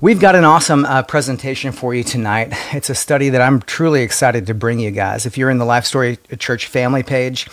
We've 0.00 0.20
got 0.20 0.36
an 0.36 0.44
awesome 0.44 0.84
uh, 0.84 1.02
presentation 1.02 1.72
for 1.72 1.92
you 1.92 2.04
tonight. 2.04 2.52
It's 2.72 2.88
a 2.88 2.94
study 2.94 3.30
that 3.30 3.40
I'm 3.40 3.60
truly 3.60 4.02
excited 4.02 4.46
to 4.46 4.54
bring 4.54 4.78
you 4.78 4.92
guys. 4.92 5.26
If 5.26 5.36
you're 5.36 5.50
in 5.50 5.58
the 5.58 5.64
Life 5.64 5.86
Story 5.86 6.20
Church 6.38 6.68
family 6.68 7.02
page, 7.02 7.48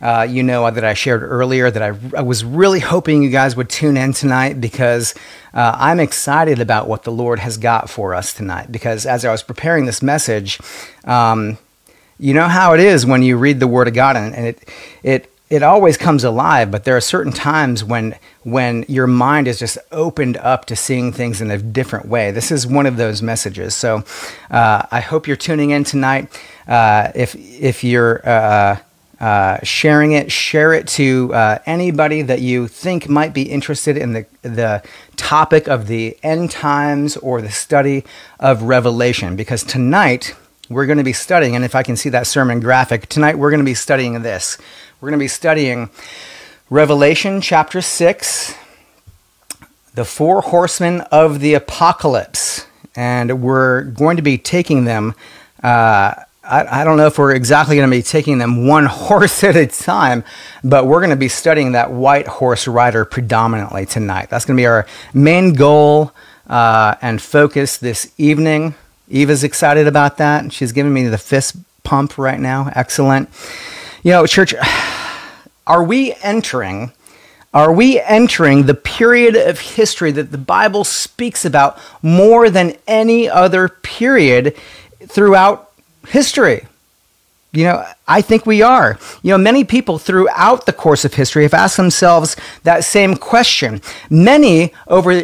uh, 0.00 0.24
you 0.30 0.44
know 0.44 0.70
that 0.70 0.84
I 0.84 0.94
shared 0.94 1.24
earlier 1.24 1.72
that 1.72 1.82
I, 1.82 1.98
I, 2.16 2.22
was 2.22 2.44
really 2.44 2.78
hoping 2.78 3.24
you 3.24 3.30
guys 3.30 3.56
would 3.56 3.68
tune 3.68 3.96
in 3.96 4.12
tonight 4.12 4.60
because 4.60 5.12
uh, 5.52 5.74
I'm 5.76 5.98
excited 5.98 6.60
about 6.60 6.86
what 6.86 7.02
the 7.02 7.10
Lord 7.10 7.40
has 7.40 7.56
got 7.56 7.90
for 7.90 8.14
us 8.14 8.32
tonight. 8.32 8.70
Because 8.70 9.04
as 9.04 9.24
I 9.24 9.32
was 9.32 9.42
preparing 9.42 9.86
this 9.86 10.00
message, 10.00 10.60
um, 11.04 11.58
you 12.16 12.32
know 12.32 12.46
how 12.46 12.74
it 12.74 12.80
is 12.80 13.06
when 13.06 13.24
you 13.24 13.36
read 13.36 13.58
the 13.58 13.66
Word 13.66 13.88
of 13.88 13.94
God 13.94 14.14
and, 14.14 14.36
and 14.36 14.46
it 14.46 14.68
it 15.02 15.32
it 15.50 15.62
always 15.62 15.96
comes 15.96 16.24
alive, 16.24 16.70
but 16.70 16.84
there 16.84 16.96
are 16.96 17.00
certain 17.00 17.32
times 17.32 17.82
when 17.82 18.16
when 18.42 18.84
your 18.88 19.06
mind 19.06 19.48
is 19.48 19.58
just 19.58 19.78
opened 19.92 20.36
up 20.38 20.66
to 20.66 20.76
seeing 20.76 21.12
things 21.12 21.40
in 21.40 21.50
a 21.50 21.58
different 21.58 22.06
way. 22.06 22.30
This 22.30 22.50
is 22.50 22.66
one 22.66 22.86
of 22.86 22.96
those 22.96 23.22
messages. 23.22 23.74
So 23.74 24.04
uh, 24.50 24.86
I 24.90 25.00
hope 25.00 25.26
you're 25.26 25.36
tuning 25.36 25.70
in 25.70 25.84
tonight. 25.84 26.28
Uh, 26.66 27.12
if 27.14 27.34
if 27.34 27.82
you're 27.82 28.26
uh, 28.28 28.78
uh 29.20 29.58
sharing 29.62 30.12
it, 30.12 30.30
share 30.30 30.74
it 30.74 30.86
to 30.86 31.32
uh, 31.32 31.58
anybody 31.64 32.20
that 32.22 32.40
you 32.40 32.68
think 32.68 33.08
might 33.08 33.32
be 33.32 33.42
interested 33.42 33.96
in 33.96 34.12
the 34.12 34.26
the 34.42 34.82
topic 35.16 35.66
of 35.66 35.86
the 35.86 36.16
end 36.22 36.50
times 36.50 37.16
or 37.16 37.40
the 37.40 37.50
study 37.50 38.04
of 38.38 38.64
Revelation. 38.64 39.34
Because 39.34 39.62
tonight 39.62 40.34
we're 40.68 40.86
going 40.86 40.98
to 40.98 41.04
be 41.04 41.14
studying, 41.14 41.56
and 41.56 41.64
if 41.64 41.74
I 41.74 41.82
can 41.82 41.96
see 41.96 42.10
that 42.10 42.26
sermon 42.26 42.60
graphic, 42.60 43.06
tonight 43.08 43.38
we're 43.38 43.50
going 43.50 43.60
to 43.60 43.64
be 43.64 43.74
studying 43.74 44.20
this. 44.20 44.58
We're 45.00 45.10
going 45.10 45.20
to 45.20 45.22
be 45.22 45.28
studying 45.28 45.90
Revelation 46.70 47.40
chapter 47.40 47.80
6, 47.80 48.52
the 49.94 50.04
four 50.04 50.40
horsemen 50.40 51.02
of 51.12 51.38
the 51.38 51.54
apocalypse. 51.54 52.66
And 52.96 53.40
we're 53.40 53.82
going 53.82 54.16
to 54.16 54.24
be 54.24 54.38
taking 54.38 54.86
them. 54.86 55.14
Uh, 55.62 56.14
I, 56.42 56.80
I, 56.80 56.82
don't 56.82 56.96
know 56.96 57.06
if 57.06 57.16
we're 57.16 57.32
exactly 57.32 57.76
going 57.76 57.88
to 57.88 57.96
be 57.96 58.02
taking 58.02 58.38
them 58.38 58.66
one 58.66 58.86
horse 58.90 59.44
at 59.44 59.54
a 59.54 59.68
time, 59.68 60.24
but 60.64 60.88
we're 60.88 60.98
going 60.98 61.10
to 61.10 61.16
be 61.16 61.28
studying 61.28 61.72
that 61.72 61.92
white 61.92 62.26
horse 62.26 62.66
rider 62.66 63.04
predominantly 63.04 63.86
tonight. 63.86 64.30
That's 64.30 64.44
going 64.44 64.56
to 64.56 64.60
be 64.60 64.66
our 64.66 64.84
main 65.14 65.52
goal 65.52 66.12
uh, 66.48 66.96
and 67.00 67.22
focus 67.22 67.76
this 67.76 68.12
evening. 68.18 68.74
Eva's 69.08 69.44
excited 69.44 69.86
about 69.86 70.16
that. 70.16 70.52
She's 70.52 70.72
giving 70.72 70.92
me 70.92 71.06
the 71.06 71.18
fist 71.18 71.56
pump 71.84 72.18
right 72.18 72.40
now. 72.40 72.72
Excellent. 72.74 73.28
You 74.02 74.12
know, 74.12 74.26
church, 74.26 74.54
are 75.66 75.82
we 75.82 76.14
entering 76.22 76.92
are 77.54 77.72
we 77.72 77.98
entering 77.98 78.66
the 78.66 78.74
period 78.74 79.34
of 79.34 79.58
history 79.58 80.12
that 80.12 80.30
the 80.30 80.38
Bible 80.38 80.84
speaks 80.84 81.46
about 81.46 81.78
more 82.02 82.50
than 82.50 82.76
any 82.86 83.28
other 83.28 83.68
period 83.68 84.54
throughout 85.06 85.72
history? 86.06 86.66
You 87.52 87.64
know, 87.64 87.86
I 88.06 88.20
think 88.20 88.44
we 88.44 88.60
are. 88.60 88.98
You 89.22 89.30
know, 89.30 89.38
many 89.38 89.64
people 89.64 89.98
throughout 89.98 90.66
the 90.66 90.74
course 90.74 91.06
of 91.06 91.14
history 91.14 91.44
have 91.44 91.54
asked 91.54 91.78
themselves 91.78 92.36
that 92.64 92.84
same 92.84 93.16
question. 93.16 93.80
Many 94.10 94.74
over 94.86 95.22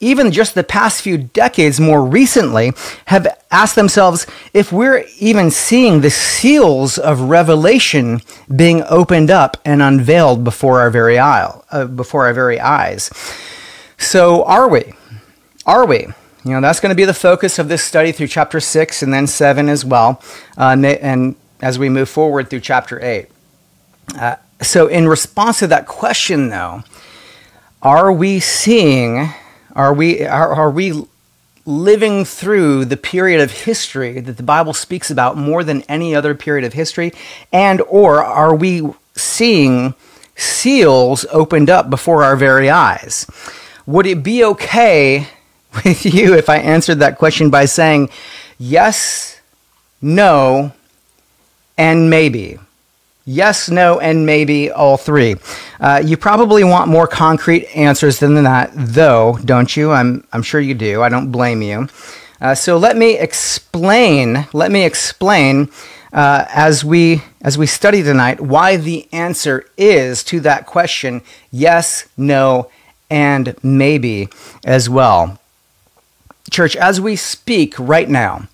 even 0.00 0.30
just 0.30 0.54
the 0.54 0.64
past 0.64 1.00
few 1.00 1.16
decades 1.16 1.80
more 1.80 2.04
recently, 2.04 2.72
have 3.06 3.26
asked 3.50 3.76
themselves 3.76 4.26
if 4.52 4.70
we're 4.70 5.04
even 5.18 5.50
seeing 5.50 6.00
the 6.00 6.10
seals 6.10 6.98
of 6.98 7.20
revelation 7.20 8.20
being 8.54 8.82
opened 8.88 9.30
up 9.30 9.56
and 9.64 9.80
unveiled 9.80 10.44
before 10.44 10.80
our 10.80 10.90
very 10.90 11.18
eye, 11.18 11.50
uh, 11.70 11.86
before 11.86 12.26
our 12.26 12.34
very 12.34 12.60
eyes. 12.60 13.10
So, 13.96 14.44
are 14.44 14.68
we? 14.68 14.92
Are 15.64 15.86
we? 15.86 16.06
You 16.44 16.52
know, 16.52 16.60
that's 16.60 16.80
going 16.80 16.90
to 16.90 16.96
be 16.96 17.06
the 17.06 17.14
focus 17.14 17.58
of 17.58 17.68
this 17.68 17.82
study 17.82 18.12
through 18.12 18.28
chapter 18.28 18.60
6 18.60 19.02
and 19.02 19.12
then 19.12 19.26
7 19.26 19.68
as 19.68 19.84
well, 19.84 20.22
uh, 20.58 20.76
and 20.78 21.34
as 21.62 21.78
we 21.78 21.88
move 21.88 22.08
forward 22.08 22.50
through 22.50 22.60
chapter 22.60 23.02
8. 23.02 23.28
Uh, 24.14 24.36
so, 24.60 24.86
in 24.86 25.08
response 25.08 25.58
to 25.60 25.66
that 25.68 25.86
question, 25.86 26.50
though, 26.50 26.84
are 27.82 28.12
we 28.12 28.40
seeing 28.40 29.32
are 29.76 29.92
we, 29.92 30.24
are, 30.24 30.54
are 30.54 30.70
we 30.70 31.04
living 31.66 32.24
through 32.24 32.86
the 32.86 32.96
period 32.96 33.40
of 33.40 33.50
history 33.50 34.20
that 34.20 34.38
the 34.38 34.42
Bible 34.42 34.72
speaks 34.72 35.10
about 35.10 35.36
more 35.36 35.62
than 35.62 35.82
any 35.82 36.14
other 36.14 36.34
period 36.34 36.64
of 36.64 36.72
history? 36.72 37.12
And 37.52 37.82
or 37.82 38.24
are 38.24 38.54
we 38.54 38.88
seeing 39.14 39.94
seals 40.34 41.26
opened 41.30 41.68
up 41.68 41.90
before 41.90 42.24
our 42.24 42.36
very 42.36 42.70
eyes? 42.70 43.26
Would 43.84 44.06
it 44.06 44.22
be 44.22 44.42
okay 44.44 45.28
with 45.84 46.06
you 46.06 46.34
if 46.34 46.48
I 46.48 46.56
answered 46.56 47.00
that 47.00 47.18
question 47.18 47.50
by 47.50 47.66
saying 47.66 48.08
yes, 48.58 49.40
no, 50.00 50.72
and 51.76 52.08
maybe? 52.08 52.58
Yes, 53.28 53.68
no, 53.68 53.98
and 53.98 54.24
maybe 54.24 54.70
all 54.70 54.96
three. 54.96 55.34
Uh, 55.80 56.00
you 56.04 56.16
probably 56.16 56.62
want 56.62 56.88
more 56.88 57.08
concrete 57.08 57.66
answers 57.74 58.20
than 58.20 58.40
that, 58.44 58.70
though, 58.72 59.36
don't 59.44 59.76
you? 59.76 59.90
I'm, 59.90 60.24
I'm 60.32 60.42
sure 60.44 60.60
you 60.60 60.74
do. 60.74 61.02
I 61.02 61.08
don't 61.08 61.32
blame 61.32 61.60
you. 61.60 61.88
Uh, 62.40 62.54
so 62.54 62.76
let 62.76 62.96
me 62.96 63.18
explain. 63.18 64.46
Let 64.52 64.70
me 64.70 64.84
explain 64.84 65.70
uh, 66.12 66.44
as 66.50 66.84
we 66.84 67.22
as 67.42 67.58
we 67.58 67.66
study 67.66 68.02
tonight 68.02 68.40
why 68.40 68.76
the 68.76 69.08
answer 69.12 69.66
is 69.76 70.22
to 70.24 70.38
that 70.40 70.66
question: 70.66 71.22
yes, 71.50 72.06
no, 72.16 72.70
and 73.10 73.56
maybe 73.64 74.28
as 74.64 74.88
well. 74.88 75.40
Church, 76.50 76.76
as 76.76 77.00
we 77.00 77.16
speak 77.16 77.74
right 77.76 78.08
now, 78.08 78.46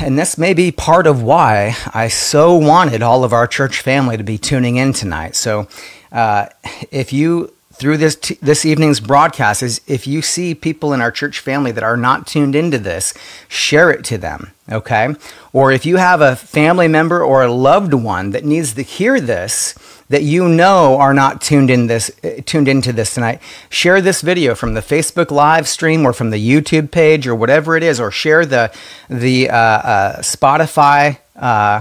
and 0.00 0.18
this 0.18 0.36
may 0.36 0.54
be 0.54 0.70
part 0.70 1.06
of 1.06 1.22
why 1.22 1.76
I 1.92 2.08
so 2.08 2.56
wanted 2.56 3.02
all 3.02 3.24
of 3.24 3.32
our 3.32 3.46
church 3.46 3.80
family 3.80 4.16
to 4.16 4.24
be 4.24 4.38
tuning 4.38 4.76
in 4.76 4.92
tonight. 4.92 5.36
So, 5.36 5.68
uh, 6.10 6.46
if 6.90 7.12
you 7.12 7.54
through 7.72 7.96
this 7.96 8.16
t- 8.16 8.38
this 8.42 8.64
evening's 8.64 9.00
broadcast 9.00 9.62
is 9.62 9.80
if 9.86 10.06
you 10.06 10.22
see 10.22 10.54
people 10.54 10.92
in 10.92 11.00
our 11.00 11.10
church 11.10 11.40
family 11.40 11.72
that 11.72 11.82
are 11.82 11.96
not 11.96 12.26
tuned 12.26 12.54
into 12.54 12.78
this, 12.78 13.14
share 13.48 13.90
it 13.90 14.04
to 14.04 14.18
them, 14.18 14.52
okay? 14.70 15.14
Or 15.52 15.72
if 15.72 15.84
you 15.86 15.96
have 15.96 16.20
a 16.20 16.36
family 16.36 16.86
member 16.86 17.22
or 17.22 17.42
a 17.42 17.50
loved 17.52 17.94
one 17.94 18.30
that 18.30 18.44
needs 18.44 18.74
to 18.74 18.82
hear 18.82 19.20
this, 19.20 19.74
that 20.12 20.22
you 20.22 20.46
know 20.46 20.98
are 20.98 21.14
not 21.14 21.40
tuned 21.40 21.70
in 21.70 21.86
this 21.86 22.10
tuned 22.44 22.68
into 22.68 22.92
this 22.92 23.14
tonight, 23.14 23.40
share 23.70 24.02
this 24.02 24.20
video 24.20 24.54
from 24.54 24.74
the 24.74 24.82
Facebook 24.82 25.30
live 25.30 25.66
stream 25.66 26.04
or 26.04 26.12
from 26.12 26.28
the 26.28 26.36
YouTube 26.36 26.90
page 26.90 27.26
or 27.26 27.34
whatever 27.34 27.76
it 27.78 27.82
is, 27.82 27.98
or 27.98 28.10
share 28.10 28.44
the 28.44 28.70
the 29.08 29.48
uh, 29.48 29.56
uh, 29.56 30.18
Spotify 30.18 31.18
uh, 31.36 31.80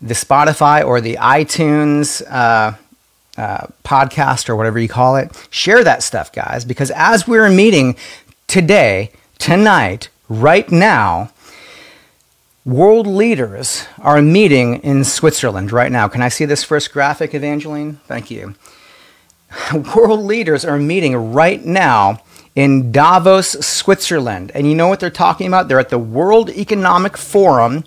the 0.00 0.14
Spotify 0.14 0.84
or 0.84 1.00
the 1.00 1.16
iTunes. 1.16 2.22
Uh, 2.30 2.76
uh, 3.38 3.66
podcast 3.84 4.50
or 4.50 4.56
whatever 4.56 4.78
you 4.78 4.88
call 4.88 5.16
it, 5.16 5.30
share 5.50 5.82
that 5.82 6.02
stuff, 6.02 6.30
guys, 6.30 6.62
because 6.66 6.90
as 6.90 7.26
we're 7.26 7.48
meeting 7.48 7.96
today, 8.48 9.10
tonight, 9.38 10.10
right 10.28 10.70
now, 10.70 11.30
World 12.66 13.06
leaders 13.06 13.86
are 14.00 14.20
meeting 14.20 14.82
in 14.82 15.02
Switzerland 15.02 15.72
right 15.72 15.90
now. 15.90 16.08
Can 16.08 16.20
I 16.20 16.28
see 16.28 16.44
this 16.44 16.62
first 16.62 16.92
graphic, 16.92 17.34
Evangeline? 17.34 18.00
Thank 18.06 18.30
you. 18.30 18.54
World 19.96 20.20
leaders 20.20 20.66
are 20.66 20.76
meeting 20.78 21.32
right 21.32 21.64
now 21.64 22.22
in 22.54 22.92
Davos, 22.92 23.52
Switzerland. 23.66 24.52
And 24.54 24.68
you 24.68 24.74
know 24.74 24.88
what 24.88 25.00
they're 25.00 25.08
talking 25.08 25.46
about? 25.46 25.68
They're 25.68 25.80
at 25.80 25.88
the 25.88 25.98
World 25.98 26.50
Economic 26.50 27.16
Forum. 27.16 27.82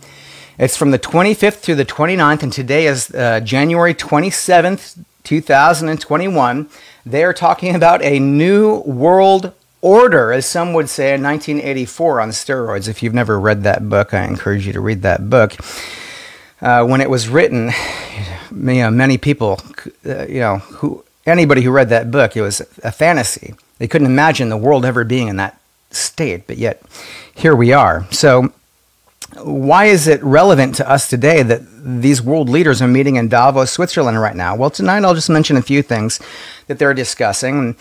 It's 0.57 0.75
from 0.75 0.89
the 0.89 0.97
25th 0.97 1.57
through 1.57 1.75
the 1.75 1.85
29th, 1.85 2.41
and 2.41 2.51
today 2.51 2.87
is 2.87 3.13
uh, 3.13 3.41
January 3.41 3.93
27th, 3.93 4.97
2021. 5.23 6.67
They 7.05 7.23
are 7.23 7.33
talking 7.33 7.75
about 7.75 8.01
a 8.01 8.17
new 8.17 8.79
world 8.79 9.53
order, 9.83 10.31
as 10.31 10.45
some 10.47 10.73
would 10.73 10.89
say, 10.89 11.13
in 11.13 11.21
1984 11.21 12.21
on 12.21 12.29
steroids. 12.29 12.87
If 12.87 13.03
you've 13.03 13.13
never 13.13 13.39
read 13.39 13.63
that 13.63 13.87
book, 13.89 14.13
I 14.13 14.23
encourage 14.23 14.65
you 14.65 14.73
to 14.73 14.79
read 14.79 15.03
that 15.03 15.29
book. 15.29 15.55
Uh, 16.61 16.85
when 16.85 17.01
it 17.01 17.09
was 17.09 17.27
written, 17.27 17.71
you 18.49 18.81
know, 18.81 18.89
many 18.89 19.17
people, 19.17 19.59
uh, 20.05 20.25
you 20.25 20.39
know, 20.39 20.57
who 20.59 21.03
anybody 21.25 21.61
who 21.61 21.71
read 21.71 21.89
that 21.89 22.09
book, 22.09 22.35
it 22.37 22.41
was 22.41 22.61
a 22.83 22.91
fantasy. 22.91 23.53
They 23.77 23.87
couldn't 23.87 24.07
imagine 24.07 24.47
the 24.47 24.57
world 24.57 24.85
ever 24.85 25.03
being 25.03 25.27
in 25.27 25.35
that 25.35 25.59
state, 25.91 26.47
but 26.47 26.57
yet 26.57 26.81
here 27.35 27.55
we 27.55 27.73
are. 27.73 28.07
So, 28.11 28.53
why 29.41 29.85
is 29.85 30.07
it 30.07 30.23
relevant 30.23 30.75
to 30.75 30.89
us 30.89 31.09
today 31.09 31.43
that 31.43 31.61
these 32.01 32.21
world 32.21 32.49
leaders 32.49 32.81
are 32.81 32.87
meeting 32.87 33.15
in 33.17 33.27
Davos, 33.27 33.71
Switzerland 33.71 34.21
right 34.21 34.35
now? 34.35 34.55
Well, 34.55 34.69
tonight 34.69 35.03
I'll 35.03 35.15
just 35.15 35.29
mention 35.29 35.57
a 35.57 35.61
few 35.61 35.81
things 35.81 36.21
that 36.67 36.79
they're 36.79 36.93
discussing. 36.93 37.75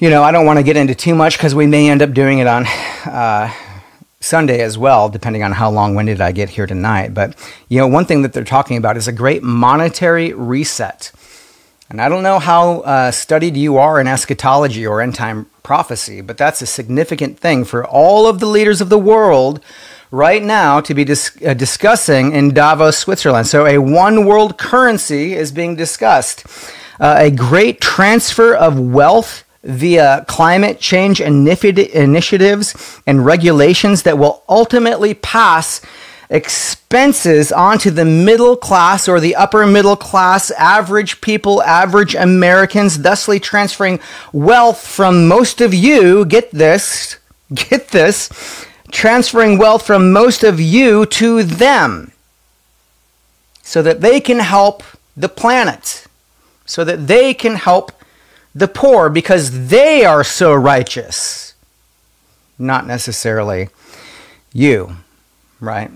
You 0.00 0.10
know, 0.10 0.22
I 0.22 0.30
don't 0.30 0.46
want 0.46 0.60
to 0.60 0.62
get 0.62 0.76
into 0.76 0.94
too 0.94 1.16
much 1.16 1.36
because 1.36 1.56
we 1.56 1.66
may 1.66 1.90
end 1.90 2.02
up 2.02 2.12
doing 2.12 2.38
it 2.38 2.46
on 2.46 2.66
uh, 3.04 3.52
Sunday 4.20 4.60
as 4.60 4.78
well, 4.78 5.08
depending 5.08 5.42
on 5.42 5.50
how 5.50 5.72
long 5.72 5.96
winded 5.96 6.20
I 6.20 6.30
get 6.30 6.50
here 6.50 6.68
tonight. 6.68 7.14
But, 7.14 7.34
you 7.68 7.80
know, 7.80 7.88
one 7.88 8.04
thing 8.04 8.22
that 8.22 8.32
they're 8.32 8.44
talking 8.44 8.76
about 8.76 8.96
is 8.96 9.08
a 9.08 9.12
great 9.12 9.42
monetary 9.42 10.32
reset. 10.34 11.10
And 11.90 12.00
I 12.00 12.08
don't 12.08 12.22
know 12.22 12.38
how 12.38 12.82
uh, 12.82 13.10
studied 13.10 13.56
you 13.56 13.76
are 13.78 14.00
in 14.00 14.06
eschatology 14.06 14.86
or 14.86 15.00
end 15.00 15.16
time 15.16 15.50
prophecy, 15.64 16.20
but 16.20 16.38
that's 16.38 16.62
a 16.62 16.66
significant 16.66 17.36
thing 17.40 17.64
for 17.64 17.84
all 17.84 18.28
of 18.28 18.38
the 18.38 18.46
leaders 18.46 18.80
of 18.80 18.90
the 18.90 19.00
world 19.00 19.60
right 20.12 20.44
now 20.44 20.80
to 20.80 20.94
be 20.94 21.02
dis- 21.02 21.36
uh, 21.44 21.54
discussing 21.54 22.32
in 22.34 22.54
Davos, 22.54 22.98
Switzerland. 22.98 23.48
So, 23.48 23.66
a 23.66 23.78
one 23.78 24.26
world 24.26 24.58
currency 24.58 25.34
is 25.34 25.50
being 25.50 25.74
discussed, 25.74 26.46
uh, 27.00 27.16
a 27.18 27.32
great 27.32 27.80
transfer 27.80 28.54
of 28.54 28.78
wealth 28.78 29.42
via 29.62 30.24
climate 30.28 30.78
change 30.80 31.20
initiatives 31.20 33.00
and 33.06 33.24
regulations 33.24 34.02
that 34.04 34.18
will 34.18 34.42
ultimately 34.48 35.14
pass 35.14 35.80
expenses 36.30 37.50
onto 37.50 37.90
the 37.90 38.04
middle 38.04 38.56
class 38.56 39.08
or 39.08 39.18
the 39.18 39.34
upper 39.34 39.66
middle 39.66 39.96
class, 39.96 40.50
average 40.52 41.20
people, 41.20 41.62
average 41.62 42.14
Americans, 42.14 42.98
thusly 42.98 43.40
transferring 43.40 43.98
wealth 44.32 44.86
from 44.86 45.26
most 45.26 45.60
of 45.60 45.72
you. 45.72 46.24
Get 46.24 46.50
this, 46.50 47.18
get 47.54 47.88
this, 47.88 48.66
transferring 48.90 49.58
wealth 49.58 49.86
from 49.86 50.12
most 50.12 50.44
of 50.44 50.60
you 50.60 51.06
to 51.06 51.42
them 51.42 52.12
so 53.62 53.82
that 53.82 54.00
they 54.00 54.20
can 54.20 54.38
help 54.38 54.82
the 55.16 55.28
planet, 55.28 56.06
so 56.64 56.84
that 56.84 57.06
they 57.06 57.34
can 57.34 57.54
help 57.56 57.92
the 58.54 58.68
poor 58.68 59.08
because 59.08 59.68
they 59.68 60.04
are 60.04 60.24
so 60.24 60.52
righteous, 60.54 61.54
not 62.58 62.86
necessarily 62.86 63.68
you, 64.52 64.96
right? 65.60 65.90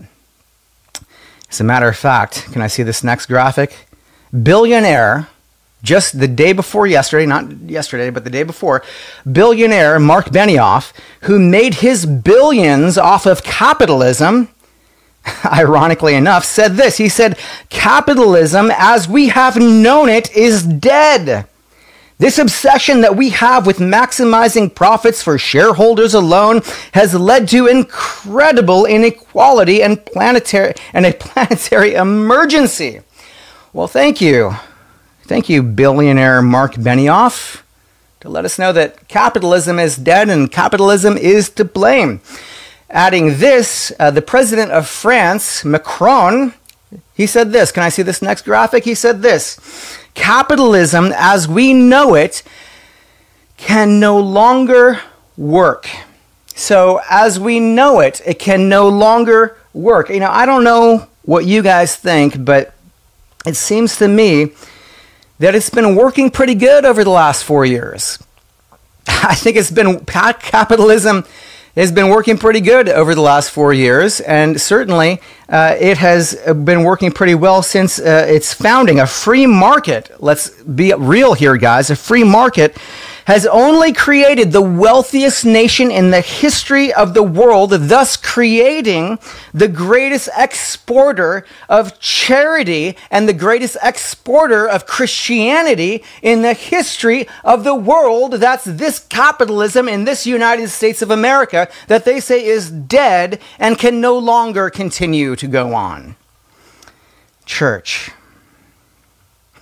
As 1.51 1.61
a 1.61 1.65
matter 1.65 1.89
of 1.89 1.97
fact, 1.97 2.51
can 2.53 2.63
I 2.63 2.67
see 2.67 2.83
this 2.83 3.05
next 3.05 3.27
graphic? 3.27 3.87
Billionaire, 4.43 5.29
just 5.83 6.19
the 6.19 6.29
day 6.29 6.53
before 6.53 6.87
yesterday, 6.87 7.27
not 7.27 7.51
yesterday, 7.63 8.09
but 8.11 8.25
the 8.25 8.31
day 8.31 8.43
before, 8.43 8.83
billionaire 9.31 9.99
Marc 9.99 10.27
Benioff, 10.27 10.93
who 11.23 11.39
made 11.39 11.75
his 11.75 12.07
billions 12.07 12.97
off 12.97 13.27
of 13.27 13.43
capitalism, 13.43 14.49
ironically 15.45 16.15
enough, 16.15 16.45
said 16.45 16.77
this. 16.77 16.97
He 16.97 17.09
said, 17.09 17.39
Capitalism 17.69 18.71
as 18.75 19.09
we 19.09 19.29
have 19.29 19.57
known 19.57 20.09
it 20.09 20.35
is 20.35 20.63
dead. 20.63 21.47
This 22.19 22.39
obsession 22.39 23.01
that 23.01 23.17
we 23.17 23.31
have 23.31 23.67
with 23.67 23.79
maximizing 23.79 24.73
profits 24.73 25.23
for 25.23 25.39
shareholders 25.39 26.15
alone 26.15 26.63
has 26.93 27.15
led 27.15 27.49
to 27.49 27.67
incredible 27.67 28.87
inequality 28.87 29.83
and 29.83 30.05
planetary 30.05 30.75
and 30.93 31.05
a 31.05 31.13
planetary 31.13 31.95
emergency. 31.95 33.01
Well, 33.73 33.89
thank 33.89 34.21
you. 34.21 34.55
Thank 35.25 35.49
you, 35.49 35.63
billionaire 35.63 36.43
Marc 36.43 36.75
Benioff, 36.75 37.63
to 38.21 38.29
let 38.29 38.45
us 38.45 38.59
know 38.59 38.73
that 38.73 39.09
capitalism 39.09 39.79
is 39.79 39.97
dead 39.97 40.29
and 40.29 40.53
capitalism 40.53 41.17
is 41.17 41.49
to 41.51 41.65
blame. 41.65 42.21
Adding 42.91 43.39
this, 43.39 43.93
uh, 43.99 44.11
the 44.11 44.21
president 44.21 44.71
of 44.73 44.87
France, 44.87 45.65
Macron, 45.65 46.53
he 47.15 47.27
said 47.27 47.53
this. 47.53 47.73
Can 47.73 47.83
I 47.83 47.89
see 47.89 48.03
this 48.03 48.21
next 48.21 48.43
graphic? 48.43 48.85
He 48.85 48.95
said 48.95 49.23
this 49.23 49.99
capitalism 50.15 51.13
as 51.17 51.49
we 51.49 51.73
know 51.73 52.15
it 52.15 52.43
can 53.57 54.01
no 54.01 54.19
longer 54.19 55.01
work. 55.37 55.89
So, 56.55 57.01
as 57.09 57.41
we 57.41 57.61
know 57.61 58.01
it, 58.01 58.21
it 58.27 58.39
can 58.39 58.69
no 58.69 58.89
longer 58.89 59.57
work. 59.73 60.11
You 60.11 60.21
know, 60.21 60.31
I 60.31 60.45
don't 60.47 60.65
know 60.65 61.09
what 61.23 61.47
you 61.47 61.63
guys 61.63 61.97
think, 61.97 62.45
but 62.45 62.75
it 63.47 63.57
seems 63.57 63.97
to 63.97 64.09
me 64.09 64.53
that 65.39 65.55
it's 65.55 65.71
been 65.71 65.97
working 65.97 66.31
pretty 66.31 66.55
good 66.55 66.85
over 66.85 67.03
the 67.05 67.11
last 67.11 67.45
four 67.45 67.65
years. 67.65 68.19
I 69.07 69.35
think 69.35 69.57
it's 69.57 69.71
been 69.71 70.05
capitalism 70.07 71.25
has 71.77 71.91
been 71.91 72.09
working 72.09 72.37
pretty 72.37 72.61
good 72.61 72.89
over 72.89 73.15
the 73.15 73.21
last 73.21 73.51
four 73.51 73.73
years, 73.73 74.21
and 74.21 74.61
certainly 74.61 75.21
uh, 75.49 75.75
it 75.81 75.99
has 75.99 76.35
been 76.65 76.85
working 76.85 77.11
pretty 77.11 77.35
well 77.35 77.63
since 77.63 77.99
uh, 77.99 78.27
its 78.29 78.53
founding. 78.53 79.01
A 79.01 79.07
free 79.07 79.47
market, 79.47 80.11
let's 80.21 80.51
be 80.63 80.93
real 80.93 81.33
here, 81.33 81.57
guys, 81.57 81.91
a 81.91 81.97
free 81.97 82.25
market 82.25 82.77
has 83.27 83.47
only 83.47 83.93
created 83.93 84.53
the 84.53 84.63
wealthiest 84.63 85.45
nation 85.45 85.91
in 85.91 86.11
the 86.11 86.21
history 86.21 86.93
of 86.93 87.15
the 87.15 87.23
world, 87.23 87.71
thus 87.71 88.17
creating 88.17 89.19
the 89.55 89.69
greatest 89.69 90.29
exporter 90.37 91.45
of 91.69 91.99
charity 92.01 92.97
and 93.11 93.29
the 93.29 93.33
greatest 93.33 93.77
exporter 93.83 94.69
of 94.69 94.87
Christianity 94.87 96.03
in 96.23 96.43
the 96.43 96.55
history 96.55 97.27
of 97.45 97.65
the 97.65 97.75
world. 97.75 98.35
That's 98.35 98.65
this 98.65 98.99
capitalism 98.99 99.89
in 99.89 100.05
this 100.05 100.27
United 100.27 100.69
States 100.69 101.03
of 101.03 101.11
America 101.11 101.69
that 101.89 102.05
they 102.05 102.21
say 102.21 102.45
is 102.45 102.71
dead 102.71 103.41
and 103.59 103.79
can 103.79 104.01
no 104.01 104.19
longer 104.19 104.71
continue 104.71 105.37
to 105.37 105.47
go 105.47 105.75
on. 105.75 106.17
Church. 107.45 108.11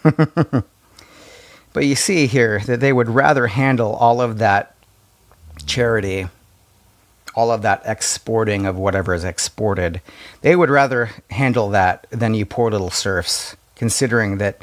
But 1.73 1.87
you 1.87 1.95
see 1.95 2.27
here 2.27 2.61
that 2.61 2.81
they 2.81 2.93
would 2.93 3.09
rather 3.09 3.47
handle 3.47 3.95
all 3.95 4.21
of 4.21 4.39
that 4.39 4.75
charity, 5.67 6.27
all 7.35 7.51
of 7.51 7.63
that 7.63 7.83
exporting 7.85 8.67
of 8.67 8.77
whatever 8.77 9.15
is 9.15 9.25
exported. 9.25 10.01
They 10.41 10.57
would 10.57 10.71
rather 10.71 11.11
handle 11.31 11.69
that 11.71 12.07
than 12.11 12.35
you 12.35 12.45
poor 12.45 12.71
little 12.71 12.91
serfs, 12.91 13.57
considering 13.77 14.39
that 14.39 14.63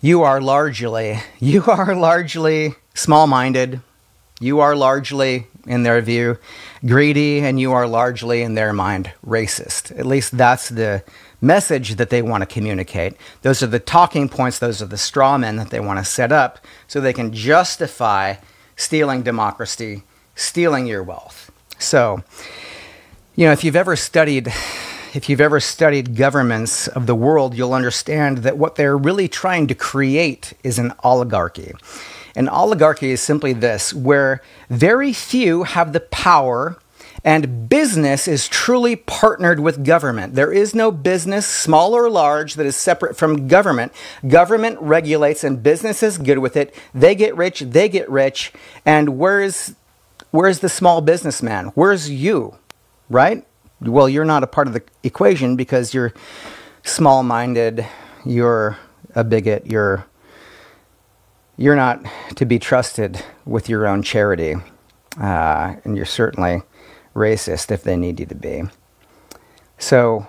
you 0.00 0.22
are 0.22 0.40
largely, 0.40 1.18
you 1.40 1.64
are 1.64 1.94
largely 1.94 2.74
small 2.94 3.26
minded. 3.26 3.80
You 4.40 4.60
are 4.60 4.76
largely, 4.76 5.48
in 5.66 5.82
their 5.82 6.00
view, 6.00 6.38
greedy, 6.86 7.40
and 7.40 7.58
you 7.58 7.72
are 7.72 7.88
largely, 7.88 8.42
in 8.42 8.54
their 8.54 8.72
mind, 8.72 9.10
racist. 9.26 9.98
At 9.98 10.06
least 10.06 10.36
that's 10.36 10.68
the 10.68 11.02
message 11.40 11.96
that 11.96 12.10
they 12.10 12.22
want 12.22 12.42
to 12.42 12.46
communicate. 12.46 13.14
Those 13.42 13.62
are 13.62 13.68
the 13.68 13.78
talking 13.78 14.28
points, 14.28 14.58
those 14.58 14.82
are 14.82 14.86
the 14.86 14.98
straw 14.98 15.38
men 15.38 15.56
that 15.56 15.70
they 15.70 15.80
want 15.80 15.98
to 15.98 16.04
set 16.04 16.32
up 16.32 16.58
so 16.86 17.00
they 17.00 17.12
can 17.12 17.32
justify 17.32 18.36
stealing 18.76 19.22
democracy, 19.22 20.02
stealing 20.34 20.86
your 20.86 21.02
wealth. 21.02 21.50
So, 21.78 22.22
you 23.36 23.46
know, 23.46 23.52
if 23.52 23.62
you've 23.62 23.76
ever 23.76 23.96
studied 23.96 24.52
if 25.14 25.28
you've 25.28 25.40
ever 25.40 25.58
studied 25.58 26.16
governments 26.16 26.86
of 26.86 27.06
the 27.06 27.14
world, 27.14 27.54
you'll 27.54 27.72
understand 27.72 28.38
that 28.38 28.58
what 28.58 28.76
they're 28.76 28.96
really 28.96 29.26
trying 29.26 29.66
to 29.68 29.74
create 29.74 30.52
is 30.62 30.78
an 30.78 30.92
oligarchy. 31.02 31.72
An 32.36 32.48
oligarchy 32.48 33.10
is 33.10 33.22
simply 33.22 33.52
this, 33.54 33.94
where 33.94 34.42
very 34.68 35.12
few 35.12 35.62
have 35.62 35.92
the 35.92 36.00
power 36.00 36.76
and 37.24 37.68
business 37.68 38.28
is 38.28 38.48
truly 38.48 38.96
partnered 38.96 39.60
with 39.60 39.84
government. 39.84 40.34
There 40.34 40.52
is 40.52 40.74
no 40.74 40.90
business, 40.90 41.46
small 41.46 41.94
or 41.94 42.08
large, 42.08 42.54
that 42.54 42.66
is 42.66 42.76
separate 42.76 43.16
from 43.16 43.48
government. 43.48 43.92
Government 44.26 44.78
regulates 44.80 45.44
and 45.44 45.62
business 45.62 46.02
is 46.02 46.18
good 46.18 46.38
with 46.38 46.56
it. 46.56 46.74
They 46.94 47.14
get 47.14 47.36
rich, 47.36 47.60
they 47.60 47.88
get 47.88 48.08
rich. 48.08 48.52
And 48.86 49.18
where's, 49.18 49.74
where's 50.30 50.60
the 50.60 50.68
small 50.68 51.00
businessman? 51.00 51.66
Where's 51.74 52.10
you, 52.10 52.56
right? 53.08 53.44
Well, 53.80 54.08
you're 54.08 54.24
not 54.24 54.42
a 54.42 54.48
part 54.48 54.66
of 54.66 54.74
the 54.74 54.82
equation 55.02 55.56
because 55.56 55.94
you're 55.94 56.12
small 56.84 57.22
minded, 57.22 57.86
you're 58.24 58.78
a 59.14 59.24
bigot, 59.24 59.66
you're, 59.66 60.06
you're 61.56 61.76
not 61.76 62.04
to 62.36 62.46
be 62.46 62.58
trusted 62.58 63.24
with 63.44 63.68
your 63.68 63.86
own 63.86 64.02
charity. 64.02 64.54
Uh, 65.20 65.74
and 65.84 65.96
you're 65.96 66.06
certainly 66.06 66.62
racist 67.18 67.70
if 67.70 67.82
they 67.82 67.96
need 67.96 68.20
you 68.20 68.26
to 68.26 68.34
be. 68.34 68.62
So 69.78 70.26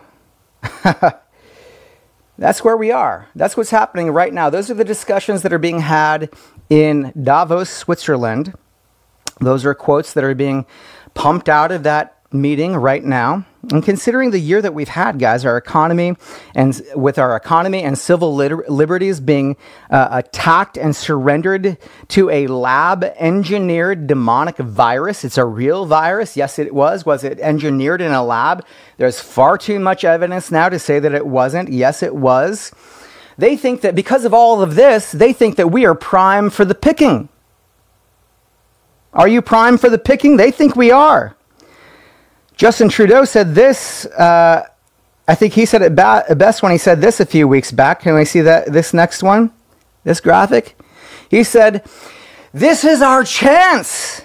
that's 2.37 2.63
where 2.63 2.77
we 2.77 2.91
are. 2.91 3.27
That's 3.35 3.55
what's 3.55 3.69
happening 3.69 4.11
right 4.11 4.33
now. 4.33 4.49
Those 4.49 4.69
are 4.69 4.75
the 4.75 4.83
discussions 4.83 5.41
that 5.43 5.53
are 5.53 5.59
being 5.59 5.79
had 5.79 6.29
in 6.69 7.13
Davos, 7.21 7.69
Switzerland. 7.69 8.53
Those 9.39 9.65
are 9.65 9.73
quotes 9.73 10.13
that 10.13 10.23
are 10.23 10.35
being 10.35 10.65
pumped 11.13 11.49
out 11.49 11.71
of 11.71 11.83
that 11.83 12.17
meeting 12.31 12.75
right 12.75 13.03
now. 13.03 13.45
And 13.71 13.83
considering 13.83 14.31
the 14.31 14.39
year 14.39 14.61
that 14.61 14.73
we've 14.73 14.87
had, 14.87 15.19
guys, 15.19 15.43
our 15.43 15.57
economy 15.57 16.15
and 16.55 16.81
with 16.95 17.19
our 17.19 17.35
economy 17.35 17.83
and 17.83 17.97
civil 17.97 18.33
liber- 18.33 18.63
liberties 18.69 19.19
being 19.19 19.57
uh, 19.89 20.07
attacked 20.11 20.77
and 20.77 20.95
surrendered 20.95 21.77
to 22.09 22.29
a 22.29 22.47
lab 22.47 23.03
engineered 23.17 24.07
demonic 24.07 24.55
virus, 24.55 25.25
it's 25.25 25.37
a 25.37 25.43
real 25.43 25.85
virus. 25.85 26.37
Yes, 26.37 26.57
it 26.57 26.73
was. 26.73 27.05
Was 27.05 27.25
it 27.25 27.37
engineered 27.41 27.99
in 27.99 28.13
a 28.13 28.23
lab? 28.23 28.65
There's 28.95 29.19
far 29.19 29.57
too 29.57 29.77
much 29.77 30.05
evidence 30.05 30.51
now 30.51 30.69
to 30.69 30.79
say 30.79 30.99
that 30.99 31.13
it 31.13 31.27
wasn't. 31.27 31.69
Yes, 31.69 32.01
it 32.01 32.15
was. 32.15 32.71
They 33.37 33.57
think 33.57 33.81
that 33.81 33.93
because 33.93 34.23
of 34.23 34.33
all 34.33 34.61
of 34.61 34.75
this, 34.75 35.11
they 35.11 35.33
think 35.33 35.57
that 35.57 35.67
we 35.67 35.85
are 35.85 35.95
prime 35.95 36.49
for 36.49 36.63
the 36.63 36.75
picking. 36.75 37.27
Are 39.13 39.27
you 39.27 39.41
prime 39.41 39.77
for 39.77 39.89
the 39.89 39.97
picking? 39.97 40.37
They 40.37 40.51
think 40.51 40.77
we 40.77 40.91
are. 40.91 41.35
Justin 42.59 42.89
Trudeau 42.89 43.23
said 43.23 43.55
this. 43.55 44.05
Uh, 44.05 44.67
I 45.29 45.33
think 45.33 45.53
he 45.53 45.65
said 45.65 45.81
it 45.81 45.95
ba- 45.95 46.25
best 46.35 46.61
when 46.61 46.73
he 46.73 46.77
said 46.77 46.99
this 46.99 47.21
a 47.21 47.25
few 47.25 47.47
weeks 47.47 47.71
back. 47.71 48.01
Can 48.01 48.15
we 48.15 48.25
see 48.25 48.41
that 48.41 48.73
this 48.73 48.93
next 48.93 49.23
one? 49.23 49.51
This 50.03 50.19
graphic? 50.19 50.77
He 51.31 51.45
said, 51.45 51.87
This 52.51 52.83
is 52.83 53.01
our 53.01 53.23
chance. 53.23 54.23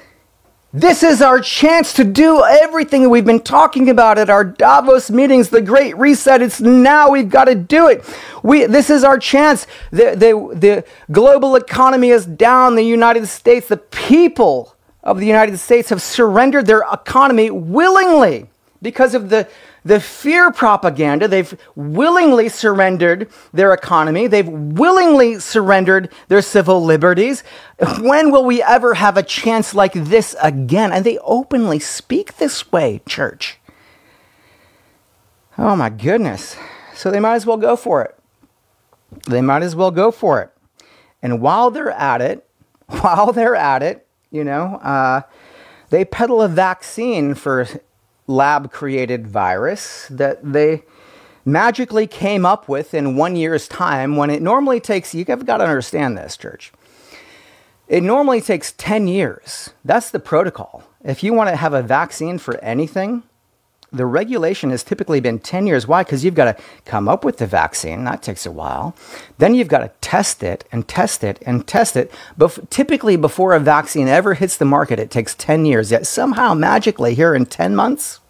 This 0.73 1.05
is 1.05 1.23
our 1.23 1.38
chance 1.38 1.93
to 1.93 2.03
do 2.03 2.43
everything 2.43 3.05
that 3.05 3.09
we've 3.09 3.25
been 3.25 3.38
talking 3.38 3.88
about 3.88 4.19
at 4.19 4.29
our 4.29 4.43
Davos 4.43 5.12
meetings, 5.12 5.50
the 5.50 5.62
Great 5.62 5.97
Reset. 5.97 6.43
It's 6.43 6.61
now 6.61 7.11
we've 7.12 7.31
got 7.31 7.45
to 7.45 7.55
do 7.55 7.87
it. 7.87 8.05
We, 8.43 8.67
this 8.67 8.91
is 8.91 9.05
our 9.05 9.17
chance. 9.17 9.69
The, 9.93 10.17
the, 10.17 10.59
the 10.59 10.85
global 11.12 11.55
economy 11.55 12.09
is 12.09 12.26
down. 12.26 12.75
The 12.75 12.83
United 12.83 13.29
States, 13.29 13.69
the 13.69 13.76
people 13.76 14.74
of 15.04 15.20
the 15.20 15.26
United 15.26 15.58
States 15.58 15.90
have 15.90 16.02
surrendered 16.02 16.66
their 16.66 16.82
economy 16.92 17.50
willingly 17.50 18.49
because 18.80 19.14
of 19.14 19.28
the, 19.28 19.46
the 19.84 20.00
fear 20.00 20.50
propaganda. 20.50 21.28
They've 21.28 21.58
willingly 21.76 22.49
surrendered 22.49 23.28
their 23.52 23.73
economy. 23.75 24.26
They've 24.26 24.49
willingly 24.49 25.38
surrendered 25.40 26.11
their 26.28 26.42
civil 26.42 26.82
liberties. 26.82 27.44
When 28.00 28.30
will 28.32 28.44
we 28.44 28.62
ever 28.62 28.94
have 28.94 29.16
a 29.16 29.23
chance 29.23 29.75
like 29.75 29.92
this 29.92 30.34
again? 30.42 30.90
And 30.90 31.04
they 31.04 31.18
openly 31.18 31.78
speak 31.78 32.38
this 32.38 32.73
way, 32.73 33.02
church. 33.06 33.58
Oh 35.58 35.76
my 35.76 35.90
goodness. 35.90 36.56
So 36.94 37.11
they 37.11 37.20
might 37.20 37.34
as 37.34 37.46
well 37.46 37.58
go 37.58 37.76
for 37.76 38.02
it. 38.02 38.16
They 39.26 39.42
might 39.42 39.62
as 39.62 39.76
well 39.76 39.90
go 39.90 40.11
for 40.11 40.40
it. 40.40 40.50
And 41.23 41.40
while 41.40 41.70
they're 41.70 41.90
at 41.90 42.20
it, 42.20 42.49
while 42.87 43.32
they're 43.32 43.54
at 43.56 43.82
it, 43.82 44.03
you 44.35 44.43
know, 44.43 44.76
uh, 44.83 45.23
they 45.91 46.05
peddle 46.05 46.43
a 46.43 46.49
vaccine 46.49 47.35
for 47.35 47.69
lab 48.26 48.73
created 48.73 49.29
virus 49.29 50.09
that 50.11 50.53
they 50.53 50.83
magically 51.45 52.07
came 52.07 52.45
up 52.45 52.69
with 52.69 52.95
in 52.95 53.17
one 53.17 53.37
year's 53.37 53.69
time 53.69 54.17
when 54.17 54.31
it 54.31 54.43
normally 54.43 54.81
takes, 54.81 55.14
you've 55.14 55.26
got 55.26 55.59
to 55.59 55.64
understand 55.64 56.19
this, 56.19 56.37
church. 56.37 56.73
It 57.87 58.03
normally 58.03 58.41
takes 58.41 58.73
10 58.73 59.07
years. 59.07 59.71
That's 59.85 60.11
the 60.11 60.19
protocol. 60.19 60.83
If 61.05 61.23
you 61.23 61.33
want 61.33 61.50
to 61.50 61.57
have 61.57 61.75
a 61.75 61.83
vaccine 61.83 62.38
for 62.38 62.59
anything, 62.59 63.23
the 63.95 64.07
regulation 64.07 64.71
has 64.71 64.83
typically 64.83 65.21
been 65.21 65.39
10 65.39 65.67
years. 65.67 65.87
Why? 65.87 66.03
Because 66.03 66.25
you've 66.25 66.35
got 66.35 66.57
to 66.57 66.63
come 66.85 67.09
up 67.09 67.25
with 67.25 67.39
the 67.39 67.47
vaccine. 67.47 68.05
That 68.05 68.23
takes 68.23 68.45
a 68.45 68.53
while. 68.53 68.95
Then 69.39 69.55
you've 69.55 69.69
got 69.69 69.79
to 69.79 69.91
test 70.01 70.43
it 70.43 70.65
and 70.73 70.87
test 70.87 71.23
it 71.23 71.43
and 71.47 71.67
test 71.67 71.97
it. 71.97 72.11
But 72.37 72.71
typically, 72.71 73.17
before 73.17 73.55
a 73.55 73.61
vaccine 73.61 74.09
ever 74.09 74.35
hits 74.35 74.57
the 74.57 74.65
market, 74.65 74.99
it 74.99 75.11
takes 75.11 75.35
10 75.35 75.65
years. 75.65 75.91
Yet 75.91 76.07
somehow, 76.07 76.55
magically, 76.55 77.15
here 77.15 77.35
in 77.35 77.47
10 77.47 77.77
months, 77.77 78.21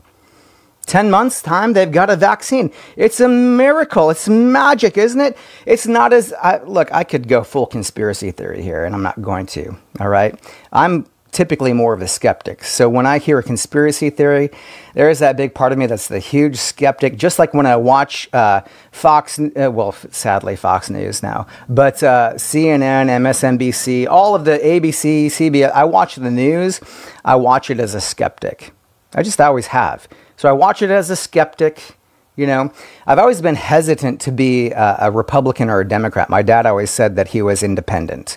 10 0.87 1.11
months' 1.11 1.40
time, 1.40 1.73
they've 1.73 1.90
got 1.90 2.11
a 2.11 2.16
vaccine. 2.16 2.71
It's 2.97 3.21
a 3.21 3.28
miracle. 3.28 4.11
It's 4.11 4.28
magic, 4.28 4.99
isn't 4.99 5.21
it? 5.21 5.37
It's 5.64 5.87
not 5.87 6.12
as, 6.12 6.33
I, 6.35 6.62
look, 6.62 6.92
I 6.92 7.04
could 7.04 7.26
go 7.26 7.42
full 7.42 7.66
conspiracy 7.66 8.30
theory 8.30 8.62
here, 8.62 8.85
and 8.85 8.94
I'm 8.94 9.02
not 9.02 9.23
going 9.23 9.47
to, 9.47 9.76
all 9.99 10.09
right? 10.09 10.38
I'm 10.73 11.06
typically 11.34 11.72
more 11.72 11.92
of 11.92 12.00
a 12.00 12.08
skeptic. 12.08 12.64
So 12.64 12.88
when 12.88 13.04
I 13.04 13.18
hear 13.18 13.38
a 13.38 13.42
conspiracy 13.42 14.08
theory, 14.08 14.50
there 14.94 15.10
is 15.10 15.18
that 15.18 15.36
big 15.36 15.52
part 15.52 15.72
of 15.72 15.78
me 15.78 15.86
that's 15.86 16.08
the 16.08 16.20
huge 16.20 16.56
skeptic. 16.56 17.16
Just 17.16 17.38
like 17.38 17.52
when 17.52 17.66
I 17.66 17.76
watch 17.76 18.28
uh, 18.32 18.62
Fox, 18.92 19.38
uh, 19.38 19.70
well, 19.70 19.92
sadly 19.92 20.56
Fox 20.56 20.88
News 20.88 21.22
now, 21.22 21.46
but 21.68 22.02
uh, 22.02 22.34
CNN, 22.34 23.08
MSNBC, 23.08 24.06
all 24.06 24.34
of 24.34 24.44
the 24.44 24.58
ABC, 24.58 25.26
CBS, 25.26 25.72
I 25.72 25.84
watch 25.84 26.14
the 26.14 26.30
news. 26.30 26.80
I 27.24 27.34
watch 27.34 27.68
it 27.68 27.80
as 27.80 27.94
a 27.94 28.00
skeptic. 28.00 28.72
I 29.14 29.22
just 29.22 29.40
always 29.40 29.68
have. 29.68 30.08
So 30.36 30.48
I 30.48 30.52
watch 30.52 30.82
it 30.82 30.90
as 30.90 31.10
a 31.10 31.16
skeptic. 31.16 31.96
You 32.36 32.46
know, 32.46 32.72
I've 33.06 33.18
always 33.18 33.40
been 33.40 33.54
hesitant 33.54 34.20
to 34.22 34.32
be 34.32 34.70
a, 34.72 34.96
a 35.02 35.10
Republican 35.10 35.70
or 35.70 35.80
a 35.80 35.88
Democrat. 35.88 36.28
My 36.28 36.42
dad 36.42 36.66
always 36.66 36.90
said 36.90 37.14
that 37.16 37.28
he 37.28 37.42
was 37.42 37.62
independent 37.62 38.36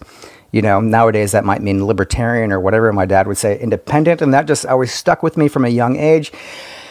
you 0.51 0.61
know, 0.61 0.79
nowadays 0.79 1.31
that 1.33 1.45
might 1.45 1.61
mean 1.61 1.85
libertarian 1.85 2.51
or 2.51 2.59
whatever 2.59 2.91
my 2.93 3.05
dad 3.05 3.27
would 3.27 3.37
say, 3.37 3.59
independent. 3.59 4.21
And 4.21 4.33
that 4.33 4.45
just 4.45 4.65
always 4.65 4.93
stuck 4.93 5.23
with 5.23 5.37
me 5.37 5.47
from 5.47 5.65
a 5.65 5.69
young 5.69 5.97
age. 5.97 6.31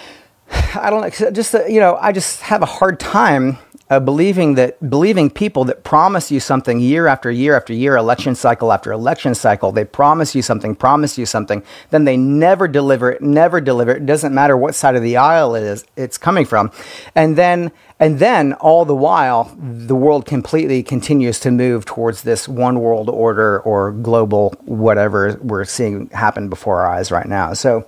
I 0.75 0.91
don't 0.91 1.01
know, 1.01 1.31
just, 1.31 1.55
uh, 1.55 1.65
you 1.67 1.81
know, 1.81 1.99
I 2.01 2.13
just 2.13 2.41
have 2.43 2.63
a 2.63 2.67
hard 2.67 3.01
time 3.01 3.59
uh, 3.89 4.01
believing 4.01 4.55
that 4.55 4.91
believing 4.91 5.31
people 5.31 5.65
that 5.65 5.85
promise 5.85 6.31
you 6.31 6.41
something 6.41 6.81
year 6.81 7.07
after 7.07 7.31
year 7.31 7.57
after 7.57 7.73
year, 7.73 7.97
election 7.97 8.35
cycle 8.35 8.73
after 8.73 8.91
election 8.91 9.35
cycle, 9.35 9.71
they 9.71 9.85
promise 9.85 10.35
you 10.35 10.43
something, 10.43 10.75
promise 10.75 11.17
you 11.17 11.25
something, 11.25 11.63
then 11.91 12.05
they 12.05 12.17
never 12.17 12.67
deliver 12.67 13.13
it, 13.13 13.23
never 13.23 13.61
deliver 13.61 13.93
it. 13.93 13.99
It 13.99 14.07
doesn't 14.07 14.35
matter 14.35 14.57
what 14.57 14.75
side 14.75 14.97
of 14.97 15.03
the 15.03 15.17
aisle 15.17 15.55
it 15.55 15.63
is 15.63 15.85
it's 15.97 16.19
coming 16.19 16.45
from, 16.45 16.73
and 17.15 17.37
then 17.37 17.71
and 18.01 18.19
then 18.19 18.55
all 18.55 18.85
the 18.85 18.95
while 18.95 19.57
the 19.57 19.95
world 19.95 20.27
completely 20.27 20.83
continues 20.83 21.39
to 21.41 21.51
move 21.53 21.85
towards 21.85 22.23
this 22.23 22.49
one 22.49 22.81
world 22.81 23.09
order 23.09 23.61
or 23.61 23.93
global 23.93 24.51
whatever 24.65 25.39
we're 25.41 25.65
seeing 25.65 26.09
happen 26.11 26.49
before 26.49 26.81
our 26.81 26.93
eyes 26.93 27.13
right 27.13 27.27
now. 27.27 27.53
So 27.53 27.87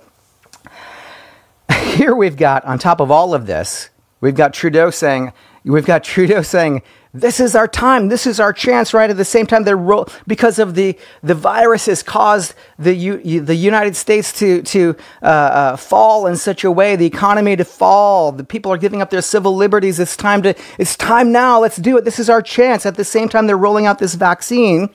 here 1.83 2.15
we've 2.15 2.37
got 2.37 2.63
on 2.63 2.79
top 2.79 3.01
of 3.01 3.11
all 3.11 3.33
of 3.33 3.45
this, 3.45 3.89
we've 4.21 4.35
got 4.35 4.53
Trudeau 4.53 4.89
saying 4.91 5.33
We've 5.63 5.85
got 5.85 6.03
Trudeau 6.03 6.41
saying, 6.41 6.81
this 7.13 7.39
is 7.39 7.55
our 7.55 7.67
time. 7.67 8.09
This 8.09 8.27
is 8.27 8.39
our 8.39 8.53
chance. 8.53 8.93
Right 8.93 9.09
at 9.09 9.17
the 9.17 9.25
same 9.25 9.47
time, 9.47 9.63
they're 9.63 9.75
ro- 9.75 10.05
because 10.27 10.59
of 10.59 10.75
the 10.75 10.95
the 11.23 11.33
virus 11.33 11.87
has 11.87 12.03
caused 12.03 12.53
the 12.77 12.93
U- 12.93 13.41
the 13.41 13.55
United 13.55 13.95
States 13.95 14.31
to 14.33 14.61
to 14.61 14.95
uh, 15.23 15.25
uh, 15.25 15.75
fall 15.75 16.27
in 16.27 16.35
such 16.35 16.63
a 16.63 16.71
way, 16.71 16.95
the 16.95 17.07
economy 17.07 17.55
to 17.55 17.65
fall. 17.65 18.31
The 18.31 18.43
people 18.43 18.71
are 18.71 18.77
giving 18.77 19.01
up 19.01 19.09
their 19.09 19.23
civil 19.23 19.55
liberties. 19.55 19.99
It's 19.99 20.15
time 20.15 20.43
to. 20.43 20.53
It's 20.77 20.95
time 20.95 21.31
now. 21.31 21.59
Let's 21.59 21.77
do 21.77 21.97
it. 21.97 22.05
This 22.05 22.19
is 22.19 22.29
our 22.29 22.43
chance. 22.43 22.85
At 22.85 22.95
the 22.95 23.03
same 23.03 23.27
time, 23.27 23.47
they're 23.47 23.57
rolling 23.57 23.87
out 23.87 23.97
this 23.97 24.13
vaccine 24.13 24.89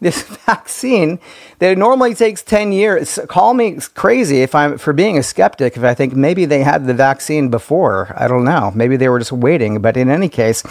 this 0.00 0.22
vaccine 0.46 1.18
that 1.58 1.76
normally 1.78 2.14
takes 2.14 2.42
10 2.42 2.72
years. 2.72 3.18
Call 3.28 3.54
me 3.54 3.78
crazy 3.94 4.42
if 4.42 4.54
i'm 4.54 4.78
for 4.78 4.92
being 4.92 5.18
a 5.18 5.22
skeptic 5.22 5.76
if 5.76 5.84
i 5.84 5.94
think 5.94 6.14
maybe 6.14 6.44
they 6.44 6.62
had 6.62 6.86
the 6.86 6.94
vaccine 6.94 7.48
before. 7.48 8.14
I 8.16 8.28
don't 8.28 8.44
know. 8.44 8.72
Maybe 8.74 8.96
they 8.96 9.08
were 9.08 9.18
just 9.18 9.32
waiting. 9.32 9.80
But 9.80 9.96
in 9.96 10.10
any 10.10 10.28
case 10.28 10.62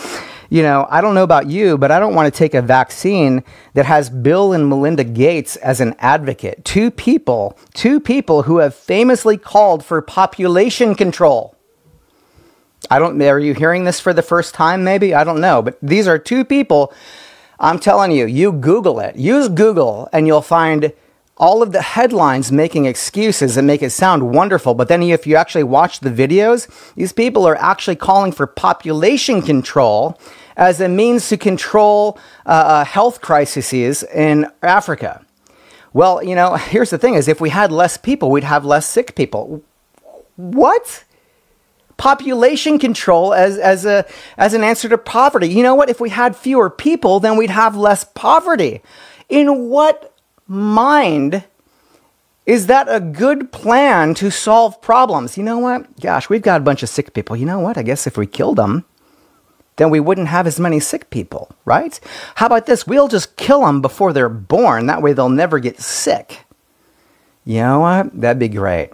you 0.49 0.61
know 0.61 0.87
i 0.89 1.01
don't 1.01 1.15
know 1.15 1.23
about 1.23 1.47
you 1.47 1.77
but 1.77 1.91
i 1.91 1.99
don't 1.99 2.13
want 2.13 2.31
to 2.31 2.37
take 2.37 2.53
a 2.53 2.61
vaccine 2.61 3.43
that 3.73 3.85
has 3.85 4.09
bill 4.09 4.53
and 4.53 4.69
melinda 4.69 5.03
gates 5.03 5.55
as 5.57 5.81
an 5.81 5.95
advocate. 5.99 6.63
Two 6.63 6.91
people 6.91 7.57
two 7.73 7.99
people 7.99 8.43
who 8.43 8.57
have 8.59 8.75
famously 8.75 9.37
called 9.37 9.83
for 9.83 10.01
population 10.01 10.95
control. 10.95 11.55
I 12.89 12.99
don't 12.99 13.21
are 13.21 13.39
you 13.39 13.53
hearing 13.53 13.83
this 13.83 13.99
for 13.99 14.13
the 14.13 14.21
first 14.21 14.53
time 14.53 14.83
maybe? 14.83 15.13
I 15.13 15.23
don't 15.23 15.41
know. 15.41 15.61
But 15.61 15.77
these 15.81 16.07
are 16.07 16.19
two 16.19 16.45
people 16.45 16.93
I'm 17.59 17.79
telling 17.79 18.11
you, 18.11 18.25
you 18.25 18.51
Google 18.51 18.99
it. 18.99 19.15
Use 19.15 19.49
Google 19.49 20.09
and 20.11 20.27
you'll 20.27 20.41
find 20.41 20.93
all 21.37 21.61
of 21.61 21.71
the 21.71 21.81
headlines 21.81 22.51
making 22.51 22.85
excuses 22.85 23.55
that 23.55 23.63
make 23.63 23.81
it 23.83 23.89
sound 23.89 24.31
wonderful. 24.31 24.73
But 24.73 24.87
then 24.87 25.03
if 25.03 25.27
you 25.27 25.35
actually 25.35 25.63
watch 25.63 25.99
the 25.99 26.09
videos, 26.09 26.67
these 26.95 27.11
people 27.11 27.45
are 27.45 27.57
actually 27.57 27.97
calling 27.97 28.31
for 28.31 28.47
population 28.47 29.41
control 29.41 30.19
as 30.55 30.79
a 30.79 30.87
means 30.87 31.27
to 31.29 31.37
control 31.37 32.17
uh, 32.45 32.49
uh 32.49 32.85
health 32.85 33.19
crises 33.21 34.03
in 34.03 34.47
Africa. 34.61 35.25
Well, 35.95 36.21
you 36.21 36.35
know, 36.35 36.55
here's 36.73 36.89
the 36.89 36.97
thing 36.97 37.15
is 37.15 37.27
if 37.27 37.41
we 37.41 37.49
had 37.49 37.71
less 37.71 37.97
people, 37.97 38.29
we'd 38.29 38.43
have 38.43 38.65
less 38.65 38.85
sick 38.85 39.15
people. 39.15 39.63
What? 40.35 41.04
Population 41.97 42.77
control 42.79 43.33
as, 43.33 43.57
as, 43.57 43.85
a, 43.85 44.05
as 44.37 44.53
an 44.53 44.63
answer 44.63 44.89
to 44.89 44.97
poverty. 44.97 45.47
You 45.47 45.63
know 45.63 45.75
what? 45.75 45.89
If 45.89 45.99
we 45.99 46.09
had 46.09 46.35
fewer 46.35 46.69
people, 46.69 47.19
then 47.19 47.37
we'd 47.37 47.49
have 47.49 47.75
less 47.75 48.03
poverty. 48.03 48.81
In 49.29 49.69
what 49.69 50.15
mind 50.47 51.43
is 52.45 52.67
that 52.67 52.87
a 52.89 52.99
good 52.99 53.51
plan 53.51 54.13
to 54.15 54.29
solve 54.29 54.81
problems? 54.81 55.37
You 55.37 55.43
know 55.43 55.57
what? 55.57 55.99
Gosh, 55.99 56.29
we've 56.29 56.41
got 56.41 56.61
a 56.61 56.63
bunch 56.63 56.83
of 56.83 56.89
sick 56.89 57.13
people. 57.13 57.35
You 57.35 57.45
know 57.45 57.59
what? 57.59 57.77
I 57.77 57.83
guess 57.83 58.05
if 58.05 58.17
we 58.17 58.27
killed 58.27 58.57
them, 58.57 58.85
then 59.77 59.89
we 59.89 59.99
wouldn't 59.99 60.27
have 60.27 60.47
as 60.47 60.59
many 60.59 60.79
sick 60.79 61.09
people, 61.09 61.49
right? 61.65 61.99
How 62.35 62.45
about 62.45 62.65
this? 62.65 62.85
We'll 62.85 63.07
just 63.07 63.35
kill 63.35 63.61
them 63.61 63.81
before 63.81 64.13
they're 64.13 64.29
born. 64.29 64.85
That 64.85 65.01
way 65.01 65.13
they'll 65.13 65.29
never 65.29 65.59
get 65.59 65.79
sick. 65.79 66.45
You 67.43 67.61
know 67.61 67.79
what? 67.79 68.19
That'd 68.19 68.39
be 68.39 68.47
great. 68.47 68.91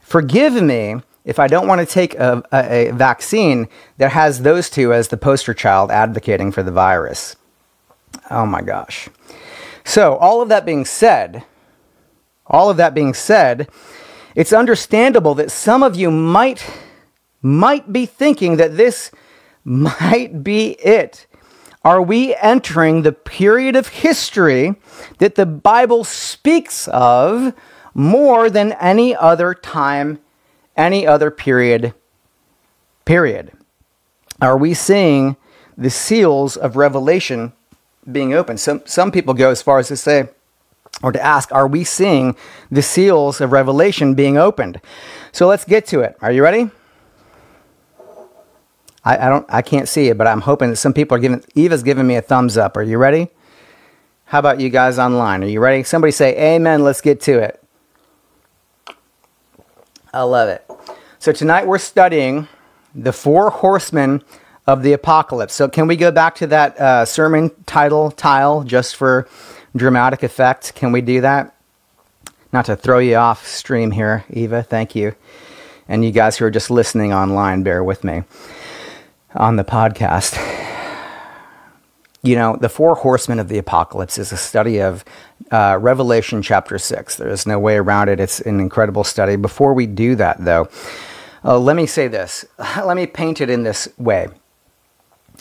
Forgive 0.00 0.60
me 0.62 0.96
if 1.28 1.38
I 1.38 1.46
don't 1.46 1.68
want 1.68 1.86
to 1.86 1.86
take 1.86 2.14
a, 2.14 2.42
a, 2.50 2.88
a 2.88 2.92
vaccine 2.92 3.68
that 3.98 4.12
has 4.12 4.40
those 4.40 4.70
two 4.70 4.94
as 4.94 5.08
the 5.08 5.18
poster 5.18 5.52
child 5.52 5.90
advocating 5.90 6.50
for 6.50 6.62
the 6.62 6.72
virus? 6.72 7.36
Oh 8.30 8.46
my 8.46 8.62
gosh. 8.62 9.10
So, 9.84 10.16
all 10.16 10.40
of 10.40 10.48
that 10.48 10.64
being 10.64 10.86
said, 10.86 11.44
all 12.46 12.70
of 12.70 12.78
that 12.78 12.94
being 12.94 13.12
said, 13.12 13.68
it's 14.34 14.54
understandable 14.54 15.34
that 15.34 15.50
some 15.50 15.82
of 15.82 15.96
you 15.96 16.10
might 16.10 16.64
might 17.42 17.92
be 17.92 18.06
thinking 18.06 18.56
that 18.56 18.78
this 18.78 19.10
might 19.64 20.42
be 20.42 20.70
it. 20.82 21.26
Are 21.84 22.00
we 22.00 22.34
entering 22.36 23.02
the 23.02 23.12
period 23.12 23.76
of 23.76 23.88
history 23.88 24.76
that 25.18 25.34
the 25.34 25.46
Bible 25.46 26.04
speaks 26.04 26.88
of 26.88 27.52
more 27.92 28.48
than 28.48 28.72
any 28.72 29.14
other 29.14 29.52
time, 29.52 30.20
any 30.78 31.06
other 31.06 31.30
period? 31.30 31.92
Period. 33.04 33.52
Are 34.40 34.56
we 34.56 34.72
seeing 34.72 35.36
the 35.76 35.90
seals 35.90 36.56
of 36.56 36.76
Revelation 36.76 37.52
being 38.10 38.32
opened? 38.32 38.60
Some, 38.60 38.82
some 38.86 39.10
people 39.10 39.34
go 39.34 39.50
as 39.50 39.60
far 39.60 39.78
as 39.78 39.88
to 39.88 39.96
say, 39.96 40.28
or 41.02 41.12
to 41.12 41.22
ask, 41.22 41.52
are 41.52 41.68
we 41.68 41.84
seeing 41.84 42.36
the 42.70 42.82
seals 42.82 43.40
of 43.40 43.52
Revelation 43.52 44.14
being 44.14 44.38
opened? 44.38 44.80
So 45.32 45.46
let's 45.46 45.64
get 45.64 45.86
to 45.88 46.00
it. 46.00 46.16
Are 46.22 46.32
you 46.32 46.42
ready? 46.42 46.70
I, 49.04 49.26
I 49.26 49.28
don't 49.30 49.46
I 49.48 49.62
can't 49.62 49.88
see 49.88 50.08
it, 50.08 50.18
but 50.18 50.26
I'm 50.26 50.42
hoping 50.42 50.70
that 50.70 50.76
some 50.76 50.92
people 50.92 51.16
are 51.16 51.20
giving 51.20 51.42
Eva's 51.54 51.82
giving 51.82 52.06
me 52.06 52.16
a 52.16 52.22
thumbs 52.22 52.56
up. 52.58 52.76
Are 52.76 52.82
you 52.82 52.98
ready? 52.98 53.28
How 54.24 54.38
about 54.40 54.60
you 54.60 54.68
guys 54.68 54.98
online? 54.98 55.42
Are 55.42 55.46
you 55.46 55.60
ready? 55.60 55.82
Somebody 55.82 56.10
say 56.10 56.54
amen. 56.54 56.84
Let's 56.84 57.00
get 57.00 57.20
to 57.22 57.38
it. 57.38 57.62
I 60.12 60.22
love 60.22 60.48
it. 60.48 60.67
So 61.20 61.32
tonight 61.32 61.66
we're 61.66 61.78
studying 61.78 62.46
the 62.94 63.12
four 63.12 63.50
horsemen 63.50 64.22
of 64.68 64.84
the 64.84 64.92
apocalypse. 64.92 65.52
So 65.52 65.68
can 65.68 65.88
we 65.88 65.96
go 65.96 66.12
back 66.12 66.36
to 66.36 66.46
that 66.46 66.78
uh, 66.78 67.04
sermon 67.04 67.50
title 67.66 68.12
tile 68.12 68.62
just 68.62 68.94
for 68.94 69.28
dramatic 69.74 70.22
effect? 70.22 70.76
Can 70.76 70.92
we 70.92 71.00
do 71.00 71.20
that? 71.22 71.56
Not 72.52 72.66
to 72.66 72.76
throw 72.76 73.00
you 73.00 73.16
off 73.16 73.44
stream 73.48 73.90
here, 73.90 74.24
Eva. 74.30 74.62
Thank 74.62 74.94
you. 74.94 75.16
And 75.88 76.04
you 76.04 76.12
guys 76.12 76.36
who 76.36 76.44
are 76.44 76.52
just 76.52 76.70
listening 76.70 77.12
online, 77.12 77.64
bear 77.64 77.82
with 77.82 78.04
me 78.04 78.22
on 79.34 79.56
the 79.56 79.64
podcast. 79.64 80.38
You 82.22 82.36
know, 82.36 82.56
the 82.56 82.68
four 82.68 82.94
horsemen 82.94 83.40
of 83.40 83.48
the 83.48 83.58
apocalypse 83.58 84.18
is 84.18 84.30
a 84.30 84.36
study 84.36 84.80
of 84.80 85.04
uh, 85.50 85.78
Revelation 85.80 86.42
chapter 86.42 86.78
6. 86.78 87.16
There 87.16 87.28
is 87.28 87.46
no 87.46 87.58
way 87.58 87.76
around 87.76 88.08
it. 88.08 88.20
It's 88.20 88.40
an 88.40 88.60
incredible 88.60 89.02
study. 89.02 89.36
Before 89.36 89.72
we 89.72 89.86
do 89.86 90.14
that, 90.16 90.44
though, 90.44 90.68
uh, 91.44 91.58
let 91.58 91.76
me 91.76 91.86
say 91.86 92.08
this. 92.08 92.44
Let 92.58 92.96
me 92.96 93.06
paint 93.06 93.40
it 93.40 93.50
in 93.50 93.62
this 93.62 93.88
way. 93.98 94.28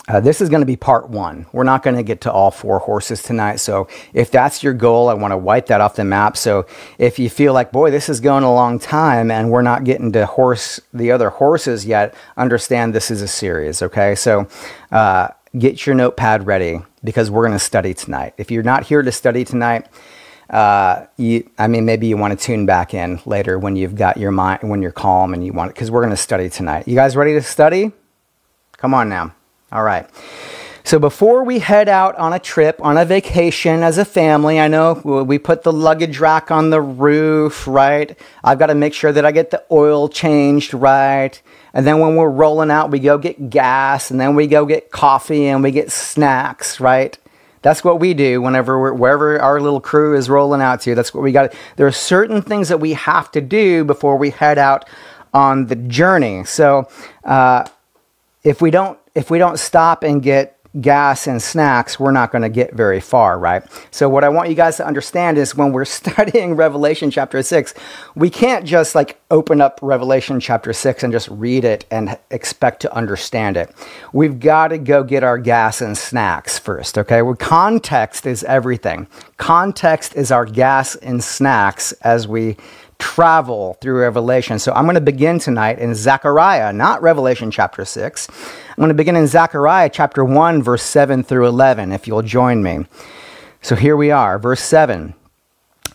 Uh, 0.08 0.22
this 0.22 0.40
is 0.40 0.48
going 0.48 0.62
to 0.62 0.66
be 0.66 0.76
part 0.76 1.10
one. 1.10 1.46
We're 1.52 1.64
not 1.64 1.84
going 1.84 1.96
to 1.96 2.04
get 2.04 2.22
to 2.22 2.32
all 2.32 2.52
four 2.52 2.80
horses 2.80 3.22
tonight. 3.24 3.58
So, 3.58 3.88
if 4.14 4.32
that's 4.32 4.64
your 4.64 4.74
goal, 4.74 5.10
I 5.10 5.14
want 5.16 5.32
to 5.32 5.38
wipe 5.38 5.66
that 5.66 5.82
off 5.82 5.96
the 5.96 6.06
map. 6.06 6.38
So, 6.38 6.66
if 6.98 7.20
you 7.20 7.30
feel 7.30 7.52
like, 7.52 7.72
boy, 7.72 7.92
this 7.92 8.08
is 8.08 8.22
going 8.22 8.44
a 8.44 8.54
long 8.54 8.80
time 8.80 9.32
and 9.32 9.50
we're 9.50 9.64
not 9.64 9.84
getting 9.84 10.12
to 10.14 10.26
horse 10.26 10.80
the 10.94 11.12
other 11.12 11.30
horses 11.30 11.86
yet, 11.86 12.14
understand 12.38 12.94
this 12.94 13.12
is 13.12 13.22
a 13.22 13.28
series. 13.28 13.82
Okay, 13.82 14.16
so 14.16 14.48
uh, 14.92 15.30
get 15.58 15.86
your 15.86 15.96
notepad 15.96 16.46
ready 16.46 16.80
because 17.04 17.30
we're 17.30 17.46
going 17.46 17.58
to 17.58 17.60
study 17.60 17.94
tonight. 17.94 18.34
If 18.38 18.50
you're 18.50 18.64
not 18.64 18.86
here 18.86 19.02
to 19.02 19.12
study 19.12 19.44
tonight, 19.44 19.88
uh, 20.50 21.06
you, 21.18 21.50
I 21.58 21.68
mean, 21.68 21.86
maybe 21.86 22.08
you 22.08 22.18
want 22.18 22.38
to 22.38 22.46
tune 22.46 22.66
back 22.66 22.94
in 22.94 23.20
later 23.26 23.60
when 23.60 23.76
you've 23.76 23.96
got 23.96 24.18
your 24.18 24.32
mind, 24.32 24.70
when 24.70 24.82
you're 24.82 24.92
calm 24.92 25.34
and 25.34 25.46
you 25.46 25.54
want, 25.54 25.74
because 25.74 25.92
we're 25.92 26.02
going 26.02 26.12
to 26.12 26.18
study 26.18 26.50
tonight. 26.50 26.88
You 26.88 26.96
guys 26.96 27.16
ready 27.16 27.34
to 27.34 27.42
study? 27.42 27.92
Come 28.78 28.94
on 28.94 29.10
now. 29.10 29.34
All 29.72 29.84
right. 29.84 30.08
So 30.88 31.00
before 31.00 31.44
we 31.44 31.60
head 31.60 31.90
out 31.90 32.16
on 32.16 32.32
a 32.32 32.40
trip, 32.40 32.80
on 32.82 32.98
a 32.98 33.04
vacation 33.04 33.84
as 33.84 33.98
a 33.98 34.06
family, 34.06 34.58
I 34.58 34.70
know 34.70 34.94
we 35.28 35.38
put 35.38 35.64
the 35.64 35.74
luggage 35.74 36.20
rack 36.20 36.50
on 36.50 36.70
the 36.70 36.80
roof, 36.80 37.68
right? 37.68 38.18
I've 38.42 38.58
got 38.58 38.68
to 38.68 38.74
make 38.74 38.94
sure 38.94 39.12
that 39.12 39.26
I 39.26 39.34
get 39.34 39.52
the 39.52 39.62
oil 39.70 40.08
changed 40.08 40.74
right. 40.74 41.42
And 41.74 41.86
then 41.86 42.00
when 42.00 42.16
we're 42.16 42.30
rolling 42.30 42.72
out, 42.72 42.90
we 42.90 43.00
go 43.00 43.18
get 43.18 43.50
gas 43.50 44.12
and 44.12 44.22
then 44.22 44.34
we 44.34 44.48
go 44.48 44.66
get 44.66 44.90
coffee 44.90 45.48
and 45.48 45.62
we 45.62 45.72
get 45.72 45.92
snacks, 45.92 46.80
right? 46.80 47.18
That's 47.68 47.84
what 47.84 48.00
we 48.00 48.14
do 48.14 48.42
whenever 48.42 48.94
wherever 48.94 49.42
our 49.42 49.60
little 49.60 49.82
crew 49.82 50.16
is 50.16 50.30
rolling 50.30 50.62
out 50.62 50.80
to. 50.84 50.96
That's 50.96 51.14
what 51.14 51.22
we 51.22 51.34
got. 51.34 51.54
There 51.76 51.86
are 51.86 51.92
certain 51.92 52.42
things 52.42 52.70
that 52.70 52.78
we 52.78 52.94
have 52.94 53.30
to 53.34 53.42
do 53.42 53.84
before 53.84 54.16
we 54.16 54.30
head 54.30 54.58
out 54.58 54.88
on 55.34 55.66
the 55.66 55.76
journey. 55.76 56.46
So 56.46 56.88
uh, 57.26 57.68
if 58.42 58.62
we 58.62 58.72
don't 58.72 58.98
if 59.16 59.30
we 59.30 59.38
don't 59.38 59.60
stop 59.60 60.04
and 60.04 60.24
get 60.24 60.57
gas 60.82 61.28
and 61.28 61.42
snacks, 61.42 62.00
we're 62.00 62.12
not 62.12 62.32
going 62.32 62.42
to 62.42 62.50
get 62.50 62.74
very 62.74 63.00
far, 63.00 63.40
right? 63.40 63.64
So, 63.92 64.10
what 64.10 64.24
I 64.24 64.30
want 64.30 64.50
you 64.50 64.56
guys 64.56 64.78
to 64.78 64.86
understand 64.86 65.38
is 65.38 65.56
when 65.56 65.72
we're 65.72 65.86
studying 65.98 66.56
Revelation 66.56 67.12
chapter 67.12 67.42
6, 67.42 67.74
we 68.16 68.30
can't 68.30 68.66
just 68.66 68.96
like 68.96 69.20
open 69.32 69.62
up 69.62 69.80
Revelation 69.82 70.40
chapter 70.40 70.74
6 70.74 71.04
and 71.04 71.12
just 71.12 71.28
read 71.30 71.64
it 71.64 71.86
and 71.92 72.18
expect 72.32 72.82
to 72.82 72.94
understand 72.94 73.58
it. 73.58 73.74
We've 74.14 74.40
got 74.40 74.70
to 74.70 74.78
go 74.78 75.04
get 75.04 75.24
our 75.24 75.38
gas 75.38 75.82
and 75.82 75.98
snacks 75.98 76.58
first, 76.58 76.98
okay? 76.98 77.22
Well, 77.22 77.36
context 77.36 78.26
is 78.26 78.44
everything. 78.44 79.08
Context 79.38 80.16
is 80.16 80.32
our 80.32 80.46
gas 80.46 80.96
and 80.96 81.24
snacks 81.24 81.92
as 82.04 82.28
we 82.28 82.58
travel 83.00 83.78
through 83.82 84.00
Revelation. 84.00 84.60
So 84.60 84.74
I'm 84.74 84.86
going 84.86 84.96
to 84.96 85.02
begin 85.02 85.40
tonight 85.40 85.80
in 85.80 85.96
Zechariah, 85.96 86.74
not 86.74 87.02
Revelation 87.02 87.52
chapter 87.52 87.86
6. 87.86 88.28
I'm 88.30 88.76
going 88.78 88.90
to 88.90 88.94
begin 88.94 89.16
in 89.16 89.28
Zechariah 89.28 89.90
chapter 89.92 90.24
1, 90.24 90.64
verse 90.64 90.84
7 90.84 91.24
through 91.24 91.48
11, 91.48 91.92
if 91.92 92.08
you'll 92.08 92.22
join 92.22 92.64
me. 92.64 92.86
So 93.62 93.76
here 93.76 93.98
we 93.98 94.12
are, 94.12 94.40
verse 94.40 94.62
7. 94.62 95.14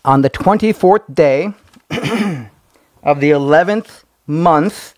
On 0.04 0.22
the 0.22 0.30
24th 0.30 1.14
day 1.14 1.54
of 3.02 3.20
the 3.20 3.30
11th 3.30 4.04
month, 4.26 4.94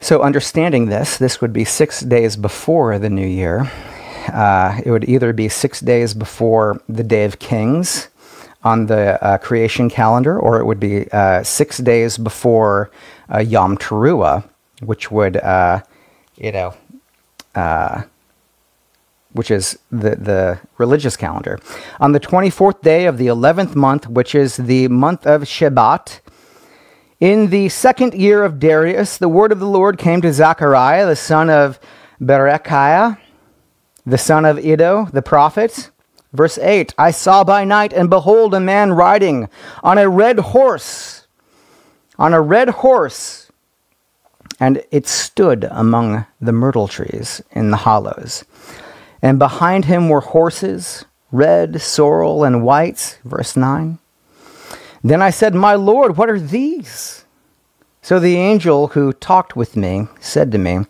so 0.00 0.22
understanding 0.22 0.86
this, 0.86 1.16
this 1.16 1.40
would 1.40 1.52
be 1.52 1.64
six 1.64 2.00
days 2.00 2.36
before 2.36 2.98
the 2.98 3.10
new 3.10 3.26
year. 3.26 3.70
Uh, 4.28 4.80
it 4.84 4.90
would 4.90 5.08
either 5.08 5.32
be 5.32 5.48
six 5.48 5.80
days 5.80 6.14
before 6.14 6.80
the 6.88 7.04
Day 7.04 7.24
of 7.24 7.38
Kings, 7.38 8.08
on 8.66 8.86
the 8.86 9.22
uh, 9.24 9.38
creation 9.38 9.88
calendar, 9.88 10.36
or 10.36 10.58
it 10.58 10.64
would 10.66 10.80
be 10.80 11.08
uh, 11.12 11.40
six 11.44 11.78
days 11.78 12.18
before 12.18 12.90
uh, 13.32 13.38
Yom 13.38 13.78
Teruah, 13.78 14.42
which 14.82 15.08
would, 15.08 15.36
uh, 15.36 15.80
you 16.36 16.50
know, 16.50 16.74
uh, 17.54 18.02
which 19.30 19.52
is 19.52 19.78
the, 19.92 20.16
the 20.16 20.58
religious 20.78 21.16
calendar. 21.16 21.60
On 22.00 22.10
the 22.10 22.18
24th 22.18 22.80
day 22.82 23.06
of 23.06 23.18
the 23.18 23.28
11th 23.28 23.76
month, 23.76 24.08
which 24.08 24.34
is 24.34 24.56
the 24.56 24.88
month 24.88 25.28
of 25.28 25.42
Shebat, 25.42 26.18
in 27.20 27.50
the 27.50 27.68
second 27.68 28.14
year 28.14 28.42
of 28.42 28.58
Darius, 28.58 29.16
the 29.16 29.28
word 29.28 29.52
of 29.52 29.60
the 29.60 29.68
Lord 29.68 29.96
came 29.96 30.20
to 30.22 30.32
Zechariah, 30.32 31.06
the 31.06 31.14
son 31.14 31.48
of 31.50 31.78
Berechiah, 32.20 33.16
the 34.04 34.18
son 34.18 34.44
of 34.44 34.58
Iddo, 34.58 35.06
the 35.12 35.22
prophet 35.22 35.92
Verse 36.36 36.58
8 36.58 36.94
I 36.98 37.10
saw 37.10 37.44
by 37.44 37.64
night, 37.64 37.94
and 37.94 38.10
behold, 38.10 38.52
a 38.52 38.60
man 38.60 38.92
riding 38.92 39.48
on 39.82 39.96
a 39.96 40.08
red 40.08 40.38
horse, 40.38 41.26
on 42.18 42.34
a 42.34 42.40
red 42.42 42.68
horse, 42.68 43.50
and 44.60 44.82
it 44.90 45.06
stood 45.06 45.66
among 45.70 46.26
the 46.40 46.52
myrtle 46.52 46.88
trees 46.88 47.42
in 47.52 47.70
the 47.70 47.78
hollows. 47.78 48.44
And 49.22 49.38
behind 49.38 49.86
him 49.86 50.10
were 50.10 50.20
horses, 50.20 51.06
red, 51.32 51.80
sorrel, 51.80 52.44
and 52.44 52.62
white. 52.62 53.18
Verse 53.24 53.56
9. 53.56 53.98
Then 55.02 55.22
I 55.22 55.30
said, 55.30 55.54
My 55.54 55.74
Lord, 55.74 56.16
what 56.16 56.28
are 56.28 56.38
these? 56.38 57.24
So 58.02 58.20
the 58.20 58.36
angel 58.36 58.88
who 58.88 59.12
talked 59.12 59.56
with 59.56 59.74
me 59.74 60.08
said 60.20 60.52
to 60.52 60.58
me, 60.58 60.80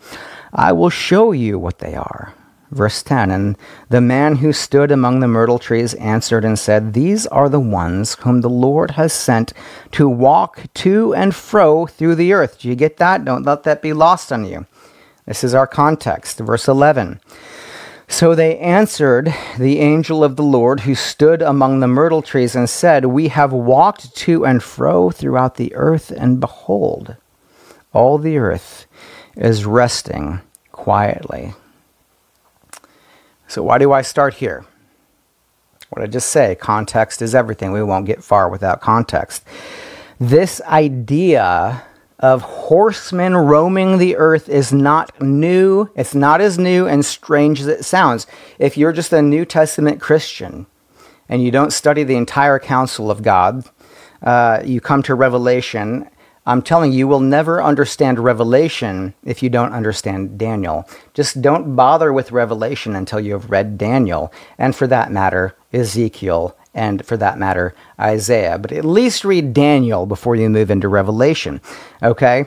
I 0.53 0.73
will 0.73 0.91
show 0.91 1.33
you 1.33 1.59
what 1.59 1.79
they 1.79 1.95
are. 1.95 2.35
Verse 2.71 3.03
10 3.03 3.31
And 3.31 3.57
the 3.89 4.01
man 4.01 4.37
who 4.37 4.53
stood 4.53 4.91
among 4.91 5.21
the 5.21 5.29
myrtle 5.29 5.59
trees 5.59 5.95
answered 5.95 6.45
and 6.45 6.59
said, 6.59 6.93
These 6.93 7.27
are 7.29 7.49
the 7.49 7.61
ones 7.61 8.15
whom 8.17 8.41
the 8.41 8.51
Lord 8.51 8.93
has 8.93 9.13
sent 9.13 9.53
to 9.93 10.09
walk 10.09 10.63
to 10.75 11.15
and 11.15 11.35
fro 11.35 11.87
through 11.87 12.17
the 12.17 12.33
earth. 12.33 12.61
Do 12.61 12.69
you 12.69 12.75
get 12.75 12.97
that? 12.97 13.25
Don't 13.25 13.45
let 13.45 13.63
that 13.63 13.83
be 13.83 13.93
lost 13.93 14.33
on 14.33 14.45
you. 14.45 14.67
This 15.27 15.45
is 15.45 15.55
our 15.55 15.67
context. 15.67 16.39
Verse 16.39 16.69
11. 16.69 17.21
So 18.09 18.35
they 18.35 18.59
answered 18.59 19.35
the 19.59 19.81
angel 19.81 20.23
of 20.23 20.37
the 20.37 20.43
Lord 20.43 20.81
who 20.81 20.95
stood 20.95 21.43
among 21.43 21.81
the 21.81 21.89
myrtle 21.89 22.23
trees 22.23 22.55
and 22.55 22.71
said, 22.71 23.07
We 23.07 23.29
have 23.29 23.53
walked 23.53 24.15
to 24.17 24.47
and 24.47 24.63
fro 24.63 25.11
throughout 25.11 25.57
the 25.57 25.75
earth, 25.75 26.13
and 26.13 26.39
behold, 26.39 27.17
all 27.93 28.19
the 28.19 28.39
earth 28.39 28.87
is 29.37 29.65
resting 29.65 30.41
quietly. 30.71 31.55
So, 33.49 33.63
why 33.63 33.79
do 33.79 33.93
I 33.93 34.03
start 34.03 34.35
here? 34.35 34.65
What 35.91 36.03
I 36.03 36.07
just 36.07 36.29
say, 36.31 36.57
context 36.57 37.23
is 37.23 37.35
everything. 37.35 37.73
We 37.73 37.83
won't 37.83 38.07
get 38.07 38.25
far 38.25 38.49
without 38.49 38.81
context. 38.81 39.45
This 40.19 40.61
idea 40.63 41.85
of 42.19 42.43
horsemen 42.43 43.37
roaming 43.37 43.99
the 43.99 44.17
earth 44.17 44.49
is 44.49 44.73
not 44.73 45.21
new. 45.21 45.91
It's 45.95 46.15
not 46.15 46.41
as 46.41 46.59
new 46.59 46.87
and 46.87 47.05
strange 47.05 47.61
as 47.61 47.67
it 47.67 47.85
sounds. 47.85 48.27
If 48.59 48.77
you're 48.77 48.93
just 48.93 49.13
a 49.13 49.23
New 49.23 49.45
Testament 49.45 50.01
Christian 50.01 50.67
and 51.29 51.43
you 51.43 51.51
don't 51.51 51.73
study 51.73 52.03
the 52.03 52.17
entire 52.17 52.59
counsel 52.59 53.11
of 53.11 53.23
God, 53.23 53.65
uh, 54.23 54.63
you 54.65 54.81
come 54.81 55.03
to 55.05 55.15
Revelation. 55.15 56.09
I'm 56.47 56.63
telling 56.63 56.93
you, 56.93 56.99
you 56.99 57.09
will 57.09 57.21
never 57.21 57.61
understand 57.61 58.21
Revelation 58.21 59.15
if 59.25 59.43
you 59.43 59.51
don't 59.51 59.73
understand 59.73 60.39
Daniel. 60.39 60.89
Just 61.13 61.43
don't 61.43 61.75
bother 61.75 62.13
with 62.13 62.31
Revelation 62.31 62.95
until 62.95 63.19
you 63.19 63.33
have 63.33 63.51
read 63.51 63.77
Daniel, 63.77 64.33
and 64.57 64.75
for 64.75 64.87
that 64.87 65.11
matter, 65.11 65.57
Ezekiel 65.73 66.57
and 66.73 67.05
for 67.05 67.17
that 67.17 67.39
matter, 67.39 67.75
Isaiah. 67.99 68.59
But 68.59 68.71
at 68.71 68.85
least 68.85 69.25
read 69.25 69.55
Daniel 69.55 70.07
before 70.07 70.37
you 70.37 70.49
move 70.49 70.71
into 70.71 70.89
Revelation. 70.89 71.61
Okay? 72.03 72.45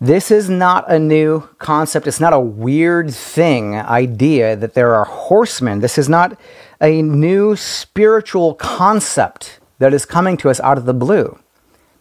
This 0.00 0.30
is 0.30 0.50
not 0.50 0.90
a 0.90 0.98
new 0.98 1.48
concept. 1.58 2.06
It's 2.06 2.20
not 2.20 2.32
a 2.32 2.40
weird 2.40 3.14
thing, 3.14 3.76
idea 3.76 4.56
that 4.56 4.74
there 4.74 4.94
are 4.94 5.04
horsemen. 5.04 5.80
This 5.80 5.98
is 5.98 6.08
not 6.08 6.38
a 6.80 7.00
new 7.02 7.54
spiritual 7.54 8.54
concept 8.54 9.60
that 9.78 9.94
is 9.94 10.04
coming 10.04 10.36
to 10.38 10.50
us 10.50 10.60
out 10.60 10.78
of 10.78 10.86
the 10.86 10.94
blue. 10.94 11.38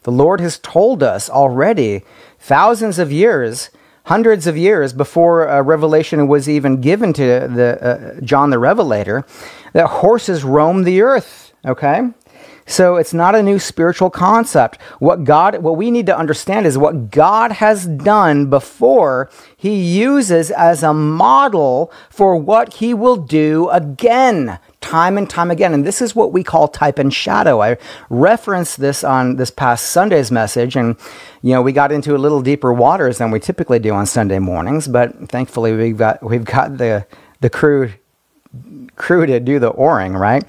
The 0.05 0.11
Lord 0.11 0.39
has 0.39 0.59
told 0.59 1.01
us 1.01 1.31
already, 1.31 2.03
thousands 2.37 2.99
of 2.99 3.11
years, 3.11 3.71
hundreds 4.03 4.45
of 4.45 4.55
years 4.55 4.93
before 4.93 5.49
uh, 5.49 5.63
Revelation 5.63 6.27
was 6.27 6.47
even 6.47 6.79
given 6.79 7.11
to 7.13 7.23
the, 7.23 7.79
uh, 7.81 8.21
John 8.21 8.51
the 8.51 8.59
Revelator, 8.59 9.25
that 9.73 9.87
horses 9.87 10.43
roam 10.43 10.83
the 10.83 11.01
earth 11.01 11.45
Okay? 11.65 12.01
So 12.67 12.95
it's 12.95 13.13
not 13.13 13.35
a 13.35 13.43
new 13.43 13.59
spiritual 13.59 14.09
concept. 14.09 14.81
What 14.99 15.23
God 15.23 15.61
what 15.61 15.77
we 15.77 15.91
need 15.91 16.07
to 16.07 16.17
understand 16.17 16.65
is 16.65 16.77
what 16.77 17.11
God 17.11 17.51
has 17.53 17.85
done 17.85 18.49
before 18.49 19.29
he 19.55 19.75
uses 19.75 20.49
as 20.49 20.81
a 20.81 20.93
model 20.93 21.91
for 22.09 22.35
what 22.35 22.75
he 22.75 22.93
will 22.93 23.17
do 23.17 23.69
again 23.69 24.59
time 24.85 25.17
and 25.17 25.29
time 25.29 25.51
again. 25.51 25.73
And 25.73 25.85
this 25.85 26.01
is 26.01 26.15
what 26.15 26.31
we 26.31 26.43
call 26.43 26.67
type 26.67 26.99
and 26.99 27.13
shadow. 27.13 27.61
I 27.61 27.77
referenced 28.09 28.79
this 28.79 29.03
on 29.03 29.35
this 29.35 29.51
past 29.51 29.87
Sunday's 29.87 30.31
message 30.31 30.75
and 30.75 30.95
you 31.41 31.51
know, 31.51 31.61
we 31.61 31.71
got 31.71 31.91
into 31.91 32.15
a 32.15 32.19
little 32.19 32.41
deeper 32.41 32.71
waters 32.71 33.17
than 33.17 33.31
we 33.31 33.39
typically 33.39 33.79
do 33.79 33.91
on 33.93 34.05
Sunday 34.05 34.39
mornings, 34.39 34.87
but 34.87 35.29
thankfully 35.29 35.73
we've 35.73 35.97
got 35.97 36.23
we've 36.23 36.45
got 36.45 36.77
the 36.77 37.05
the 37.41 37.49
crew 37.49 37.91
crew 38.95 39.25
to 39.25 39.39
do 39.39 39.59
the 39.59 39.69
oaring, 39.69 40.13
right? 40.13 40.45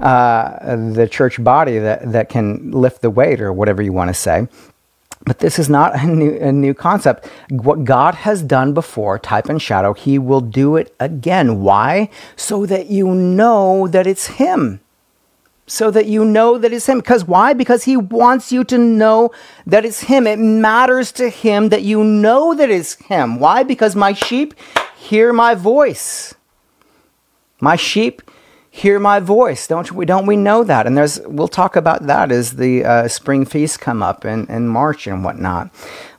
uh, 0.00 0.76
the 0.76 1.08
church 1.08 1.42
body 1.42 1.78
that, 1.78 2.12
that 2.12 2.28
can 2.28 2.70
lift 2.70 3.02
the 3.02 3.10
weight 3.10 3.40
or 3.40 3.52
whatever 3.52 3.82
you 3.82 3.92
want 3.92 4.08
to 4.08 4.14
say. 4.14 4.46
But 5.24 5.40
this 5.40 5.58
is 5.58 5.68
not 5.68 5.94
a 5.94 6.06
new, 6.06 6.38
a 6.38 6.52
new 6.52 6.74
concept. 6.74 7.26
What 7.50 7.84
God 7.84 8.14
has 8.14 8.42
done 8.42 8.72
before, 8.72 9.18
type 9.18 9.48
and 9.48 9.60
shadow, 9.60 9.92
He 9.92 10.18
will 10.18 10.40
do 10.40 10.76
it 10.76 10.94
again. 11.00 11.60
Why? 11.60 12.08
So 12.36 12.66
that 12.66 12.86
you 12.86 13.14
know 13.14 13.88
that 13.88 14.06
it's 14.06 14.26
Him. 14.26 14.80
So 15.66 15.90
that 15.90 16.06
you 16.06 16.24
know 16.24 16.56
that 16.56 16.72
it's 16.72 16.88
Him. 16.88 16.98
Because 16.98 17.24
why? 17.24 17.52
Because 17.52 17.84
He 17.84 17.96
wants 17.96 18.52
you 18.52 18.64
to 18.64 18.78
know 18.78 19.30
that 19.66 19.84
it's 19.84 20.00
Him. 20.00 20.26
It 20.26 20.38
matters 20.38 21.12
to 21.12 21.28
Him 21.28 21.68
that 21.68 21.82
you 21.82 22.02
know 22.02 22.54
that 22.54 22.70
it's 22.70 22.94
Him. 22.94 23.38
Why? 23.38 23.62
Because 23.64 23.94
my 23.94 24.12
sheep 24.12 24.54
hear 24.96 25.32
my 25.32 25.54
voice. 25.54 26.34
My 27.60 27.76
sheep 27.76 28.22
hear 28.78 29.00
my 29.00 29.18
voice. 29.18 29.66
Don't 29.66 29.90
we? 29.92 30.06
Don't 30.06 30.26
we 30.26 30.36
know 30.36 30.62
that? 30.62 30.86
And 30.86 30.96
there's 30.96 31.20
we'll 31.26 31.48
talk 31.48 31.76
about 31.76 32.06
that 32.06 32.30
as 32.30 32.52
the 32.52 32.84
uh, 32.84 33.08
spring 33.08 33.44
feasts 33.44 33.76
come 33.76 34.02
up 34.02 34.24
in, 34.24 34.46
in 34.46 34.68
March 34.68 35.06
and 35.06 35.24
whatnot. 35.24 35.70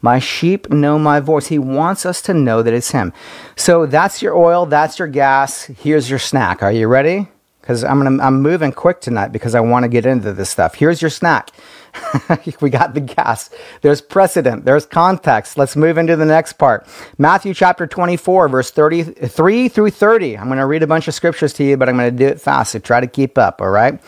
My 0.01 0.19
sheep 0.19 0.69
know 0.69 0.99
my 0.99 1.19
voice. 1.19 1.47
He 1.47 1.59
wants 1.59 2.05
us 2.05 2.21
to 2.23 2.33
know 2.33 2.61
that 2.61 2.73
it's 2.73 2.91
Him. 2.91 3.13
So 3.55 3.85
that's 3.85 4.21
your 4.21 4.35
oil. 4.35 4.65
That's 4.65 4.99
your 4.99 5.07
gas. 5.07 5.63
Here's 5.65 6.09
your 6.09 6.19
snack. 6.19 6.61
Are 6.61 6.71
you 6.71 6.87
ready? 6.87 7.27
Because 7.61 7.83
I'm 7.83 8.03
gonna 8.03 8.21
I'm 8.21 8.41
moving 8.41 8.71
quick 8.71 8.99
tonight 8.99 9.31
because 9.31 9.55
I 9.55 9.61
want 9.61 9.83
to 9.83 9.89
get 9.89 10.05
into 10.05 10.33
this 10.33 10.49
stuff. 10.49 10.75
Here's 10.75 11.01
your 11.01 11.11
snack. 11.11 11.51
we 12.61 12.69
got 12.69 12.93
the 12.93 13.01
gas. 13.01 13.49
There's 13.81 14.01
precedent. 14.01 14.65
There's 14.65 14.85
context. 14.85 15.57
Let's 15.57 15.75
move 15.75 15.97
into 15.97 16.15
the 16.15 16.25
next 16.25 16.53
part. 16.53 16.87
Matthew 17.17 17.53
chapter 17.53 17.87
24, 17.87 18.49
verse 18.49 18.71
33 18.71 19.69
through 19.69 19.91
30. 19.91 20.37
I'm 20.37 20.47
going 20.47 20.59
to 20.59 20.65
read 20.65 20.83
a 20.83 20.87
bunch 20.87 21.07
of 21.07 21.13
scriptures 21.13 21.53
to 21.53 21.63
you, 21.63 21.77
but 21.77 21.89
I'm 21.89 21.97
going 21.97 22.11
to 22.11 22.17
do 22.17 22.27
it 22.27 22.41
fast, 22.41 22.71
so 22.71 22.79
try 22.79 22.99
to 22.99 23.07
keep 23.07 23.37
up, 23.37 23.61
all 23.61 23.69
right? 23.69 24.01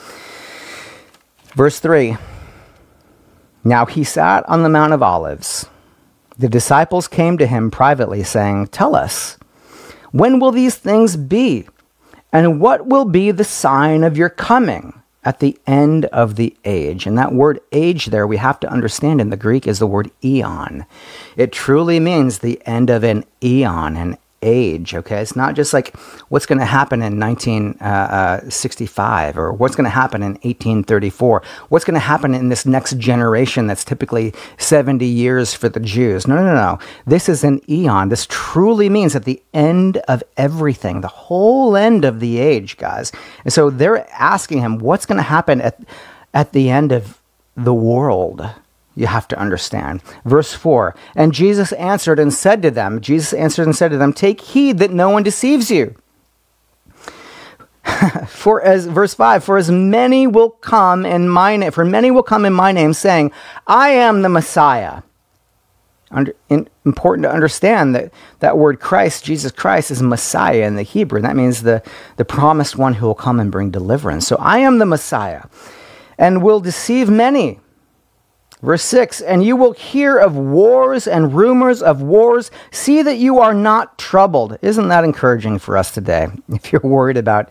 Verse 1.56 1.80
3 1.80 2.18
Now 3.64 3.86
he 3.86 4.04
sat 4.04 4.48
on 4.48 4.64
the 4.64 4.70
Mount 4.70 4.94
of 4.94 5.04
Olives. 5.04 5.68
The 6.38 6.50
disciples 6.50 7.08
came 7.08 7.38
to 7.38 7.46
him 7.46 7.70
privately, 7.70 8.24
saying, 8.24 8.68
Tell 8.68 8.96
us, 8.96 9.38
when 10.12 10.40
will 10.40 10.52
these 10.52 10.76
things 10.76 11.16
be? 11.16 11.68
And 12.34 12.62
what 12.62 12.88
will 12.88 13.06
be 13.06 13.32
the 13.32 13.44
sign 13.44 14.04
of 14.04 14.18
your 14.18 14.30
coming? 14.30 15.01
At 15.24 15.40
the 15.40 15.58
end 15.68 16.06
of 16.06 16.36
the 16.36 16.56
age. 16.66 17.06
And 17.06 17.18
that 17.18 17.34
word 17.34 17.60
age 17.72 18.08
there, 18.08 18.26
we 18.26 18.38
have 18.38 18.60
to 18.62 18.72
understand 18.72 19.22
in 19.22 19.30
the 19.30 19.38
Greek, 19.38 19.68
is 19.68 19.80
the 19.80 19.88
word 19.88 20.12
eon. 20.24 20.86
It 21.36 21.52
truly 21.52 22.00
means 22.00 22.40
the 22.40 22.62
end 22.66 22.90
of 22.90 23.04
an 23.04 23.26
eon, 23.44 23.98
an 23.98 24.18
age, 24.42 24.96
okay? 24.96 25.22
It's 25.22 25.36
not 25.36 25.56
just 25.56 25.74
like 25.74 25.96
what's 26.30 26.46
going 26.46 26.60
to 26.60 26.66
happen 26.66 27.02
in 27.02 27.20
1965 27.20 29.38
uh, 29.38 29.40
uh, 29.40 29.42
or 29.42 29.52
what's 29.54 29.76
going 29.76 29.86
to 29.86 29.90
happen 29.90 30.24
in 30.24 30.34
1834, 30.34 31.44
what's 31.70 31.86
going 31.86 31.96
to 31.96 32.00
happen 32.00 32.34
in 32.34 32.50
this 32.50 32.66
next 32.66 32.98
generation 32.98 33.68
that's 33.68 33.86
typically 33.86 34.34
70 34.58 35.06
years 35.06 35.54
for 35.54 35.70
the 35.70 35.80
Jews. 35.80 36.28
No, 36.28 36.36
no, 36.36 36.44
no, 36.44 36.54
no. 36.54 36.80
This 37.06 37.30
is 37.30 37.44
an 37.44 37.62
eon. 37.70 38.10
This 38.10 38.26
truly 38.30 38.90
means 38.90 39.16
at 39.16 39.26
the 39.26 39.42
end 39.54 39.98
of 40.08 40.24
everything, 40.38 41.02
the 41.02 41.08
whole 41.08 41.76
end 41.76 42.06
of 42.06 42.20
the 42.20 42.40
age, 42.40 42.78
guys. 42.78 43.12
And 43.44 43.54
so 43.54 43.70
they're 43.70 44.10
asking 44.12 44.60
him, 44.60 44.80
what's 44.80 45.06
going 45.06 45.18
to 45.18 45.24
happen 45.24 45.62
at, 45.62 45.80
at 46.34 46.54
the 46.54 46.70
end 46.70 46.92
of 46.92 47.22
the 47.56 47.74
world? 47.74 48.50
You 48.96 49.08
have 49.08 49.28
to 49.30 49.40
understand. 49.40 50.02
Verse 50.26 50.54
4 50.54 50.96
And 51.16 51.34
Jesus 51.34 51.72
answered 51.74 52.20
and 52.20 52.34
said 52.34 52.62
to 52.62 52.72
them, 52.72 53.02
Jesus 53.02 53.34
answered 53.34 53.68
and 53.68 53.76
said 53.76 53.92
to 53.92 53.98
them, 53.98 54.14
Take 54.14 54.42
heed 54.42 54.80
that 54.80 54.92
no 54.92 55.10
one 55.10 55.24
deceives 55.24 55.72
you. 55.72 55.96
for 58.28 58.62
as 58.62 58.86
verse 58.86 59.14
5 59.14 59.44
for 59.44 59.58
as 59.58 59.72
many 59.72 60.28
will 60.28 60.52
come 60.52 61.04
in 61.04 61.28
my 61.28 61.56
name 61.56 61.72
for 61.72 61.84
many 61.84 62.12
will 62.12 62.22
come 62.22 62.46
in 62.46 62.54
my 62.54 62.72
name 62.72 62.94
saying 62.94 63.32
i 63.66 63.90
am 63.90 64.22
the 64.22 64.30
messiah 64.30 65.02
Under, 66.12 66.36
in, 66.48 66.70
important 66.86 67.24
to 67.24 67.32
understand 67.32 67.96
that 67.96 68.14
that 68.40 68.56
word 68.56 68.80
christ 68.80 69.26
jesus 69.26 69.52
christ 69.52 69.90
is 69.90 70.00
messiah 70.00 70.64
in 70.68 70.76
the 70.76 70.84
hebrew 70.84 71.18
and 71.18 71.26
that 71.26 71.36
means 71.36 71.64
the, 71.64 71.82
the 72.18 72.26
promised 72.26 72.78
one 72.78 72.94
who 72.94 73.08
will 73.08 73.16
come 73.16 73.40
and 73.40 73.52
bring 73.52 73.72
deliverance 73.72 74.28
so 74.28 74.36
i 74.36 74.60
am 74.60 74.78
the 74.78 74.86
messiah 74.86 75.46
and 76.20 76.44
will 76.44 76.60
deceive 76.60 77.10
many 77.10 77.61
Verse 78.62 78.84
6 78.84 79.22
And 79.22 79.44
you 79.44 79.56
will 79.56 79.74
hear 79.74 80.18
of 80.18 80.36
wars 80.36 81.08
and 81.08 81.34
rumors 81.34 81.82
of 81.82 82.02
wars. 82.02 82.52
See 82.72 83.02
that 83.02 83.18
you 83.18 83.40
are 83.40 83.54
not 83.54 83.98
troubled. 83.98 84.58
Isn't 84.62 84.90
that 84.90 85.04
encouraging 85.04 85.60
for 85.60 85.78
us 85.78 85.92
today? 85.92 86.28
If 86.50 86.72
you're 86.72 86.82
worried 86.82 87.18
about 87.18 87.50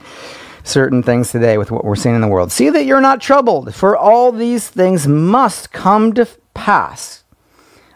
certain 0.63 1.03
things 1.03 1.33
today 1.33 1.59
with 1.59 1.71
what 1.71 1.85
we're 1.85 1.97
seeing 1.97 2.15
in 2.15 2.21
the 2.21 2.29
world, 2.29 2.53
see 2.53 2.71
that 2.71 2.85
you're 2.85 3.01
not 3.01 3.21
troubled, 3.21 3.75
for 3.75 3.97
all 3.97 4.31
these 4.31 4.69
things 4.69 5.09
must 5.09 5.73
come 5.73 6.13
to 6.15 6.29
pass. 6.55 7.25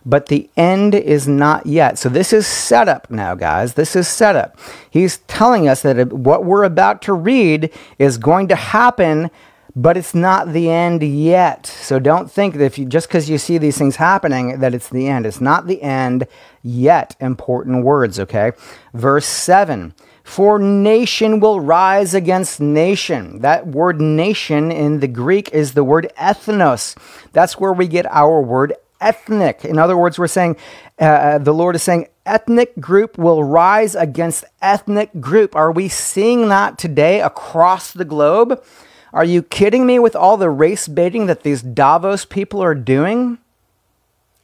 But 0.06 0.26
the 0.26 0.50
end 0.56 0.94
is 0.94 1.26
not 1.28 1.66
yet. 1.66 1.98
So 1.98 2.08
this 2.08 2.32
is 2.32 2.46
setup 2.46 3.10
now, 3.10 3.34
guys. 3.34 3.74
This 3.74 3.96
is 3.96 4.06
setup. 4.08 4.58
He's 4.90 5.18
telling 5.28 5.66
us 5.68 5.82
that 5.82 6.12
what 6.12 6.44
we're 6.44 6.64
about 6.64 7.00
to 7.02 7.14
read 7.14 7.70
is 7.98 8.18
going 8.18 8.48
to 8.48 8.56
happen 8.56 9.30
but 9.76 9.96
it's 9.96 10.14
not 10.14 10.52
the 10.52 10.70
end 10.70 11.02
yet. 11.02 11.66
So 11.66 11.98
don't 11.98 12.30
think 12.30 12.54
that 12.54 12.64
if 12.64 12.78
you 12.78 12.86
just 12.86 13.08
because 13.08 13.28
you 13.28 13.38
see 13.38 13.58
these 13.58 13.76
things 13.76 13.96
happening 13.96 14.60
that 14.60 14.74
it's 14.74 14.88
the 14.88 15.08
end. 15.08 15.26
It's 15.26 15.40
not 15.40 15.66
the 15.66 15.82
end 15.82 16.26
yet. 16.62 17.16
Important 17.20 17.84
words, 17.84 18.20
okay? 18.20 18.52
Verse 18.92 19.26
7. 19.26 19.94
For 20.22 20.58
nation 20.58 21.38
will 21.38 21.60
rise 21.60 22.14
against 22.14 22.60
nation. 22.60 23.40
That 23.40 23.66
word 23.66 24.00
nation 24.00 24.72
in 24.72 25.00
the 25.00 25.08
Greek 25.08 25.50
is 25.52 25.74
the 25.74 25.84
word 25.84 26.10
ethnos. 26.18 26.96
That's 27.32 27.58
where 27.58 27.72
we 27.72 27.88
get 27.88 28.06
our 28.06 28.40
word 28.40 28.74
ethnic. 29.00 29.66
In 29.66 29.78
other 29.78 29.98
words, 29.98 30.18
we're 30.18 30.28
saying, 30.28 30.56
uh, 30.98 31.04
uh 31.04 31.38
the 31.38 31.52
Lord 31.52 31.74
is 31.74 31.82
saying, 31.82 32.08
ethnic 32.24 32.80
group 32.80 33.18
will 33.18 33.44
rise 33.44 33.94
against 33.94 34.44
ethnic 34.62 35.20
group. 35.20 35.54
Are 35.54 35.72
we 35.72 35.88
seeing 35.88 36.48
that 36.48 36.78
today 36.78 37.20
across 37.20 37.92
the 37.92 38.06
globe? 38.06 38.64
Are 39.14 39.24
you 39.24 39.44
kidding 39.44 39.86
me 39.86 40.00
with 40.00 40.16
all 40.16 40.36
the 40.36 40.50
race 40.50 40.88
baiting 40.88 41.26
that 41.26 41.44
these 41.44 41.62
Davos 41.62 42.24
people 42.24 42.60
are 42.60 42.74
doing? 42.74 43.38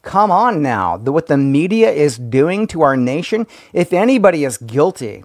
Come 0.03 0.31
on 0.31 0.63
now. 0.63 0.97
The, 0.97 1.11
what 1.11 1.27
the 1.27 1.37
media 1.37 1.91
is 1.91 2.17
doing 2.17 2.69
to 2.69 2.83
our 2.83 2.97
nation, 2.97 3.49
if 3.73 3.93
anybody 3.93 4.45
is 4.45 4.59
guilty 4.59 5.25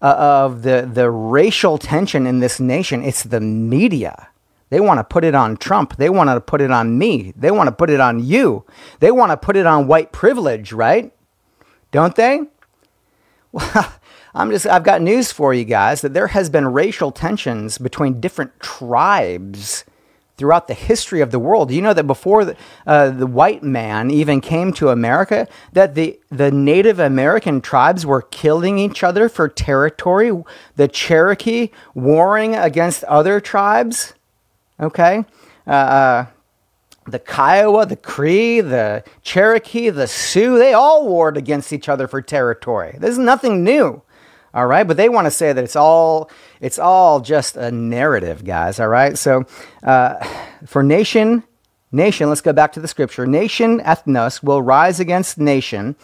uh, 0.00 0.14
of 0.16 0.62
the, 0.62 0.88
the 0.90 1.10
racial 1.10 1.76
tension 1.76 2.24
in 2.24 2.38
this 2.38 2.60
nation, 2.60 3.02
it's 3.02 3.24
the 3.24 3.40
media. 3.40 4.28
They 4.70 4.78
want 4.78 4.98
to 4.98 5.04
put 5.04 5.24
it 5.24 5.34
on 5.34 5.56
Trump. 5.56 5.96
They 5.96 6.08
want 6.08 6.30
to 6.30 6.40
put 6.40 6.60
it 6.60 6.70
on 6.70 6.96
me. 6.96 7.32
They 7.36 7.50
want 7.50 7.66
to 7.66 7.72
put 7.74 7.90
it 7.90 7.98
on 7.98 8.24
you. 8.24 8.64
They 9.00 9.10
want 9.10 9.32
to 9.32 9.36
put 9.36 9.56
it 9.56 9.66
on 9.66 9.88
white 9.88 10.12
privilege, 10.12 10.72
right? 10.72 11.12
Don't 11.90 12.14
they? 12.14 12.42
Well, 13.52 13.92
I'm 14.34 14.50
just 14.50 14.66
I've 14.66 14.82
got 14.82 15.00
news 15.00 15.30
for 15.30 15.54
you 15.54 15.64
guys 15.64 16.00
that 16.00 16.12
there 16.12 16.28
has 16.28 16.50
been 16.50 16.66
racial 16.72 17.12
tensions 17.12 17.78
between 17.78 18.20
different 18.20 18.58
tribes 18.60 19.84
throughout 20.36 20.66
the 20.66 20.74
history 20.74 21.20
of 21.20 21.30
the 21.30 21.38
world. 21.38 21.70
You 21.70 21.82
know 21.82 21.94
that 21.94 22.06
before 22.06 22.44
the, 22.44 22.56
uh, 22.86 23.10
the 23.10 23.26
white 23.26 23.62
man 23.62 24.10
even 24.10 24.40
came 24.40 24.72
to 24.74 24.88
America, 24.88 25.46
that 25.72 25.94
the, 25.94 26.18
the 26.28 26.50
Native 26.50 26.98
American 26.98 27.60
tribes 27.60 28.04
were 28.04 28.22
killing 28.22 28.78
each 28.78 29.04
other 29.04 29.28
for 29.28 29.48
territory, 29.48 30.32
the 30.76 30.88
Cherokee 30.88 31.70
warring 31.94 32.56
against 32.56 33.04
other 33.04 33.40
tribes. 33.40 34.14
Okay? 34.80 35.24
Uh, 35.66 35.70
uh, 35.70 36.26
the 37.06 37.18
Kiowa, 37.18 37.86
the 37.86 37.96
Cree, 37.96 38.60
the 38.60 39.04
Cherokee, 39.22 39.90
the 39.90 40.06
Sioux, 40.08 40.58
they 40.58 40.72
all 40.72 41.06
warred 41.06 41.36
against 41.36 41.72
each 41.72 41.88
other 41.88 42.08
for 42.08 42.22
territory. 42.22 42.96
This 42.98 43.10
is 43.10 43.18
nothing 43.18 43.62
new. 43.62 44.02
All 44.54 44.68
right, 44.68 44.86
but 44.86 44.96
they 44.96 45.08
want 45.08 45.24
to 45.24 45.32
say 45.32 45.52
that 45.52 45.64
it's 45.64 45.74
all 45.74 46.30
it's 46.60 46.78
all 46.78 47.20
just 47.20 47.56
a 47.56 47.72
narrative, 47.72 48.44
guys. 48.44 48.78
All 48.78 48.88
right, 48.88 49.18
so 49.18 49.44
uh, 49.82 50.24
for 50.64 50.84
nation, 50.84 51.42
nation, 51.90 52.28
let's 52.28 52.40
go 52.40 52.52
back 52.52 52.72
to 52.74 52.80
the 52.80 52.86
scripture. 52.86 53.26
Nation, 53.26 53.80
ethnos, 53.80 54.44
will 54.44 54.62
rise 54.62 55.00
against 55.00 55.38
nation, 55.38 55.96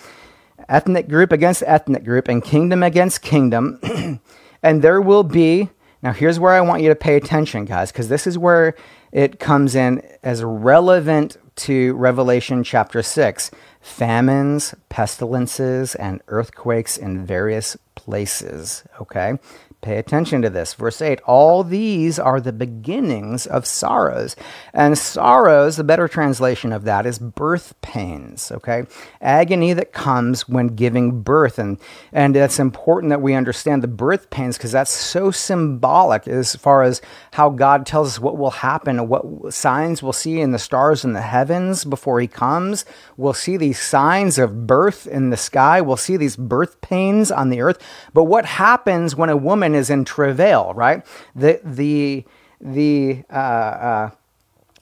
ethnic 0.69 1.09
group 1.09 1.31
against 1.31 1.63
ethnic 1.65 2.03
group, 2.03 2.27
and 2.27 2.43
kingdom 2.43 2.83
against 2.83 3.23
kingdom, 3.23 3.79
and 4.65 4.83
there 4.83 5.01
will 5.01 5.25
be. 5.25 5.71
Now, 6.03 6.13
here's 6.13 6.41
where 6.41 6.55
I 6.55 6.63
want 6.63 6.83
you 6.83 6.89
to 6.89 6.97
pay 6.97 7.15
attention, 7.17 7.67
guys, 7.67 7.93
because 7.93 8.09
this 8.09 8.27
is 8.27 8.39
where 8.39 8.75
it 9.13 9.39
comes 9.39 9.75
in 9.75 10.03
as 10.23 10.43
relevant 10.43 11.37
to 11.57 11.93
Revelation 11.95 12.65
chapter 12.65 13.03
6 13.03 13.51
famines, 13.81 14.75
pestilences, 14.89 15.95
and 15.95 16.21
earthquakes 16.29 16.97
in 16.97 17.25
various 17.25 17.77
places. 17.95 18.85
Okay? 19.01 19.39
Pay 19.83 19.97
attention 19.97 20.43
to 20.43 20.51
this. 20.51 20.75
Verse 20.75 21.01
8 21.01 21.23
All 21.23 21.65
these 21.65 22.19
are 22.19 22.39
the 22.39 22.53
beginnings 22.53 23.47
of 23.47 23.65
sorrows. 23.65 24.37
And 24.75 24.99
sorrows, 24.99 25.77
the 25.77 25.85
better 25.85 26.07
translation 26.07 26.71
of 26.71 26.85
that 26.85 27.07
is 27.07 27.19
birth 27.19 27.75
pains, 27.81 28.53
okay? 28.53 28.85
Agony 29.23 29.73
that 29.73 29.93
comes 29.93 30.47
when 30.47 30.69
giving 30.69 31.23
birth. 31.23 31.59
And, 31.59 31.79
and 32.13 32.37
it's 32.37 32.59
important 32.59 33.09
that 33.09 33.23
we 33.23 33.33
understand 33.33 33.83
the 33.83 33.89
birth 33.89 34.29
pains 34.29 34.59
because 34.59 34.73
that's 34.73 34.91
so 34.91 35.31
symbolic 35.31 36.29
as 36.29 36.57
far 36.57 36.83
as 36.83 37.01
how 37.33 37.49
God 37.49 37.87
tells 37.87 38.09
us 38.09 38.21
what 38.21 38.37
will 38.37 38.51
happen, 38.51 39.09
what 39.09 39.55
signs 39.55 40.03
we'll 40.03 40.13
see 40.13 40.43
in 40.43 40.53
the 40.53 40.59
stars 40.59 41.07
in 41.07 41.15
the 41.15 41.23
heavens 41.23 41.87
before 41.87 42.21
He 42.21 42.27
comes. 42.27 42.85
We'll 43.17 43.33
see 43.33 43.57
these 43.57 43.81
signs 43.81 44.39
of 44.39 44.67
birth 44.67 45.07
in 45.07 45.31
the 45.31 45.39
sky. 45.39 45.81
We'll 45.81 45.97
see 45.97 46.19
these 46.19 46.37
birth 46.37 46.83
pains 46.83 47.31
on 47.31 47.49
the 47.49 47.63
earth. 47.63 47.79
But 48.13 48.25
what 48.25 48.45
happens 48.45 49.17
when 49.17 49.31
a 49.31 49.37
woman 49.39 49.70
woman 49.71 49.81
is 49.81 49.91
in 49.91 50.05
travail, 50.05 50.73
right? 50.75 51.05
The, 51.35 51.61
the, 51.65 52.25
the 52.61 53.25
uh, 53.31 53.35
uh, 53.35 54.11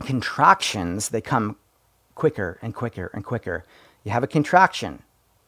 contractions, 0.01 1.11
they 1.11 1.21
come 1.21 1.57
quicker 2.15 2.59
and 2.63 2.75
quicker 2.75 3.11
and 3.15 3.25
quicker. 3.25 3.65
You 4.05 4.13
have 4.13 4.23
a 4.23 4.27
contraction, 4.27 5.03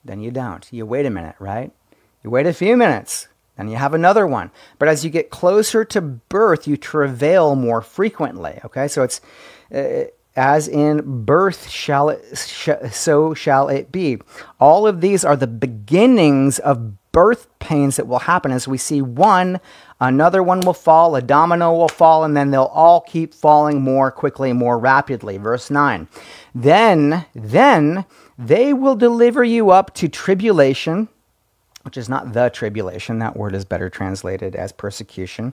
then 0.04 0.20
you 0.20 0.30
don't. 0.30 0.66
You 0.72 0.86
wait 0.86 1.06
a 1.06 1.10
minute, 1.10 1.36
right? 1.38 1.72
You 2.22 2.30
wait 2.30 2.46
a 2.46 2.52
few 2.52 2.76
minutes, 2.76 3.28
then 3.56 3.68
you 3.68 3.76
have 3.76 3.94
another 3.94 4.26
one. 4.26 4.50
But 4.78 4.88
as 4.88 5.04
you 5.04 5.10
get 5.10 5.30
closer 5.30 5.84
to 5.86 6.00
birth, 6.00 6.66
you 6.66 6.76
travail 6.76 7.56
more 7.56 7.80
frequently, 7.80 8.60
okay? 8.64 8.88
So 8.88 9.02
it's. 9.02 9.20
Uh, 9.74 10.10
as 10.36 10.68
in 10.68 11.24
birth 11.24 11.68
shall 11.68 12.08
it, 12.08 12.24
sh- 12.36 12.92
so 12.92 13.34
shall 13.34 13.68
it 13.68 13.90
be. 13.90 14.16
All 14.60 14.86
of 14.86 15.00
these 15.00 15.24
are 15.24 15.36
the 15.36 15.48
beginnings 15.48 16.60
of 16.60 16.92
birth 17.12 17.48
pains 17.58 17.96
that 17.96 18.06
will 18.06 18.20
happen 18.20 18.52
as 18.52 18.68
we 18.68 18.78
see 18.78 19.02
one, 19.02 19.60
another 20.00 20.42
one 20.42 20.60
will 20.60 20.74
fall, 20.74 21.16
a 21.16 21.22
domino 21.22 21.72
will 21.72 21.88
fall, 21.88 22.24
and 22.24 22.36
then 22.36 22.50
they'll 22.50 22.64
all 22.64 23.00
keep 23.00 23.34
falling 23.34 23.80
more 23.80 24.10
quickly, 24.10 24.52
more 24.52 24.78
rapidly. 24.78 25.36
Verse 25.36 25.70
9. 25.70 26.08
Then, 26.54 27.26
then 27.34 28.04
they 28.38 28.72
will 28.72 28.96
deliver 28.96 29.44
you 29.44 29.70
up 29.70 29.94
to 29.94 30.08
tribulation, 30.08 31.08
which 31.82 31.96
is 31.96 32.08
not 32.08 32.32
the 32.32 32.48
tribulation, 32.48 33.18
that 33.18 33.36
word 33.36 33.54
is 33.54 33.64
better 33.64 33.90
translated 33.90 34.54
as 34.54 34.72
persecution, 34.72 35.52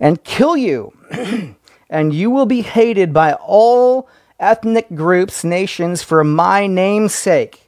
and 0.00 0.24
kill 0.24 0.56
you, 0.56 0.92
and 1.90 2.14
you 2.14 2.30
will 2.30 2.46
be 2.46 2.62
hated 2.62 3.12
by 3.12 3.34
all 3.34 4.08
ethnic 4.38 4.94
groups, 4.94 5.44
nations, 5.44 6.02
for 6.02 6.22
my 6.24 6.66
name's 6.66 7.14
sake. 7.14 7.65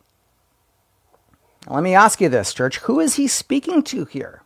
Let 1.70 1.82
me 1.82 1.94
ask 1.94 2.20
you 2.20 2.28
this, 2.28 2.54
church. 2.54 2.78
Who 2.78 2.98
is 2.98 3.16
he 3.16 3.28
speaking 3.28 3.82
to 3.84 4.06
here? 4.06 4.42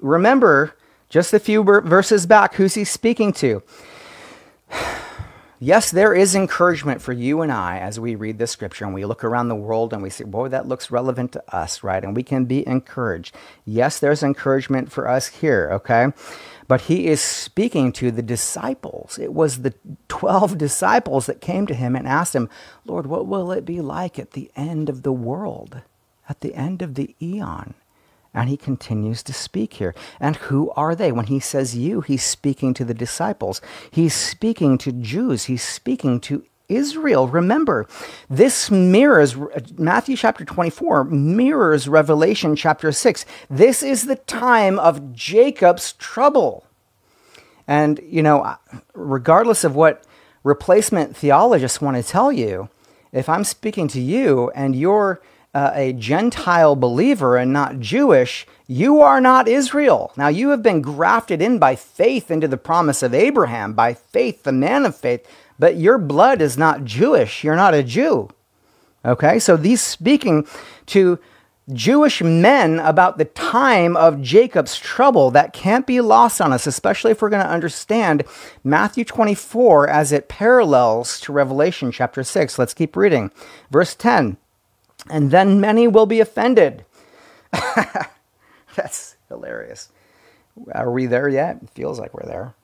Remember, 0.00 0.74
just 1.08 1.32
a 1.32 1.38
few 1.38 1.62
verses 1.62 2.26
back, 2.26 2.54
who's 2.54 2.74
he 2.74 2.84
speaking 2.84 3.32
to? 3.34 3.62
Yes, 5.62 5.90
there 5.90 6.14
is 6.14 6.34
encouragement 6.34 7.02
for 7.02 7.12
you 7.12 7.42
and 7.42 7.52
I 7.52 7.80
as 7.80 8.00
we 8.00 8.14
read 8.14 8.38
this 8.38 8.50
scripture 8.50 8.86
and 8.86 8.94
we 8.94 9.04
look 9.04 9.22
around 9.22 9.48
the 9.48 9.54
world 9.54 9.92
and 9.92 10.02
we 10.02 10.08
say, 10.08 10.24
boy, 10.24 10.48
that 10.48 10.66
looks 10.66 10.90
relevant 10.90 11.32
to 11.32 11.54
us, 11.54 11.82
right? 11.82 12.02
And 12.02 12.16
we 12.16 12.22
can 12.22 12.46
be 12.46 12.66
encouraged. 12.66 13.34
Yes, 13.66 13.98
there's 13.98 14.22
encouragement 14.22 14.90
for 14.90 15.06
us 15.06 15.26
here, 15.26 15.68
okay? 15.70 16.14
But 16.70 16.82
he 16.82 17.08
is 17.08 17.20
speaking 17.20 17.90
to 17.94 18.12
the 18.12 18.22
disciples. 18.22 19.18
It 19.18 19.34
was 19.34 19.62
the 19.62 19.74
12 20.06 20.56
disciples 20.56 21.26
that 21.26 21.40
came 21.40 21.66
to 21.66 21.74
him 21.74 21.96
and 21.96 22.06
asked 22.06 22.32
him, 22.32 22.48
Lord, 22.84 23.08
what 23.08 23.26
will 23.26 23.50
it 23.50 23.64
be 23.64 23.80
like 23.80 24.20
at 24.20 24.34
the 24.34 24.52
end 24.54 24.88
of 24.88 25.02
the 25.02 25.10
world, 25.10 25.82
at 26.28 26.42
the 26.42 26.54
end 26.54 26.80
of 26.80 26.94
the 26.94 27.16
eon? 27.20 27.74
And 28.32 28.48
he 28.48 28.56
continues 28.56 29.24
to 29.24 29.32
speak 29.32 29.74
here. 29.74 29.96
And 30.20 30.36
who 30.36 30.70
are 30.76 30.94
they? 30.94 31.10
When 31.10 31.26
he 31.26 31.40
says 31.40 31.76
you, 31.76 32.02
he's 32.02 32.22
speaking 32.22 32.72
to 32.74 32.84
the 32.84 32.94
disciples. 32.94 33.60
He's 33.90 34.14
speaking 34.14 34.78
to 34.78 34.92
Jews. 34.92 35.46
He's 35.46 35.64
speaking 35.64 36.20
to 36.20 36.44
Israel. 36.70 37.28
Remember, 37.28 37.86
this 38.28 38.70
mirrors 38.70 39.36
Matthew 39.76 40.16
chapter 40.16 40.44
24, 40.44 41.04
mirrors 41.04 41.88
Revelation 41.88 42.56
chapter 42.56 42.92
6. 42.92 43.26
This 43.50 43.82
is 43.82 44.06
the 44.06 44.16
time 44.16 44.78
of 44.78 45.14
Jacob's 45.14 45.92
trouble. 45.94 46.64
And, 47.66 48.00
you 48.04 48.22
know, 48.22 48.56
regardless 48.94 49.64
of 49.64 49.74
what 49.74 50.04
replacement 50.42 51.16
theologists 51.16 51.80
want 51.80 51.96
to 51.96 52.02
tell 52.02 52.32
you, 52.32 52.68
if 53.12 53.28
I'm 53.28 53.44
speaking 53.44 53.88
to 53.88 54.00
you 54.00 54.50
and 54.54 54.74
you're 54.74 55.20
uh, 55.52 55.72
a 55.74 55.92
Gentile 55.92 56.76
believer 56.76 57.36
and 57.36 57.52
not 57.52 57.80
Jewish, 57.80 58.46
you 58.66 59.00
are 59.00 59.20
not 59.20 59.48
Israel. 59.48 60.12
Now, 60.16 60.28
you 60.28 60.50
have 60.50 60.62
been 60.62 60.80
grafted 60.80 61.42
in 61.42 61.58
by 61.58 61.74
faith 61.74 62.30
into 62.30 62.46
the 62.46 62.56
promise 62.56 63.02
of 63.02 63.14
Abraham, 63.14 63.72
by 63.72 63.94
faith, 63.94 64.44
the 64.44 64.52
man 64.52 64.86
of 64.86 64.96
faith 64.96 65.26
but 65.60 65.76
your 65.76 65.98
blood 65.98 66.40
is 66.40 66.56
not 66.56 66.84
Jewish. 66.84 67.44
You're 67.44 67.54
not 67.54 67.74
a 67.74 67.82
Jew. 67.82 68.30
Okay, 69.04 69.38
so 69.38 69.56
these 69.56 69.82
speaking 69.82 70.46
to 70.86 71.18
Jewish 71.72 72.22
men 72.22 72.78
about 72.80 73.18
the 73.18 73.26
time 73.26 73.94
of 73.96 74.22
Jacob's 74.22 74.78
trouble 74.78 75.30
that 75.30 75.52
can't 75.52 75.86
be 75.86 76.00
lost 76.00 76.40
on 76.40 76.52
us, 76.52 76.66
especially 76.66 77.10
if 77.10 77.20
we're 77.20 77.28
going 77.28 77.44
to 77.44 77.50
understand 77.50 78.24
Matthew 78.64 79.04
24 79.04 79.88
as 79.88 80.12
it 80.12 80.28
parallels 80.28 81.20
to 81.20 81.32
Revelation 81.32 81.92
chapter 81.92 82.24
6. 82.24 82.58
Let's 82.58 82.74
keep 82.74 82.96
reading. 82.96 83.30
Verse 83.70 83.94
10 83.94 84.38
And 85.10 85.30
then 85.30 85.60
many 85.60 85.86
will 85.86 86.06
be 86.06 86.20
offended. 86.20 86.86
That's 88.76 89.16
hilarious. 89.28 89.90
Are 90.72 90.90
we 90.90 91.06
there 91.06 91.28
yet? 91.28 91.58
It 91.62 91.70
feels 91.70 91.98
like 91.98 92.14
we're 92.14 92.26
there. 92.26 92.54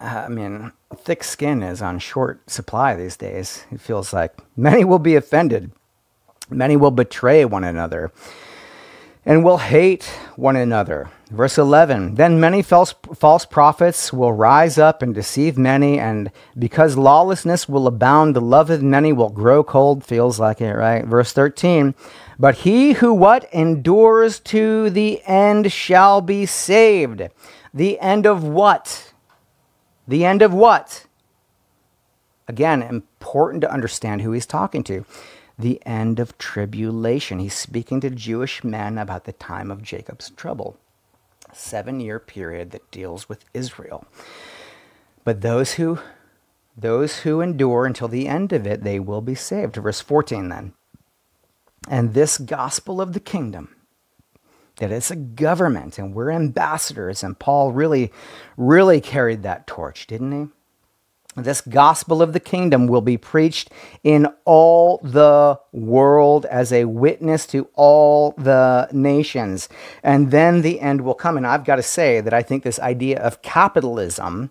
Uh, 0.00 0.24
I 0.26 0.28
mean, 0.28 0.72
thick 0.96 1.22
skin 1.22 1.62
is 1.62 1.82
on 1.82 1.98
short 1.98 2.48
supply 2.48 2.94
these 2.94 3.16
days. 3.16 3.64
It 3.70 3.80
feels 3.80 4.12
like 4.12 4.32
many 4.56 4.84
will 4.84 4.98
be 4.98 5.14
offended, 5.14 5.72
many 6.48 6.76
will 6.76 6.90
betray 6.90 7.44
one 7.44 7.64
another, 7.64 8.10
and 9.26 9.44
will 9.44 9.58
hate 9.58 10.04
one 10.36 10.56
another. 10.56 11.10
Verse 11.30 11.58
11 11.58 12.14
Then 12.14 12.40
many 12.40 12.62
false, 12.62 12.94
false 13.14 13.44
prophets 13.44 14.10
will 14.10 14.32
rise 14.32 14.78
up 14.78 15.02
and 15.02 15.14
deceive 15.14 15.58
many, 15.58 15.98
and 15.98 16.32
because 16.58 16.96
lawlessness 16.96 17.68
will 17.68 17.86
abound, 17.86 18.34
the 18.34 18.40
love 18.40 18.70
of 18.70 18.82
many 18.82 19.12
will 19.12 19.28
grow 19.28 19.62
cold. 19.62 20.02
Feels 20.02 20.40
like 20.40 20.62
it, 20.62 20.72
right? 20.72 21.04
Verse 21.04 21.32
13 21.32 21.94
But 22.38 22.56
he 22.56 22.94
who 22.94 23.12
what 23.12 23.52
endures 23.52 24.40
to 24.40 24.88
the 24.88 25.22
end 25.24 25.70
shall 25.70 26.22
be 26.22 26.46
saved. 26.46 27.28
The 27.74 28.00
end 28.00 28.26
of 28.26 28.42
what? 28.42 29.09
The 30.08 30.24
end 30.24 30.42
of 30.42 30.52
what? 30.52 31.06
Again, 32.48 32.82
important 32.82 33.60
to 33.62 33.72
understand 33.72 34.22
who 34.22 34.32
he's 34.32 34.46
talking 34.46 34.82
to. 34.84 35.04
The 35.58 35.80
end 35.86 36.18
of 36.18 36.36
tribulation. 36.38 37.38
He's 37.38 37.54
speaking 37.54 38.00
to 38.00 38.10
Jewish 38.10 38.64
men 38.64 38.98
about 38.98 39.24
the 39.24 39.32
time 39.32 39.70
of 39.70 39.82
Jacob's 39.82 40.30
trouble. 40.30 40.76
seven 41.52 42.00
year 42.00 42.18
period 42.18 42.70
that 42.70 42.90
deals 42.90 43.28
with 43.28 43.44
Israel. 43.52 44.04
But 45.24 45.40
those 45.42 45.74
who 45.74 45.98
those 46.76 47.20
who 47.20 47.40
endure 47.40 47.86
until 47.86 48.08
the 48.08 48.28
end 48.28 48.52
of 48.52 48.66
it, 48.66 48.84
they 48.84 48.98
will 48.98 49.20
be 49.20 49.34
saved. 49.34 49.76
Verse 49.76 50.00
14 50.00 50.48
then. 50.48 50.72
And 51.88 52.14
this 52.14 52.38
gospel 52.38 53.00
of 53.00 53.12
the 53.12 53.20
kingdom, 53.20 53.74
that 54.80 54.92
it's 54.92 55.10
a 55.10 55.16
government 55.16 55.98
and 55.98 56.14
we're 56.14 56.30
ambassadors, 56.30 57.22
and 57.22 57.38
Paul 57.38 57.72
really, 57.72 58.12
really 58.56 59.00
carried 59.00 59.42
that 59.44 59.66
torch, 59.66 60.06
didn't 60.06 60.32
he? 60.32 60.52
This 61.36 61.60
gospel 61.60 62.22
of 62.22 62.32
the 62.32 62.40
kingdom 62.40 62.88
will 62.88 63.02
be 63.02 63.16
preached 63.16 63.70
in 64.02 64.26
all 64.44 64.98
the 64.98 65.60
world 65.70 66.44
as 66.46 66.72
a 66.72 66.86
witness 66.86 67.46
to 67.46 67.68
all 67.74 68.32
the 68.36 68.88
nations. 68.90 69.68
And 70.02 70.32
then 70.32 70.62
the 70.62 70.80
end 70.80 71.02
will 71.02 71.14
come. 71.14 71.36
And 71.36 71.46
I've 71.46 71.64
got 71.64 71.76
to 71.76 71.84
say 71.84 72.20
that 72.20 72.34
I 72.34 72.42
think 72.42 72.64
this 72.64 72.80
idea 72.80 73.20
of 73.20 73.42
capitalism 73.42 74.50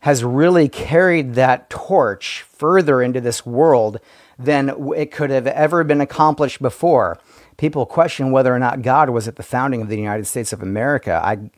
has 0.00 0.24
really 0.24 0.70
carried 0.70 1.34
that 1.34 1.68
torch 1.68 2.46
further 2.48 3.02
into 3.02 3.20
this 3.20 3.44
world 3.44 4.00
than 4.38 4.74
it 4.96 5.12
could 5.12 5.28
have 5.28 5.46
ever 5.46 5.84
been 5.84 6.00
accomplished 6.00 6.62
before. 6.62 7.18
People 7.60 7.84
question 7.84 8.30
whether 8.30 8.54
or 8.54 8.58
not 8.58 8.80
God 8.80 9.10
was 9.10 9.28
at 9.28 9.36
the 9.36 9.42
founding 9.42 9.82
of 9.82 9.88
the 9.90 9.98
United 9.98 10.26
States 10.26 10.54
of 10.54 10.62
America. 10.62 11.20
I, 11.22 11.50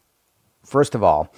first 0.65 0.97
of 0.97 1.05
all, 1.05 1.33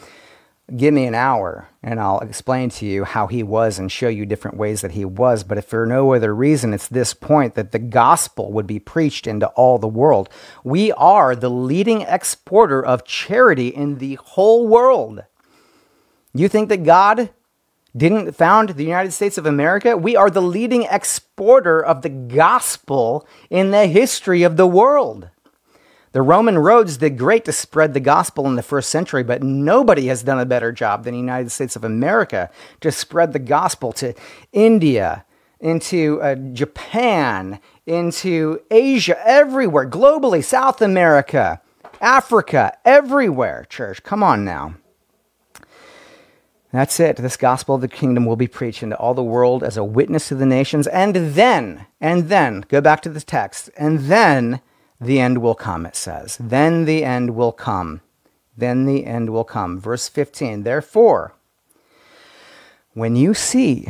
give 0.75 0.95
me 0.95 1.05
an 1.05 1.15
hour 1.15 1.69
and 1.83 2.01
I'll 2.01 2.21
explain 2.21 2.71
to 2.71 2.87
you 2.87 3.05
how 3.05 3.27
he 3.27 3.43
was 3.43 3.79
and 3.79 3.93
show 3.93 4.09
you 4.09 4.25
different 4.25 4.57
ways 4.57 4.81
that 4.81 4.93
he 4.93 5.05
was. 5.05 5.45
But 5.45 5.59
if 5.59 5.67
for 5.67 5.85
no 5.85 6.15
other 6.15 6.35
reason, 6.35 6.73
it's 6.73 6.89
this 6.89 7.13
point 7.13 7.57
that 7.57 7.73
the 7.73 7.79
gospel 7.79 8.53
would 8.53 8.67
be 8.67 8.79
preached 8.79 9.27
into 9.27 9.49
all 9.49 9.79
the 9.79 9.87
world. 9.87 10.31
We 10.65 10.93
are 10.93 11.37
the 11.37 11.51
leading 11.51 12.01
exporter 12.01 12.83
of 12.83 13.05
charity 13.05 13.69
in 13.69 13.99
the 13.99 14.15
whole 14.15 14.67
world. 14.67 15.25
You 16.33 16.49
think 16.49 16.71
that 16.71 16.85
God 16.85 17.29
didn't 17.97 18.33
found 18.33 18.71
the 18.71 18.85
United 18.85 19.13
States 19.13 19.39
of 19.39 19.47
America? 19.47 19.97
We 19.97 20.17
are 20.17 20.31
the 20.31 20.43
leading 20.43 20.85
exporter 20.85 21.85
of 21.85 22.03
the 22.03 22.09
gospel 22.09 23.27
in 23.51 23.71
the 23.71 23.87
history 23.87 24.43
of 24.43 24.57
the 24.57 24.67
world. 24.67 25.29
The 26.13 26.23
Roman 26.23 26.59
roads 26.59 26.97
did 26.97 27.19
great 27.19 27.45
to 27.45 27.53
spread 27.53 27.93
the 27.93 28.01
gospel 28.01 28.47
in 28.47 28.55
the 28.55 28.63
first 28.63 28.89
century, 28.89 29.25
but 29.25 29.43
nobody 29.43 30.07
has 30.07 30.23
done 30.23 30.39
a 30.39 30.47
better 30.47 30.71
job 30.71 31.03
than 31.03 31.15
the 31.15 31.21
United 31.21 31.51
States 31.51 31.75
of 31.75 31.83
America 31.83 32.51
to 32.81 32.93
spread 32.93 33.33
the 33.33 33.41
gospel 33.41 33.93
to 33.95 34.15
India, 34.53 35.25
into 35.59 36.21
uh, 36.23 36.37
Japan, 36.53 37.59
into 37.87 38.61
Asia, 38.71 39.17
everywhere, 39.27 39.89
globally, 39.89 40.45
South 40.45 40.81
America, 40.83 41.61
Africa, 42.01 42.77
everywhere, 42.85 43.67
church. 43.69 44.03
Come 44.03 44.23
on 44.23 44.45
now. 44.45 44.75
That's 46.75 46.99
it. 46.99 47.19
This 47.19 47.37
gospel 47.37 47.77
of 47.77 47.83
the 47.83 47.87
kingdom 47.87 48.27
will 48.27 48.35
be 48.35 48.49
preached 48.49 48.83
into 48.83 48.97
all 48.97 49.15
the 49.15 49.23
world 49.23 49.63
as 49.63 49.77
a 49.77 49.85
witness 49.85 50.27
to 50.27 50.35
the 50.35 50.45
nations. 50.45 50.89
And 50.89 51.15
then, 51.15 51.87
and 52.01 52.29
then, 52.29 52.65
go 52.67 52.81
back 52.81 53.01
to 53.03 53.09
the 53.09 53.21
text, 53.21 53.71
and 53.77 54.01
then 54.01 54.61
the 55.01 55.21
end 55.21 55.41
will 55.41 55.55
come, 55.55 55.87
it 55.87 55.95
says. 55.95 56.37
Then 56.41 56.85
the 56.85 57.05
end 57.05 57.37
will 57.37 57.53
come. 57.53 58.01
Then 58.57 58.87
the 58.87 59.07
end 59.07 59.31
will 59.31 59.45
come. 59.45 59.79
Verse 59.79 60.09
15. 60.09 60.65
Therefore, 60.65 61.37
when 62.93 63.15
you 63.15 63.35
see 63.35 63.87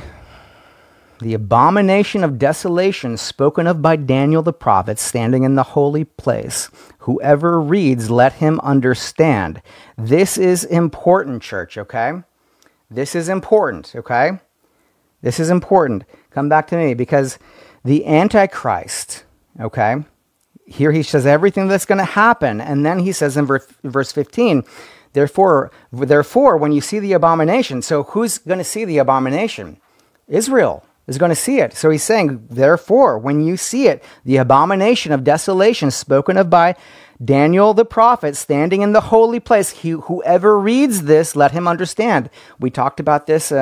the 1.21 1.33
abomination 1.33 2.23
of 2.23 2.39
desolation 2.39 3.17
spoken 3.17 3.67
of 3.67 3.81
by 3.81 3.97
Daniel 3.97 4.43
the 4.43 4.53
prophet 4.53 4.99
standing 4.99 5.45
in 5.45 5.55
the 5.55 5.63
holy 5.63 6.05
place, 6.05 6.69
whoever 6.99 7.59
reads, 7.63 8.11
let 8.11 8.35
him 8.35 8.61
understand. 8.61 9.63
This 9.97 10.37
is 10.37 10.65
important, 10.65 11.43
church, 11.43 11.79
okay? 11.79 12.21
This 12.95 13.15
is 13.15 13.29
important, 13.29 13.93
okay? 13.97 14.39
This 15.21 15.41
is 15.41 15.51
important. 15.51 16.05
Come 16.31 16.49
back 16.49 16.67
to 16.69 16.77
me 16.77 16.95
because 16.95 17.39
the 17.85 18.07
Antichrist, 18.07 19.25
okay? 19.61 20.05
Here 20.67 20.93
he 20.93 21.03
says 21.03 21.27
everything 21.27 21.69
that's 21.69 21.87
going 21.87 21.99
to 21.99 22.05
happen. 22.05 22.61
And 22.61 22.87
then 22.87 23.01
he 23.01 23.13
says 23.13 23.37
in 23.37 23.47
verse, 23.47 23.67
verse 23.83 24.13
15, 24.13 24.65
therefore, 25.13 25.73
therefore, 25.93 26.57
when 26.57 26.73
you 26.73 26.81
see 26.81 26.99
the 27.01 27.13
abomination, 27.13 27.83
so 27.83 28.05
who's 28.05 28.39
going 28.39 28.59
to 28.59 28.65
see 28.65 28.85
the 28.85 28.99
abomination? 28.99 29.81
Israel 30.29 30.85
is 31.07 31.19
going 31.19 31.31
to 31.31 31.37
see 31.37 31.59
it. 31.59 31.75
So 31.75 31.91
he's 31.91 32.03
saying, 32.03 32.47
therefore, 32.49 33.19
when 33.19 33.45
you 33.45 33.57
see 33.57 33.89
it, 33.89 34.03
the 34.25 34.37
abomination 34.39 35.13
of 35.13 35.25
desolation 35.25 35.91
spoken 35.91 36.37
of 36.37 36.49
by 36.49 36.77
Daniel 37.23 37.75
the 37.75 37.85
prophet 37.85 38.37
standing 38.37 38.83
in 38.83 38.93
the 38.93 39.01
holy 39.01 39.41
place. 39.41 39.71
He, 39.71 39.91
whoever 39.91 40.59
reads 40.59 41.03
this, 41.03 41.37
let 41.37 41.53
him 41.53 41.69
understand. 41.69 42.31
We 42.59 42.71
talked 42.71 43.01
about 43.01 43.27
this 43.27 43.53
uh, 43.53 43.57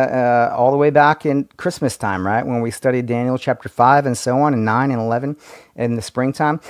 uh, 0.52 0.54
all 0.56 0.70
the 0.70 0.76
way 0.76 0.90
back 0.90 1.26
in 1.26 1.44
Christmas 1.56 1.96
time, 1.96 2.26
right? 2.26 2.46
When 2.46 2.62
we 2.62 2.70
studied 2.70 3.06
Daniel 3.06 3.38
chapter 3.38 3.68
5 3.68 4.06
and 4.06 4.16
so 4.16 4.38
on, 4.38 4.54
and 4.54 4.64
9 4.64 4.90
and 4.90 5.00
11 5.00 5.36
in 5.76 5.96
the 5.96 6.02
springtime. 6.02 6.60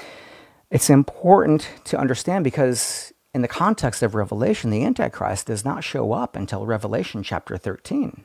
It's 0.71 0.91
important 0.91 1.69
to 1.85 1.99
understand 1.99 2.45
because 2.45 3.13
in 3.35 3.43
the 3.43 3.49
context 3.49 4.03
of 4.03 4.15
Revelation, 4.15 4.71
the 4.71 4.85
Antichrist 4.85 5.47
does 5.47 5.65
not 5.65 5.85
show 5.85 6.13
up 6.13 6.37
until 6.37 6.67
Revelation 6.67 7.23
chapter 7.23 7.57
13. 7.57 8.25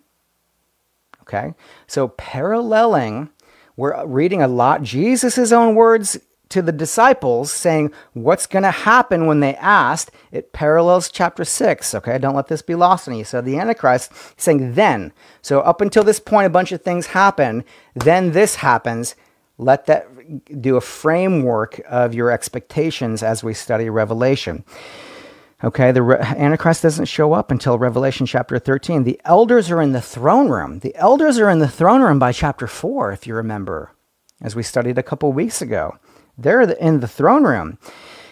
Okay? 1.22 1.54
So, 1.88 2.10
paralleling, 2.10 3.30
we're 3.76 4.06
reading 4.06 4.42
a 4.42 4.48
lot, 4.48 4.82
Jesus' 4.82 5.52
own 5.52 5.76
words 5.76 6.18
to 6.58 6.62
the 6.64 6.72
disciples 6.72 7.52
saying 7.52 7.92
what's 8.14 8.48
going 8.48 8.64
to 8.64 8.72
happen 8.72 9.28
when 9.28 9.42
they 9.42 9.56
asked? 9.58 10.10
It 10.32 10.54
parallels 10.54 11.10
chapter 11.10 11.46
6 11.46 11.94
okay? 11.96 12.18
Don't 12.18 12.36
let 12.36 12.48
this 12.48 12.64
be 12.64 12.74
lost 12.74 13.08
on 13.08 13.14
you. 13.14 13.24
So 13.24 13.42
the 13.42 13.60
antichrist 13.60 14.12
saying 14.38 14.74
then. 14.74 15.14
So 15.44 15.62
up 15.62 15.82
until 15.82 16.04
this 16.04 16.20
point 16.20 16.48
a 16.48 16.50
bunch 16.50 16.72
of 16.72 16.82
things 16.82 17.08
happen. 17.08 17.64
Then 17.94 18.32
this 18.32 18.56
happens. 18.56 19.16
Let 19.60 19.86
that 19.86 20.08
do 20.60 20.78
a 20.78 20.82
framework 20.82 21.80
of 21.88 22.16
your 22.16 22.32
expectations 22.32 23.22
as 23.22 23.44
we 23.44 23.54
study 23.54 23.88
revelation. 23.90 24.66
Okay 25.64 25.92
the 25.92 26.02
Re- 26.02 26.18
antichrist 26.18 26.82
doesn't 26.82 27.06
show 27.06 27.34
up 27.34 27.52
until 27.52 27.78
revelation 27.78 28.26
chapter 28.26 28.58
13 28.58 29.04
the 29.04 29.22
elders 29.26 29.70
are 29.70 29.82
in 29.82 29.92
the 29.92 30.02
throne 30.02 30.50
room. 30.50 30.80
The 30.80 30.96
elders 30.96 31.38
are 31.38 31.52
in 31.52 31.60
the 31.60 31.68
throne 31.68 32.02
room 32.02 32.18
by 32.18 32.32
chapter 32.32 32.66
4 32.66 33.12
if 33.12 33.28
you 33.28 33.36
remember 33.36 33.92
as 34.42 34.56
we 34.56 34.64
studied 34.64 34.98
a 34.98 35.04
couple 35.04 35.32
weeks 35.32 35.62
ago 35.62 36.00
they're 36.38 36.62
in 36.62 37.00
the 37.00 37.08
throne 37.08 37.44
room. 37.44 37.78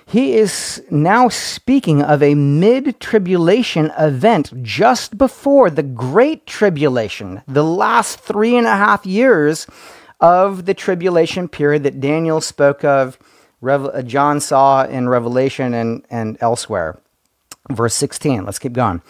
He 0.08 0.36
is 0.36 0.84
now 0.92 1.30
speaking 1.30 2.02
of 2.02 2.22
a 2.22 2.36
mid 2.36 3.00
tribulation 3.00 3.92
event 3.98 4.54
just 4.62 5.18
before 5.18 5.70
the 5.72 5.84
Great 5.84 6.46
Tribulation, 6.46 7.42
the 7.48 7.64
last 7.64 8.20
three 8.20 8.56
and 8.56 8.68
a 8.68 8.76
half 8.76 9.06
years 9.06 9.66
of 10.22 10.66
the 10.66 10.76
tribulation 10.76 11.48
period 11.48 11.84
that 11.84 12.00
Daniel 12.00 12.40
spoke 12.40 12.84
of, 12.84 13.18
uh, 13.68 14.02
John 14.04 14.40
saw 14.40 14.86
in 14.86 15.10
Revelation 15.10 15.74
and, 15.74 16.06
and 16.12 16.38
elsewhere. 16.40 17.00
Verse 17.72 17.96
16, 17.96 18.46
let's 18.46 18.60
keep 18.60 18.74
going. 18.74 19.02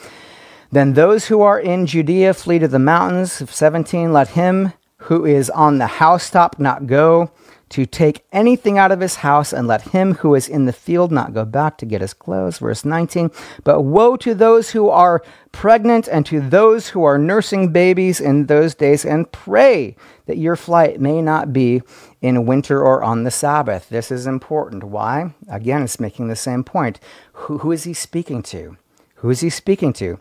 Then 0.71 0.93
those 0.93 1.27
who 1.27 1.41
are 1.41 1.59
in 1.59 1.85
Judea 1.85 2.33
flee 2.33 2.59
to 2.59 2.67
the 2.69 2.79
mountains. 2.79 3.43
17, 3.49 4.13
let 4.13 4.29
him 4.29 4.73
who 4.97 5.25
is 5.25 5.49
on 5.49 5.77
the 5.77 5.87
housetop 5.87 6.57
not 6.57 6.87
go 6.87 7.31
to 7.69 7.85
take 7.85 8.25
anything 8.31 8.77
out 8.77 8.91
of 8.91 8.99
his 8.99 9.15
house 9.15 9.51
and 9.51 9.67
let 9.67 9.81
him 9.81 10.15
who 10.15 10.35
is 10.35 10.47
in 10.47 10.65
the 10.65 10.73
field 10.73 11.11
not 11.11 11.33
go 11.33 11.43
back 11.45 11.77
to 11.79 11.85
get 11.85 12.01
his 12.01 12.13
clothes. 12.13 12.59
Verse 12.59 12.85
19. 12.85 13.31
But 13.63 13.81
woe 13.81 14.15
to 14.17 14.35
those 14.35 14.71
who 14.71 14.89
are 14.89 15.23
pregnant 15.51 16.07
and 16.07 16.25
to 16.27 16.39
those 16.39 16.89
who 16.89 17.03
are 17.03 17.17
nursing 17.17 17.71
babies 17.71 18.19
in 18.19 18.45
those 18.45 18.75
days, 18.75 19.05
and 19.05 19.31
pray 19.31 19.95
that 20.25 20.37
your 20.37 20.55
flight 20.55 20.99
may 20.99 21.21
not 21.21 21.53
be 21.53 21.81
in 22.21 22.45
winter 22.45 22.81
or 22.81 23.03
on 23.03 23.23
the 23.23 23.31
Sabbath. 23.31 23.89
This 23.89 24.11
is 24.11 24.27
important. 24.27 24.83
Why? 24.83 25.33
Again, 25.49 25.81
it's 25.81 25.99
making 25.99 26.27
the 26.27 26.35
same 26.35 26.63
point. 26.63 26.99
Who, 27.33 27.59
who 27.59 27.71
is 27.71 27.85
he 27.85 27.93
speaking 27.93 28.43
to? 28.43 28.77
Who 29.15 29.29
is 29.29 29.41
he 29.41 29.49
speaking 29.49 29.93
to? 29.93 30.19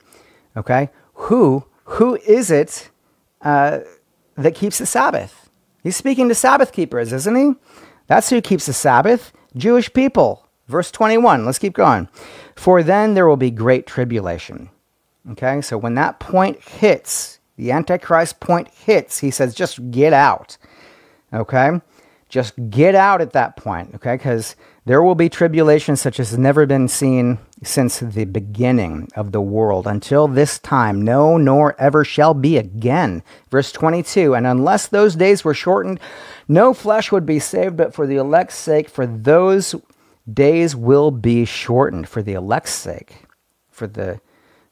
Okay? 0.56 0.90
Who, 1.14 1.64
who 1.84 2.16
is 2.16 2.50
it 2.50 2.90
uh, 3.42 3.80
that 4.36 4.54
keeps 4.54 4.78
the 4.78 4.86
Sabbath? 4.86 5.43
He's 5.84 5.94
speaking 5.94 6.28
to 6.30 6.34
Sabbath 6.34 6.72
keepers, 6.72 7.12
isn't 7.12 7.36
he? 7.36 7.52
That's 8.08 8.30
who 8.30 8.40
keeps 8.40 8.66
the 8.66 8.72
Sabbath 8.72 9.32
Jewish 9.54 9.92
people. 9.92 10.48
Verse 10.66 10.90
21, 10.90 11.44
let's 11.44 11.58
keep 11.58 11.74
going. 11.74 12.08
For 12.56 12.82
then 12.82 13.14
there 13.14 13.28
will 13.28 13.36
be 13.36 13.50
great 13.50 13.86
tribulation. 13.86 14.70
Okay, 15.32 15.60
so 15.60 15.76
when 15.76 15.94
that 15.94 16.20
point 16.20 16.60
hits, 16.62 17.38
the 17.56 17.70
Antichrist 17.70 18.40
point 18.40 18.68
hits, 18.68 19.18
he 19.18 19.30
says, 19.30 19.54
just 19.54 19.90
get 19.90 20.12
out. 20.12 20.56
Okay, 21.32 21.80
just 22.30 22.54
get 22.70 22.94
out 22.94 23.20
at 23.20 23.32
that 23.32 23.56
point. 23.56 23.94
Okay, 23.94 24.16
because 24.16 24.56
there 24.86 25.02
will 25.02 25.14
be 25.14 25.28
tribulation 25.28 25.96
such 25.96 26.20
as 26.20 26.30
has 26.30 26.38
never 26.38 26.66
been 26.66 26.88
seen 26.88 27.38
since 27.62 28.00
the 28.00 28.26
beginning 28.26 29.08
of 29.16 29.32
the 29.32 29.40
world. 29.40 29.86
Until 29.86 30.28
this 30.28 30.58
time, 30.58 31.00
no, 31.00 31.38
nor 31.38 31.74
ever 31.80 32.04
shall 32.04 32.34
be 32.34 32.58
again. 32.58 33.22
Verse 33.50 33.72
22 33.72 34.34
And 34.34 34.46
unless 34.46 34.86
those 34.86 35.16
days 35.16 35.44
were 35.44 35.54
shortened, 35.54 36.00
no 36.48 36.74
flesh 36.74 37.10
would 37.10 37.24
be 37.24 37.38
saved, 37.38 37.76
but 37.76 37.94
for 37.94 38.06
the 38.06 38.16
elect's 38.16 38.56
sake, 38.56 38.88
for 38.88 39.06
those 39.06 39.74
days 40.30 40.76
will 40.76 41.10
be 41.10 41.44
shortened 41.44 42.08
for 42.08 42.22
the 42.22 42.34
elect's 42.34 42.72
sake, 42.72 43.26
for 43.70 43.86
the 43.86 44.20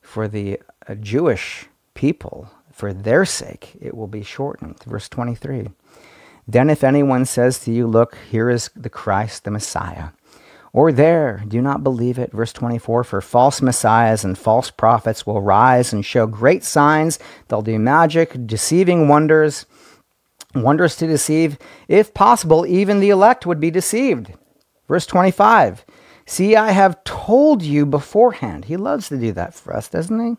for 0.03 0.29
the 0.29 0.61
uh, 0.89 0.95
Jewish 0.97 1.67
people, 1.95 2.51
for 2.71 2.93
their 2.93 3.25
sake, 3.25 3.77
it 3.81 3.97
will 3.97 4.09
be 4.09 4.23
shortened. 4.23 4.83
Verse 4.85 5.09
23. 5.09 5.69
Then 6.47 6.71
if 6.71 6.83
anyone 6.83 7.25
says 7.25 7.59
to 7.61 7.73
you, 7.73 7.87
Look, 7.87 8.17
here 8.31 8.51
is 8.51 8.71
the 8.75 8.91
Christ, 8.91 9.45
the 9.45 9.51
Messiah, 9.51 10.09
or 10.73 10.91
there, 10.91 11.45
do 11.47 11.61
not 11.61 11.85
believe 11.85 12.19
it. 12.19 12.33
Verse 12.33 12.53
24 12.53 13.05
For 13.05 13.21
false 13.21 13.61
messiahs 13.61 14.25
and 14.25 14.39
false 14.39 14.71
prophets 14.71 15.27
will 15.27 15.41
rise 15.41 15.93
and 15.93 16.05
show 16.05 16.27
great 16.27 16.65
signs. 16.65 17.19
They'll 17.49 17.63
do 17.63 17.79
magic, 17.79 18.47
deceiving 18.47 19.07
wonders, 19.07 19.67
wonders 20.55 20.97
to 20.97 21.07
deceive. 21.07 21.59
If 21.89 22.15
possible, 22.15 22.67
even 22.67 23.01
the 23.01 23.11
elect 23.11 23.45
would 23.47 23.61
be 23.61 23.71
deceived. 23.71 24.33
Verse 24.89 25.07
25 25.07 25.85
See, 26.25 26.57
I 26.57 26.71
have 26.71 27.03
told 27.05 27.63
you 27.63 27.85
beforehand. 27.85 28.67
He 28.67 28.77
loves 28.77 29.09
to 29.09 29.19
do 29.19 29.33
that 29.33 29.55
for 29.55 29.75
us, 29.75 29.89
doesn't 29.89 30.21
he? 30.21 30.37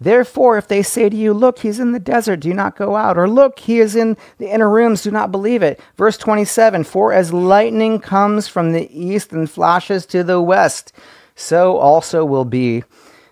Therefore, 0.00 0.56
if 0.56 0.66
they 0.66 0.82
say 0.82 1.10
to 1.10 1.16
you, 1.16 1.34
Look, 1.34 1.58
he's 1.58 1.78
in 1.78 1.92
the 1.92 2.00
desert, 2.00 2.40
do 2.40 2.54
not 2.54 2.76
go 2.76 2.96
out. 2.96 3.18
Or 3.18 3.28
look, 3.28 3.58
he 3.58 3.80
is 3.80 3.94
in 3.94 4.16
the 4.38 4.50
inner 4.50 4.70
rooms, 4.70 5.02
do 5.02 5.10
not 5.10 5.30
believe 5.30 5.62
it. 5.62 5.78
Verse 5.96 6.16
27 6.16 6.84
For 6.84 7.12
as 7.12 7.32
lightning 7.32 8.00
comes 8.00 8.48
from 8.48 8.72
the 8.72 8.88
east 8.98 9.32
and 9.32 9.50
flashes 9.50 10.06
to 10.06 10.24
the 10.24 10.40
west, 10.40 10.92
so 11.34 11.76
also 11.76 12.24
will 12.24 12.46
be 12.46 12.82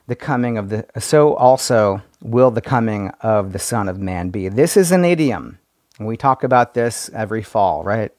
the 0.07 0.17
coming 0.17 0.59
of 0.59 0.69
the 0.69 0.87
so 0.99 1.35
also 1.35 2.03
will 2.21 2.51
the 2.51 2.61
coming 2.61 3.11
of 3.21 3.53
the 3.53 3.59
Son 3.59 3.89
of 3.89 3.99
Man 3.99 4.29
be. 4.29 4.49
This 4.49 4.77
is 4.77 4.93
an 4.93 5.05
idiom. 5.05 5.59
We 5.99 6.17
talk 6.17 6.45
about 6.45 6.75
this 6.75 7.11
every 7.15 7.43
fall, 7.43 7.83
right? 7.83 8.13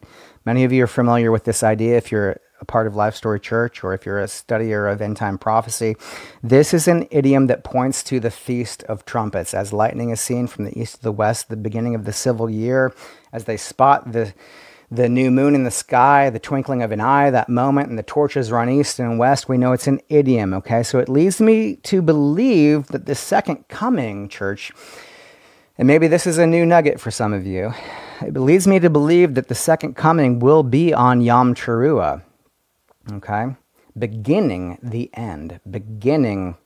Many 0.46 0.64
of 0.64 0.72
you 0.72 0.84
are 0.84 0.88
familiar 0.88 1.32
with 1.32 1.44
this 1.44 1.64
idea 1.64 1.98
if 1.98 2.12
you're 2.12 2.40
a 2.60 2.66
part 2.66 2.88
of 2.88 2.96
Life 2.96 3.16
Story 3.16 3.40
Church 3.40 3.84
or 3.84 3.94
if 3.94 4.06
you're 4.06 4.20
a 4.20 4.26
studier 4.26 4.92
of 4.92 5.02
end 5.02 5.18
time 5.18 5.38
prophecy. 5.38 5.96
This 6.44 6.74
is 6.74 6.88
an 6.88 7.08
idiom 7.12 7.48
that 7.48 7.64
points 7.64 8.04
to 8.04 8.20
the 8.20 8.32
Feast 8.32 8.84
of 8.84 9.06
Trumpets. 9.06 9.54
As 9.54 9.74
lightning 9.74 10.10
is 10.10 10.22
seen 10.22 10.48
from 10.48 10.66
the 10.66 10.80
east 10.80 10.96
to 10.96 11.04
the 11.04 11.12
west, 11.12 11.50
the 11.50 11.58
beginning 11.58 11.96
of 11.96 12.06
the 12.06 12.14
civil 12.14 12.50
year, 12.50 12.94
as 13.32 13.46
they 13.46 13.58
spot 13.58 14.12
the 14.12 14.34
the 14.92 15.08
new 15.08 15.30
moon 15.30 15.54
in 15.54 15.64
the 15.64 15.72
sky, 15.72 16.32
the 16.32 16.40
twinkling 16.40 16.82
of 16.82 16.92
an 16.92 17.00
eye, 17.00 17.30
that 17.30 17.48
moment, 17.48 17.90
and 17.90 17.98
the 18.00 18.04
torches 18.04 18.52
run 18.52 18.70
east 18.70 18.98
and 19.00 19.20
west, 19.20 19.48
we 19.48 19.58
know 19.58 19.72
it's 19.72 19.86
an 19.86 20.02
idiom, 20.10 20.52
okay? 20.52 20.82
So 20.82 20.98
it 20.98 21.08
leads 21.08 21.40
me 21.40 21.76
to 21.84 22.02
believe 22.02 22.88
that 22.88 23.06
the 23.06 23.14
second 23.14 23.68
coming, 23.68 24.28
church, 24.30 24.72
and 25.78 25.88
maybe 25.88 26.08
this 26.08 26.26
is 26.26 26.40
a 26.40 26.48
new 26.48 26.66
nugget 26.66 27.00
for 27.00 27.12
some 27.12 27.34
of 27.34 27.46
you, 27.46 27.72
it 28.22 28.34
leads 28.34 28.66
me 28.68 28.80
to 28.80 28.90
believe 28.90 29.36
that 29.36 29.48
the 29.48 29.56
second 29.56 29.96
coming 29.96 30.40
will 30.40 30.64
be 30.64 30.92
on 30.92 31.22
Yom 31.22 31.54
Teruah. 31.54 32.24
Okay? 33.12 33.56
Beginning 33.98 34.78
the 34.82 35.10
end, 35.14 35.60
beginning 35.70 36.58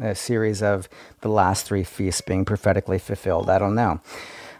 a 0.00 0.14
series 0.14 0.62
of 0.62 0.88
the 1.20 1.28
last 1.28 1.66
three 1.66 1.84
feasts 1.84 2.20
being 2.20 2.44
prophetically 2.44 2.98
fulfilled. 2.98 3.50
I 3.50 3.58
don't 3.58 3.74
know. 3.74 4.00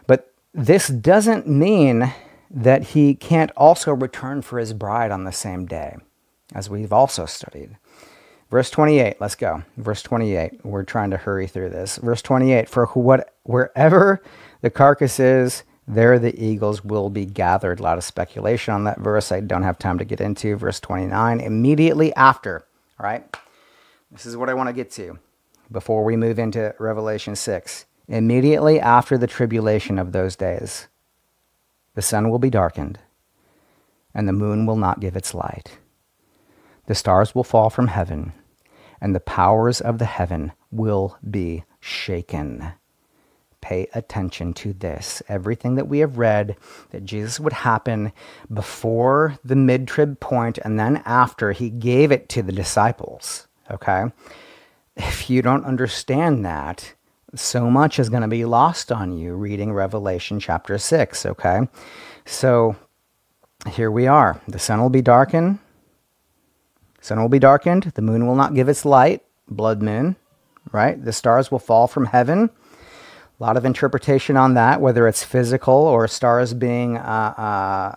But 0.07 0.33
this 0.53 0.87
doesn't 0.87 1.47
mean 1.47 2.13
that 2.49 2.83
he 2.89 3.15
can't 3.15 3.51
also 3.57 3.93
return 3.93 4.41
for 4.41 4.59
his 4.59 4.73
bride 4.73 5.11
on 5.11 5.23
the 5.23 5.31
same 5.31 5.65
day, 5.65 5.97
as 6.53 6.69
we've 6.69 6.93
also 6.93 7.25
studied. 7.25 7.77
Verse 8.51 8.69
28, 8.69 9.19
let's 9.19 9.33
go. 9.33 9.63
Verse 9.77 10.03
28, 10.03 10.63
we're 10.63 10.83
trying 10.83 11.09
to 11.09 11.17
hurry 11.17 11.47
through 11.47 11.69
this. 11.69 11.97
Verse 11.97 12.21
28, 12.21 12.69
for 12.69 12.85
what, 12.87 13.33
wherever 13.41 14.21
the 14.61 14.69
carcass 14.69 15.19
is, 15.19 15.63
there 15.87 16.17
the 16.17 16.37
eagles 16.41 16.83
will 16.83 17.09
be 17.09 17.25
gathered. 17.25 17.79
A 17.79 17.83
lot 17.83 17.97
of 17.97 18.03
speculation 18.03 18.73
on 18.73 18.83
that 18.85 18.99
verse. 18.99 19.31
I 19.31 19.41
don't 19.41 19.63
have 19.63 19.77
time 19.77 19.97
to 19.97 20.05
get 20.05 20.21
into. 20.21 20.55
Verse 20.55 20.79
29, 20.79 21.39
immediately 21.39 22.13
after. 22.15 22.65
All 22.99 23.05
right? 23.05 23.23
This 24.11 24.25
is 24.25 24.37
what 24.37 24.49
I 24.49 24.53
want 24.53 24.69
to 24.69 24.73
get 24.73 24.91
to 24.91 25.19
before 25.71 26.03
we 26.03 26.15
move 26.15 26.39
into 26.39 26.75
Revelation 26.79 27.35
6. 27.35 27.85
Immediately 28.07 28.79
after 28.79 29.17
the 29.17 29.27
tribulation 29.27 29.97
of 29.97 30.11
those 30.11 30.35
days, 30.35 30.87
the 31.95 32.01
sun 32.01 32.29
will 32.29 32.39
be 32.39 32.49
darkened, 32.49 32.99
and 34.13 34.27
the 34.27 34.33
moon 34.33 34.65
will 34.65 34.75
not 34.75 34.99
give 34.99 35.15
its 35.15 35.33
light. 35.33 35.77
The 36.85 36.95
stars 36.95 37.33
will 37.33 37.43
fall 37.43 37.69
from 37.69 37.87
heaven, 37.87 38.33
and 38.99 39.15
the 39.15 39.19
powers 39.19 39.79
of 39.79 39.99
the 39.99 40.05
heaven 40.05 40.51
will 40.69 41.17
be 41.29 41.63
shaken 41.79 42.73
pay 43.63 43.87
attention 43.93 44.53
to 44.53 44.73
this. 44.73 45.23
Everything 45.29 45.75
that 45.75 45.87
we 45.87 45.99
have 45.99 46.17
read 46.17 46.57
that 46.89 47.05
Jesus 47.05 47.39
would 47.39 47.53
happen 47.53 48.11
before 48.53 49.39
the 49.43 49.55
mid 49.55 49.87
trib 49.87 50.19
point 50.19 50.57
and 50.59 50.77
then 50.77 51.01
after, 51.05 51.53
he 51.53 51.69
gave 51.69 52.11
it 52.11 52.27
to 52.29 52.43
the 52.43 52.51
disciples. 52.51 53.47
Okay? 53.71 54.03
If 54.97 55.29
you 55.29 55.41
don't 55.41 55.63
understand 55.63 56.45
that, 56.45 56.93
so 57.35 57.71
much 57.71 57.99
is 57.99 58.09
going 58.09 58.21
to 58.21 58.27
be 58.27 58.43
lost 58.43 58.91
on 58.91 59.17
you 59.17 59.33
reading 59.33 59.71
Revelation 59.71 60.41
chapter 60.41 60.77
6. 60.77 61.25
Okay? 61.25 61.61
So 62.25 62.75
here 63.71 63.89
we 63.89 64.07
are. 64.07 64.41
The 64.45 64.59
sun 64.59 64.81
will 64.81 64.89
be 64.89 65.01
darkened. 65.01 65.59
Sun 66.99 67.19
will 67.21 67.29
be 67.29 67.39
darkened. 67.39 67.93
The 67.95 68.01
moon 68.01 68.27
will 68.27 68.35
not 68.35 68.55
give 68.55 68.67
its 68.67 68.83
light. 68.83 69.23
Blood 69.47 69.81
moon, 69.81 70.17
right? 70.71 71.03
The 71.03 71.13
stars 71.13 71.49
will 71.49 71.59
fall 71.59 71.87
from 71.87 72.07
heaven 72.07 72.49
a 73.43 73.45
lot 73.45 73.57
of 73.57 73.65
interpretation 73.65 74.37
on 74.37 74.53
that, 74.53 74.79
whether 74.79 75.05
it's 75.05 75.21
physical 75.21 75.73
or 75.73 76.07
stars 76.07 76.53
being, 76.53 76.95
uh, 76.95 77.33
uh, 77.37 77.95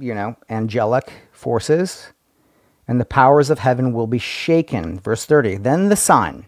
you 0.00 0.12
know, 0.12 0.36
angelic 0.50 1.12
forces. 1.30 2.08
And 2.88 3.00
the 3.00 3.04
powers 3.04 3.50
of 3.50 3.60
heaven 3.60 3.92
will 3.92 4.08
be 4.08 4.18
shaken. 4.18 4.98
Verse 4.98 5.24
30. 5.24 5.58
Then 5.58 5.90
the 5.90 5.96
sign. 5.96 6.46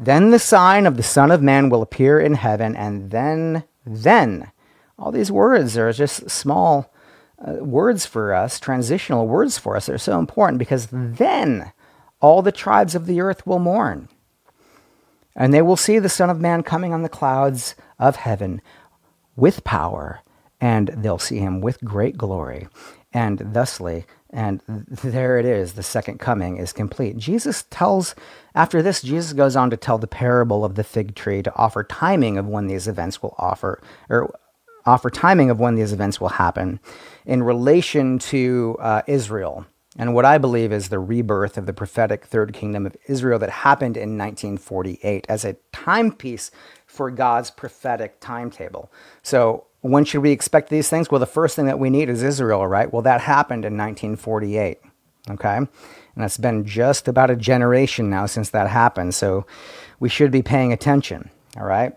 Then 0.00 0.30
the 0.30 0.40
sign 0.40 0.84
of 0.84 0.96
the 0.96 1.04
Son 1.04 1.30
of 1.30 1.40
Man 1.40 1.68
will 1.68 1.80
appear 1.80 2.18
in 2.18 2.34
heaven, 2.34 2.74
and 2.74 3.12
then, 3.12 3.62
then. 3.86 4.50
All 4.98 5.12
these 5.12 5.30
words 5.30 5.78
are 5.78 5.92
just 5.92 6.28
small 6.28 6.92
uh, 7.38 7.64
words 7.64 8.04
for 8.04 8.34
us, 8.34 8.58
transitional 8.58 9.28
words 9.28 9.58
for 9.58 9.76
us. 9.76 9.86
They're 9.86 9.96
so 9.96 10.18
important 10.18 10.58
because 10.58 10.88
then 10.90 11.72
all 12.20 12.42
the 12.42 12.50
tribes 12.50 12.96
of 12.96 13.06
the 13.06 13.20
earth 13.20 13.46
will 13.46 13.60
mourn. 13.60 14.08
And 15.34 15.52
they 15.52 15.62
will 15.62 15.76
see 15.76 15.98
the 15.98 16.08
Son 16.08 16.30
of 16.30 16.40
Man 16.40 16.62
coming 16.62 16.92
on 16.92 17.02
the 17.02 17.08
clouds 17.08 17.74
of 17.98 18.16
heaven 18.16 18.60
with 19.36 19.64
power, 19.64 20.20
and 20.60 20.88
they'll 20.88 21.18
see 21.18 21.38
him 21.38 21.60
with 21.60 21.82
great 21.84 22.18
glory. 22.18 22.68
And 23.12 23.38
thusly, 23.38 24.06
and 24.30 24.62
there 24.66 25.38
it 25.38 25.44
is, 25.44 25.74
the 25.74 25.82
second 25.82 26.18
coming 26.18 26.56
is 26.56 26.72
complete. 26.72 27.18
Jesus 27.18 27.64
tells, 27.70 28.14
after 28.54 28.82
this, 28.82 29.02
Jesus 29.02 29.32
goes 29.32 29.56
on 29.56 29.70
to 29.70 29.76
tell 29.76 29.98
the 29.98 30.06
parable 30.06 30.64
of 30.64 30.74
the 30.74 30.84
fig 30.84 31.14
tree 31.14 31.42
to 31.42 31.54
offer 31.54 31.84
timing 31.84 32.38
of 32.38 32.46
when 32.46 32.66
these 32.66 32.88
events 32.88 33.22
will 33.22 33.34
offer, 33.38 33.82
or 34.08 34.34
offer 34.86 35.10
timing 35.10 35.50
of 35.50 35.60
when 35.60 35.74
these 35.74 35.92
events 35.92 36.20
will 36.20 36.28
happen 36.28 36.80
in 37.26 37.42
relation 37.42 38.18
to 38.18 38.76
uh, 38.80 39.02
Israel 39.06 39.66
and 39.98 40.14
what 40.14 40.24
I 40.24 40.38
believe 40.38 40.72
is 40.72 40.88
the 40.88 40.98
rebirth 40.98 41.58
of 41.58 41.66
the 41.66 41.72
prophetic 41.72 42.24
third 42.24 42.52
kingdom 42.54 42.86
of 42.86 42.96
Israel 43.06 43.38
that 43.40 43.50
happened 43.50 43.96
in 43.96 44.16
1948 44.16 45.26
as 45.28 45.44
a 45.44 45.56
timepiece 45.72 46.50
for 46.86 47.10
God's 47.10 47.50
prophetic 47.50 48.18
timetable. 48.20 48.90
So, 49.22 49.66
when 49.82 50.04
should 50.04 50.22
we 50.22 50.30
expect 50.30 50.70
these 50.70 50.88
things? 50.88 51.10
Well, 51.10 51.18
the 51.18 51.26
first 51.26 51.56
thing 51.56 51.66
that 51.66 51.78
we 51.78 51.90
need 51.90 52.08
is 52.08 52.22
Israel, 52.22 52.66
right? 52.66 52.90
Well, 52.92 53.02
that 53.02 53.20
happened 53.20 53.64
in 53.64 53.76
1948, 53.76 54.78
okay? 55.30 55.56
And 55.56 55.68
it's 56.24 56.38
been 56.38 56.64
just 56.64 57.08
about 57.08 57.30
a 57.30 57.36
generation 57.36 58.08
now 58.08 58.26
since 58.26 58.50
that 58.50 58.68
happened. 58.68 59.14
So, 59.14 59.46
we 60.00 60.08
should 60.08 60.30
be 60.30 60.42
paying 60.42 60.72
attention, 60.72 61.30
all 61.56 61.64
right? 61.64 61.94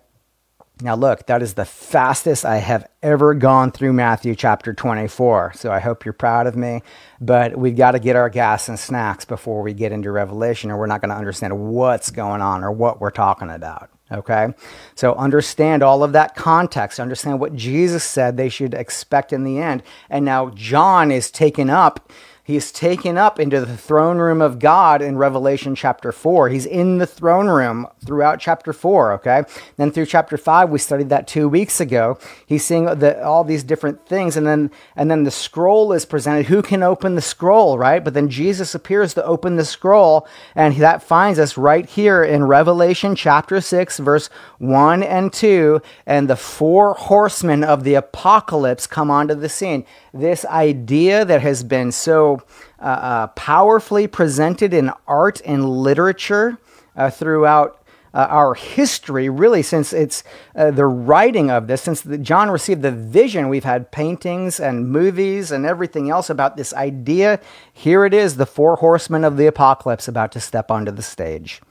Now, 0.81 0.95
look, 0.95 1.27
that 1.27 1.41
is 1.41 1.53
the 1.53 1.63
fastest 1.63 2.43
I 2.43 2.57
have 2.57 2.85
ever 3.01 3.33
gone 3.33 3.71
through 3.71 3.93
Matthew 3.93 4.35
chapter 4.35 4.73
24. 4.73 5.53
So 5.55 5.71
I 5.71 5.79
hope 5.79 6.03
you're 6.03 6.13
proud 6.13 6.47
of 6.47 6.57
me. 6.57 6.81
But 7.21 7.57
we've 7.57 7.77
got 7.77 7.91
to 7.91 7.99
get 7.99 8.17
our 8.17 8.29
gas 8.29 8.67
and 8.67 8.77
snacks 8.77 9.23
before 9.23 9.61
we 9.61 9.73
get 9.73 9.93
into 9.93 10.11
Revelation, 10.11 10.71
or 10.71 10.77
we're 10.77 10.87
not 10.87 10.99
going 10.99 11.11
to 11.11 11.15
understand 11.15 11.57
what's 11.57 12.11
going 12.11 12.41
on 12.41 12.61
or 12.61 12.73
what 12.73 12.99
we're 12.99 13.09
talking 13.09 13.49
about. 13.49 13.89
Okay? 14.11 14.49
So 14.95 15.15
understand 15.15 15.81
all 15.81 16.03
of 16.03 16.11
that 16.11 16.35
context. 16.35 16.99
Understand 16.99 17.39
what 17.39 17.55
Jesus 17.55 18.03
said 18.03 18.35
they 18.35 18.49
should 18.49 18.73
expect 18.73 19.31
in 19.31 19.45
the 19.45 19.59
end. 19.59 19.81
And 20.09 20.25
now 20.25 20.49
John 20.49 21.09
is 21.09 21.31
taken 21.31 21.69
up 21.69 22.11
He's 22.45 22.71
taken 22.71 23.17
up 23.17 23.39
into 23.39 23.65
the 23.65 23.75
throne 23.75 24.19
room 24.19 24.39
of 24.39 24.59
God 24.59 25.01
in 25.01 25.17
Revelation 25.17 25.73
chapter 25.73 26.11
4. 26.11 26.49
He's 26.49 26.67
in 26.67 26.99
the 26.99 27.07
throne 27.07 27.47
room 27.47 27.87
throughout 28.05 28.39
chapter 28.39 28.71
4, 28.71 29.13
okay? 29.13 29.45
Then 29.77 29.89
through 29.89 30.05
chapter 30.05 30.37
5, 30.37 30.69
we 30.69 30.77
studied 30.77 31.09
that 31.09 31.27
2 31.27 31.49
weeks 31.49 31.79
ago. 31.79 32.19
He's 32.45 32.63
seeing 32.63 32.85
the, 32.85 33.19
all 33.25 33.43
these 33.43 33.63
different 33.63 34.07
things 34.07 34.37
and 34.37 34.45
then 34.45 34.69
and 34.95 35.09
then 35.09 35.23
the 35.23 35.31
scroll 35.31 35.91
is 35.91 36.05
presented. 36.05 36.45
Who 36.45 36.61
can 36.61 36.83
open 36.83 37.15
the 37.15 37.21
scroll, 37.21 37.79
right? 37.79 38.03
But 38.03 38.13
then 38.13 38.29
Jesus 38.29 38.75
appears 38.75 39.15
to 39.15 39.25
open 39.25 39.55
the 39.55 39.65
scroll 39.65 40.27
and 40.53 40.75
that 40.75 41.01
finds 41.01 41.39
us 41.39 41.57
right 41.57 41.87
here 41.87 42.23
in 42.23 42.43
Revelation 42.43 43.15
chapter 43.15 43.59
6 43.59 43.97
verse 43.97 44.29
1 44.59 45.01
and 45.01 45.33
2 45.33 45.81
and 46.05 46.29
the 46.29 46.35
four 46.35 46.93
horsemen 46.93 47.63
of 47.63 47.83
the 47.83 47.95
apocalypse 47.95 48.85
come 48.85 49.09
onto 49.09 49.33
the 49.33 49.49
scene. 49.49 49.83
This 50.13 50.45
idea 50.45 51.25
that 51.25 51.41
has 51.41 51.63
been 51.63 51.91
so 51.91 52.34
uh, 52.79 52.83
uh, 52.83 53.27
powerfully 53.27 54.07
presented 54.07 54.73
in 54.73 54.91
art 55.07 55.41
and 55.45 55.69
literature 55.69 56.57
uh, 56.95 57.09
throughout 57.09 57.81
uh, 58.15 58.27
our 58.29 58.53
history, 58.53 59.27
really, 59.27 59.61
since 59.61 59.91
it's 59.91 60.23
uh, 60.55 60.71
the 60.71 60.85
writing 60.85 61.51
of 61.51 61.67
this, 61.67 61.81
since 61.81 61.99
the, 61.99 62.17
John 62.17 62.49
received 62.49 62.81
the 62.81 62.91
vision, 62.91 63.49
we've 63.49 63.65
had 63.65 63.91
paintings 63.91 64.57
and 64.57 64.89
movies 64.89 65.51
and 65.51 65.65
everything 65.65 66.09
else 66.09 66.29
about 66.29 66.55
this 66.55 66.73
idea. 66.73 67.41
Here 67.73 68.05
it 68.05 68.13
is 68.13 68.37
the 68.37 68.45
four 68.45 68.77
horsemen 68.77 69.25
of 69.25 69.35
the 69.35 69.47
apocalypse 69.47 70.07
about 70.07 70.31
to 70.31 70.39
step 70.39 70.71
onto 70.71 70.91
the 70.91 71.01
stage. 71.01 71.61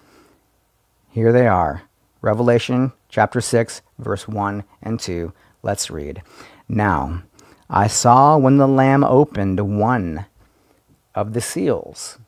Here 1.10 1.32
they 1.32 1.46
are 1.46 1.84
Revelation 2.20 2.92
chapter 3.08 3.40
6, 3.40 3.80
verse 3.98 4.28
1 4.28 4.64
and 4.82 5.00
2. 5.00 5.32
Let's 5.62 5.90
read. 5.90 6.22
Now, 6.68 7.22
I 7.70 7.86
saw 7.86 8.36
when 8.36 8.58
the 8.58 8.68
Lamb 8.68 9.02
opened 9.02 9.78
one 9.78 10.26
of 11.14 11.32
the 11.32 11.40
seals 11.40 12.18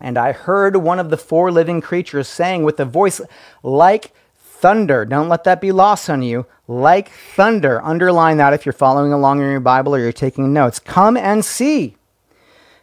and 0.00 0.18
I 0.18 0.32
heard 0.32 0.76
one 0.76 0.98
of 0.98 1.10
the 1.10 1.16
four 1.16 1.50
living 1.50 1.80
creatures 1.80 2.28
saying 2.28 2.64
with 2.64 2.78
a 2.80 2.84
voice 2.84 3.20
like 3.62 4.12
thunder. 4.34 5.04
Don't 5.04 5.28
let 5.28 5.44
that 5.44 5.60
be 5.60 5.72
lost 5.72 6.10
on 6.10 6.22
you. 6.22 6.46
Like 6.68 7.10
thunder. 7.10 7.82
Underline 7.82 8.36
that 8.38 8.52
if 8.52 8.66
you're 8.66 8.72
following 8.72 9.12
along 9.12 9.40
in 9.40 9.50
your 9.50 9.60
Bible 9.60 9.94
or 9.94 9.98
you're 9.98 10.12
taking 10.12 10.52
notes. 10.52 10.78
Come 10.78 11.16
and 11.16 11.44
see. 11.44 11.96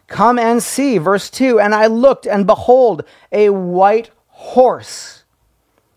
Come 0.06 0.38
and 0.38 0.62
see. 0.62 0.98
Verse 0.98 1.30
2 1.30 1.60
And 1.60 1.74
I 1.74 1.86
looked, 1.86 2.26
and 2.26 2.46
behold, 2.46 3.04
a 3.30 3.50
white 3.50 4.10
horse. 4.28 5.24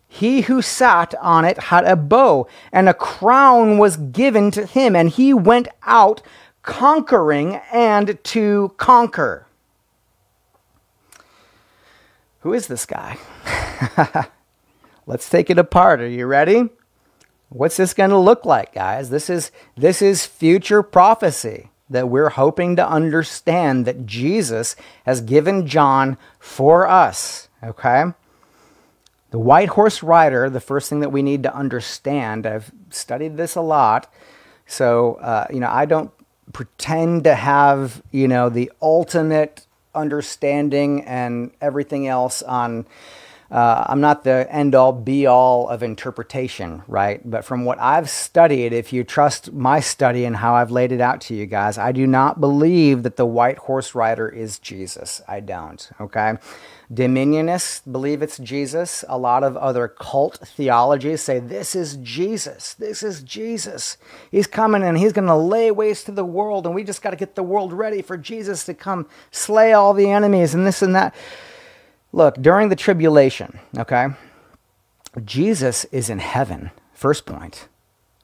He 0.08 0.42
who 0.42 0.62
sat 0.62 1.14
on 1.16 1.46
it 1.46 1.58
had 1.66 1.86
a 1.86 1.96
bow, 1.96 2.48
and 2.72 2.90
a 2.90 2.94
crown 2.94 3.78
was 3.78 3.98
given 3.98 4.50
to 4.52 4.66
him, 4.66 4.96
and 4.96 5.10
he 5.10 5.34
went 5.34 5.68
out 5.84 6.22
conquering 6.68 7.56
and 7.72 8.22
to 8.26 8.74
conquer. 8.76 9.48
Who 12.42 12.54
is 12.54 12.68
this 12.68 12.86
guy? 12.86 13.18
Let's 15.08 15.30
take 15.30 15.50
it 15.50 15.58
apart. 15.58 16.02
Are 16.02 16.08
you 16.08 16.26
ready? 16.26 16.70
What's 17.48 17.78
this 17.78 17.94
going 17.94 18.10
to 18.10 18.18
look 18.18 18.46
like, 18.46 18.74
guys? 18.74 19.10
This 19.10 19.30
is 19.30 19.50
this 19.78 20.02
is 20.02 20.26
future 20.26 20.84
prophecy 20.84 21.70
that 21.90 22.10
we're 22.10 22.30
hoping 22.30 22.76
to 22.76 22.88
understand 22.88 23.86
that 23.86 24.06
Jesus 24.06 24.76
has 25.06 25.22
given 25.22 25.66
John 25.66 26.18
for 26.38 26.86
us, 26.86 27.48
okay? 27.64 28.04
The 29.32 29.40
white 29.40 29.70
horse 29.70 30.04
rider, 30.04 30.50
the 30.50 30.60
first 30.60 30.90
thing 30.90 31.00
that 31.00 31.14
we 31.14 31.22
need 31.22 31.44
to 31.44 31.56
understand, 31.56 32.46
I've 32.46 32.74
studied 32.90 33.38
this 33.38 33.56
a 33.56 33.62
lot. 33.62 34.12
So, 34.66 35.16
uh, 35.16 35.48
you 35.50 35.62
know, 35.62 35.70
I 35.72 35.86
don't 35.86 36.12
pretend 36.54 37.24
to 37.26 37.36
have, 37.36 38.02
you 38.12 38.28
know, 38.28 38.50
the 38.50 38.72
ultimate 38.82 39.66
understanding 39.94 41.04
and 41.06 41.52
everything 41.62 42.08
else 42.08 42.42
on. 42.42 42.86
Uh, 43.50 43.86
I'm 43.88 44.02
not 44.02 44.26
the 44.26 44.46
end 44.52 44.76
all 44.76 44.92
be 44.92 45.26
all 45.26 45.70
of 45.70 45.82
interpretation, 45.82 46.84
right? 46.86 47.22
But 47.24 47.46
from 47.46 47.64
what 47.64 47.80
I've 47.80 48.10
studied, 48.10 48.74
if 48.74 48.92
you 48.92 49.06
trust 49.06 49.54
my 49.54 49.80
study 49.80 50.26
and 50.26 50.36
how 50.36 50.56
I've 50.56 50.70
laid 50.70 50.92
it 50.92 51.00
out 51.00 51.22
to 51.22 51.34
you 51.34 51.46
guys, 51.46 51.78
I 51.78 51.94
do 51.94 52.06
not 52.06 52.42
believe 52.42 53.04
that 53.04 53.16
the 53.16 53.26
white 53.26 53.58
horse 53.58 53.96
rider 53.96 54.28
is 54.28 54.60
Jesus. 54.60 55.22
I 55.30 55.40
don't, 55.40 55.90
okay? 56.02 56.38
Dominionists 56.92 57.82
believe 57.92 58.22
it's 58.22 58.38
Jesus. 58.38 59.04
A 59.10 59.18
lot 59.18 59.44
of 59.44 59.58
other 59.58 59.90
cult 59.90 60.40
theologies 60.46 61.22
say 61.22 61.40
this 61.40 61.76
is 61.76 61.98
Jesus. 61.98 62.74
This 62.76 63.04
is 63.04 63.24
Jesus. 63.24 63.98
He's 64.32 64.48
coming 64.48 64.84
and 64.84 64.98
he's 64.98 65.12
going 65.12 65.28
to 65.28 65.36
lay 65.36 65.70
waste 65.70 66.06
to 66.06 66.14
the 66.14 66.24
world, 66.24 66.66
and 66.66 66.74
we 66.74 66.86
just 66.86 67.02
got 67.02 67.10
to 67.10 67.18
get 67.18 67.36
the 67.36 67.44
world 67.44 67.74
ready 67.74 68.02
for 68.02 68.18
Jesus 68.18 68.64
to 68.66 68.74
come 68.74 69.06
slay 69.32 69.74
all 69.74 69.94
the 69.94 70.10
enemies 70.10 70.54
and 70.54 70.66
this 70.66 70.82
and 70.82 70.96
that. 70.96 71.14
Look, 72.14 72.36
during 72.42 72.70
the 72.70 72.76
tribulation, 72.76 73.60
okay, 73.78 74.08
Jesus 75.26 75.84
is 75.86 76.10
in 76.10 76.20
heaven. 76.20 76.72
First 76.94 77.26
point. 77.26 77.68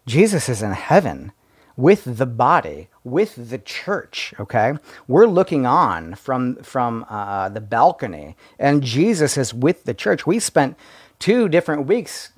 Jesus 0.05 0.47
is 0.47 0.61
in 0.61 0.71
heaven 0.71 1.33
with 1.75 2.17
the 2.17 2.25
body, 2.25 2.87
with 3.03 3.49
the 3.49 3.57
church. 3.57 4.33
Okay, 4.39 4.73
we're 5.07 5.27
looking 5.27 5.65
on 5.65 6.15
from 6.15 6.55
from 6.57 7.05
uh, 7.09 7.49
the 7.49 7.61
balcony, 7.61 8.35
and 8.57 8.83
Jesus 8.83 9.37
is 9.37 9.53
with 9.53 9.83
the 9.83 9.93
church. 9.93 10.25
We 10.25 10.39
spent 10.39 10.77
two 11.19 11.49
different 11.49 11.87
weeks 11.87 12.31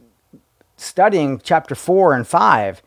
studying 0.77 1.39
chapter 1.43 1.75
four 1.75 2.13
and 2.13 2.27
five. 2.27 2.81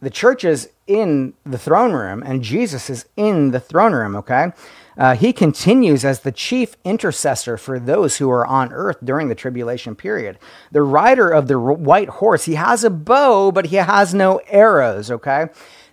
The 0.00 0.10
church 0.10 0.44
is 0.44 0.70
in 0.86 1.34
the 1.44 1.58
throne 1.58 1.92
room, 1.92 2.22
and 2.24 2.42
Jesus 2.42 2.90
is 2.90 3.06
in 3.16 3.50
the 3.50 3.60
throne 3.60 3.92
room. 3.92 4.16
Okay. 4.16 4.52
Uh, 4.98 5.14
he 5.14 5.32
continues 5.32 6.04
as 6.04 6.20
the 6.20 6.32
chief 6.32 6.76
intercessor 6.84 7.56
for 7.56 7.78
those 7.78 8.18
who 8.18 8.28
are 8.28 8.46
on 8.46 8.70
earth 8.72 8.98
during 9.02 9.28
the 9.28 9.34
tribulation 9.34 9.94
period. 9.94 10.38
The 10.72 10.82
rider 10.82 11.30
of 11.30 11.48
the 11.48 11.58
white 11.58 12.08
horse, 12.08 12.44
he 12.44 12.56
has 12.56 12.84
a 12.84 12.90
bow, 12.90 13.50
but 13.50 13.66
he 13.66 13.76
has 13.76 14.12
no 14.12 14.42
arrows, 14.48 15.10
okay? 15.10 15.46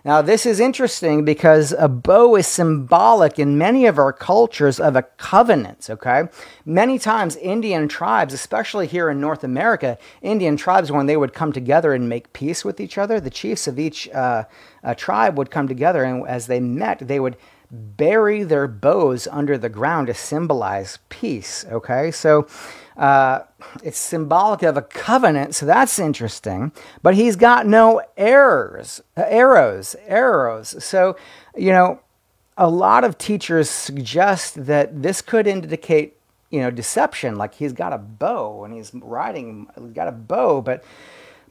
Now, 0.08 0.22
this 0.22 0.46
is 0.46 0.58
interesting 0.58 1.26
because 1.26 1.72
a 1.72 1.86
bow 1.86 2.34
is 2.36 2.46
symbolic 2.46 3.38
in 3.38 3.58
many 3.58 3.84
of 3.84 3.98
our 3.98 4.10
cultures 4.10 4.80
of 4.80 4.96
a 4.96 5.02
covenant, 5.02 5.90
okay? 5.90 6.30
Many 6.64 6.98
times, 6.98 7.36
Indian 7.36 7.88
tribes, 7.88 8.32
especially 8.32 8.86
here 8.86 9.10
in 9.10 9.20
North 9.20 9.44
America, 9.44 9.98
Indian 10.22 10.56
tribes, 10.56 10.90
when 10.90 11.04
they 11.04 11.18
would 11.18 11.34
come 11.34 11.52
together 11.52 11.92
and 11.92 12.08
make 12.08 12.32
peace 12.32 12.64
with 12.64 12.80
each 12.80 12.96
other, 12.96 13.20
the 13.20 13.28
chiefs 13.28 13.66
of 13.66 13.78
each 13.78 14.08
uh, 14.08 14.44
uh, 14.82 14.94
tribe 14.94 15.36
would 15.36 15.50
come 15.50 15.68
together, 15.68 16.04
and 16.04 16.26
as 16.26 16.46
they 16.46 16.58
met, 16.58 17.00
they 17.00 17.20
would 17.20 17.36
bury 17.70 18.42
their 18.44 18.66
bows 18.66 19.28
under 19.30 19.58
the 19.58 19.68
ground 19.68 20.06
to 20.06 20.14
symbolize 20.14 21.00
peace, 21.10 21.66
okay? 21.70 22.10
So, 22.10 22.46
uh, 22.98 23.44
it's 23.84 23.98
symbolic 23.98 24.62
of 24.64 24.76
a 24.76 24.82
covenant, 24.82 25.54
so 25.54 25.64
that's 25.64 25.98
interesting. 26.00 26.72
But 27.02 27.14
he's 27.14 27.36
got 27.36 27.66
no 27.66 28.02
errors, 28.16 29.00
uh, 29.16 29.24
arrows, 29.28 29.94
arrows. 30.06 30.82
So, 30.84 31.16
you 31.56 31.70
know, 31.70 32.00
a 32.56 32.68
lot 32.68 33.04
of 33.04 33.16
teachers 33.16 33.70
suggest 33.70 34.66
that 34.66 35.02
this 35.02 35.22
could 35.22 35.46
indicate, 35.46 36.16
you 36.50 36.60
know, 36.60 36.72
deception. 36.72 37.36
Like 37.36 37.54
he's 37.54 37.72
got 37.72 37.92
a 37.92 37.98
bow 37.98 38.64
and 38.64 38.74
he's 38.74 38.90
riding, 38.92 39.68
he's 39.80 39.92
got 39.92 40.08
a 40.08 40.12
bow, 40.12 40.60
but 40.60 40.82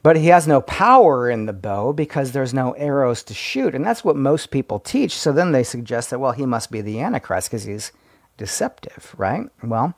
but 0.02 0.16
he 0.16 0.28
has 0.28 0.46
no 0.46 0.60
power 0.60 1.28
in 1.28 1.46
the 1.46 1.52
bow 1.52 1.92
because 1.92 2.30
there's 2.30 2.54
no 2.54 2.72
arrows 2.72 3.22
to 3.24 3.34
shoot. 3.34 3.74
And 3.74 3.84
that's 3.84 4.04
what 4.04 4.16
most 4.16 4.50
people 4.50 4.78
teach. 4.78 5.16
So 5.16 5.32
then 5.32 5.50
they 5.52 5.64
suggest 5.64 6.10
that, 6.10 6.20
well, 6.20 6.32
he 6.32 6.46
must 6.46 6.70
be 6.70 6.80
the 6.80 7.00
Antichrist 7.00 7.50
because 7.50 7.64
he's 7.64 7.90
deceptive, 8.36 9.12
right? 9.18 9.48
Well, 9.62 9.96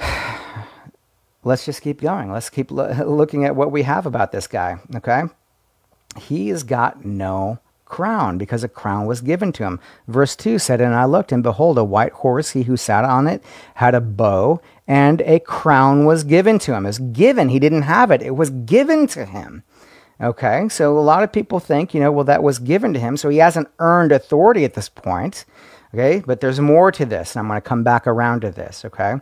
let's 1.44 1.64
just 1.64 1.82
keep 1.82 2.00
going. 2.00 2.32
Let's 2.32 2.50
keep 2.50 2.70
lo- 2.70 2.92
looking 3.06 3.44
at 3.44 3.56
what 3.56 3.72
we 3.72 3.82
have 3.82 4.06
about 4.06 4.32
this 4.32 4.46
guy, 4.46 4.78
okay? 4.96 5.22
He 6.18 6.48
has 6.48 6.62
got 6.62 7.04
no 7.04 7.60
crown 7.90 8.38
because 8.38 8.64
a 8.64 8.68
crown 8.68 9.04
was 9.04 9.20
given 9.20 9.52
to 9.52 9.64
him. 9.64 9.80
Verse 10.08 10.34
2 10.36 10.58
said, 10.58 10.80
And 10.80 10.94
I 10.94 11.04
looked, 11.04 11.32
and 11.32 11.42
behold, 11.42 11.76
a 11.76 11.84
white 11.84 12.12
horse, 12.12 12.50
he 12.50 12.62
who 12.62 12.76
sat 12.76 13.04
on 13.04 13.26
it 13.26 13.42
had 13.74 13.94
a 13.94 14.00
bow, 14.00 14.62
and 14.88 15.20
a 15.22 15.40
crown 15.40 16.06
was 16.06 16.24
given 16.24 16.58
to 16.60 16.74
him. 16.74 16.86
It 16.86 16.88
was 16.88 16.98
given, 16.98 17.50
he 17.50 17.58
didn't 17.58 17.82
have 17.82 18.10
it, 18.10 18.22
it 18.22 18.36
was 18.36 18.50
given 18.50 19.06
to 19.08 19.26
him. 19.26 19.64
Okay, 20.20 20.68
so 20.68 20.98
a 20.98 21.00
lot 21.00 21.22
of 21.22 21.32
people 21.32 21.60
think, 21.60 21.94
you 21.94 22.00
know, 22.00 22.12
well, 22.12 22.24
that 22.26 22.42
was 22.42 22.58
given 22.58 22.92
to 22.92 23.00
him, 23.00 23.16
so 23.16 23.30
he 23.30 23.38
hasn't 23.38 23.68
earned 23.78 24.12
authority 24.12 24.64
at 24.64 24.74
this 24.74 24.88
point. 24.88 25.46
Okay, 25.94 26.22
but 26.24 26.40
there's 26.40 26.60
more 26.60 26.92
to 26.92 27.04
this, 27.04 27.34
and 27.34 27.40
I'm 27.40 27.48
going 27.48 27.56
to 27.56 27.68
come 27.68 27.82
back 27.82 28.06
around 28.06 28.42
to 28.42 28.50
this. 28.50 28.84
Okay, 28.84 29.14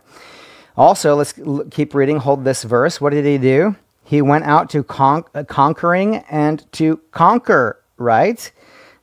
also, 0.79 1.13
let's 1.13 1.33
keep 1.71 1.93
reading. 1.93 2.19
Hold 2.19 2.45
this 2.45 2.63
verse. 2.63 3.01
What 3.01 3.11
did 3.11 3.25
he 3.25 3.37
do? 3.37 3.75
He 4.05 4.21
went 4.21 4.45
out 4.45 4.69
to 4.69 4.81
con- 4.81 5.25
uh, 5.35 5.43
conquering 5.43 6.23
and 6.29 6.65
to 6.71 7.01
conquer, 7.11 7.81
right? 7.97 8.49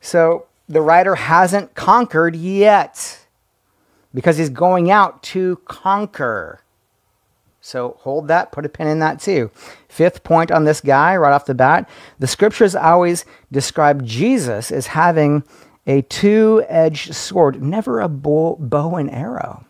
So 0.01 0.47
the 0.71 0.81
writer 0.81 1.17
hasn't 1.17 1.75
conquered 1.75 2.35
yet 2.35 3.27
because 4.15 4.39
he's 4.39 4.49
going 4.49 4.91
out 4.91 5.23
to 5.25 5.57
conquer. 5.67 6.63
So 7.61 7.99
hold 8.01 8.29
that, 8.29 8.53
put 8.53 8.65
a 8.65 8.71
pin 8.71 8.87
in 8.87 9.01
that 9.01 9.21
too. 9.21 9.51
Fifth 9.87 10.25
point 10.25 10.51
on 10.51 10.65
this 10.65 10.81
guy, 10.81 11.15
right 11.15 11.35
off 11.35 11.45
the 11.45 11.55
bat 11.55 11.91
the 12.19 12.27
scriptures 12.27 12.75
always 12.75 13.27
describe 13.53 14.03
Jesus 14.03 14.73
as 14.73 14.87
having 14.87 15.45
a 15.87 16.01
two 16.01 16.65
edged 16.69 17.15
sword, 17.15 17.63
never 17.63 18.01
a 18.01 18.09
bow, 18.09 18.57
bow 18.59 18.97
and 18.97 19.11
arrow. 19.11 19.66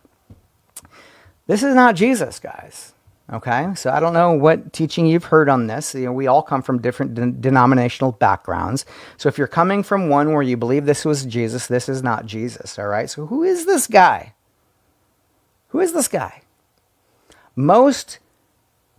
This 1.47 1.63
is 1.63 1.75
not 1.75 1.95
Jesus, 1.95 2.39
guys. 2.41 2.93
Okay, 3.33 3.69
so 3.75 3.91
I 3.91 3.99
don't 3.99 4.13
know 4.13 4.33
what 4.33 4.73
teaching 4.73 5.05
you've 5.07 5.25
heard 5.25 5.49
on 5.49 5.67
this. 5.67 5.95
You 5.95 6.07
know, 6.07 6.13
we 6.13 6.29
all 6.29 6.43
come 6.43 6.63
from 6.63 6.81
different 6.81 7.15
de- 7.15 7.33
denominational 7.33 8.13
backgrounds. 8.13 8.87
So 9.17 9.29
if 9.29 9.37
you're 9.37 9.49
coming 9.49 9.83
from 9.83 10.09
one 10.09 10.33
where 10.33 10.43
you 10.43 10.57
believe 10.57 10.87
this 10.87 11.05
was 11.05 11.25
Jesus, 11.25 11.67
this 11.67 11.89
is 11.89 12.05
not 12.05 12.27
Jesus. 12.27 12.79
All 12.79 12.87
right, 12.87 13.11
so 13.11 13.27
who 13.27 13.43
is 13.43 13.67
this 13.67 13.89
guy? 13.89 14.35
Who 15.69 15.81
is 15.81 15.93
this 15.93 16.07
guy? 16.07 16.43
Most 17.57 18.21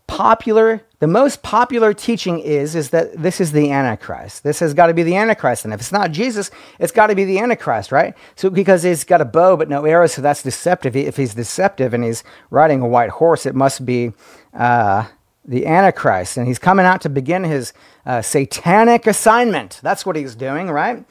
popular 0.08 0.82
the 0.99 1.08
most 1.08 1.43
popular 1.43 1.93
teaching 1.93 2.39
is 2.39 2.74
is 2.74 2.89
that 2.89 3.16
this 3.22 3.39
is 3.39 3.51
the 3.51 3.72
antichrist. 3.72 4.43
This 4.43 4.60
has 4.62 4.74
got 4.74 4.88
to 4.88 4.93
be 4.93 5.03
the 5.03 5.16
antichrist. 5.16 5.64
And 5.64 5.74
if 5.74 5.80
it's 5.80 5.91
not 5.91 6.12
jesus 6.12 6.49
it's 6.80 6.91
got 6.91 7.08
to 7.08 7.16
be 7.16 7.26
the 7.26 7.39
antichrist 7.39 7.91
right? 7.91 8.16
So 8.36 8.49
because 8.49 8.84
he's 8.84 9.03
got 9.03 9.22
a 9.22 9.26
bow 9.26 9.58
but 9.58 9.70
no 9.70 9.86
arrows 9.86 10.14
so 10.14 10.22
that's 10.22 10.41
deceptive. 10.41 10.95
If 10.95 11.18
he's 11.18 11.36
deceptive 11.36 11.93
and 11.93 12.03
he's 12.03 12.24
riding 12.49 12.82
a 12.82 12.88
white 12.88 13.12
horse 13.12 13.45
it 13.45 13.53
must 13.53 13.86
be 13.86 14.14
uh, 14.53 15.05
the 15.45 15.68
antichrist. 15.68 16.38
And 16.38 16.47
he's 16.47 16.60
coming 16.60 16.86
out 16.86 17.01
to 17.01 17.10
begin 17.10 17.43
his 17.43 17.74
uh, 18.05 18.22
satanic 18.22 19.05
assignment. 19.08 19.80
That's 19.84 20.05
what 20.05 20.16
he's 20.16 20.36
doing 20.36 20.72
right? 20.72 21.05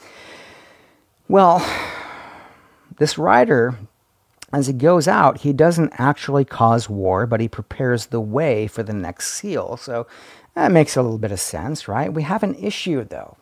Well 1.29 1.65
this 2.99 3.19
writer 3.19 3.79
as 4.57 4.69
he 4.69 4.73
goes 4.73 5.07
out, 5.07 5.43
he 5.43 5.53
doesn't 5.53 5.93
actually 5.99 6.47
cause 6.47 6.89
war, 6.89 7.27
but 7.27 7.41
he 7.41 7.47
prepares 7.47 8.07
the 8.07 8.23
way 8.23 8.67
for 8.67 8.83
the 8.83 8.95
next 8.95 9.35
seal. 9.35 9.77
So 9.77 10.07
that 10.55 10.73
makes 10.73 10.97
a 10.97 11.03
little 11.03 11.19
bit 11.19 11.31
of 11.31 11.39
sense, 11.39 11.87
right? 11.87 12.11
We 12.11 12.23
have 12.23 12.43
an 12.43 12.55
issue, 12.55 13.05
though. 13.05 13.37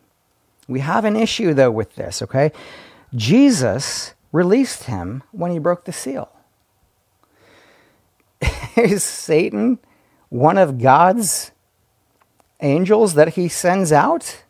We 0.67 0.81
have 0.81 1.05
an 1.05 1.15
issue, 1.15 1.53
though, 1.53 1.71
with 1.71 1.95
this, 1.95 2.21
okay? 2.21 2.51
Jesus 3.15 4.13
released 4.33 4.83
him 4.83 5.23
when 5.31 5.51
he 5.51 5.57
broke 5.57 5.85
the 5.85 5.93
seal. 5.93 6.29
Is 8.75 9.01
Satan 9.01 9.79
one 10.27 10.57
of 10.57 10.81
God's 10.81 11.51
angels 12.59 13.13
that 13.13 13.35
he 13.35 13.47
sends 13.47 13.93
out? 13.93 14.43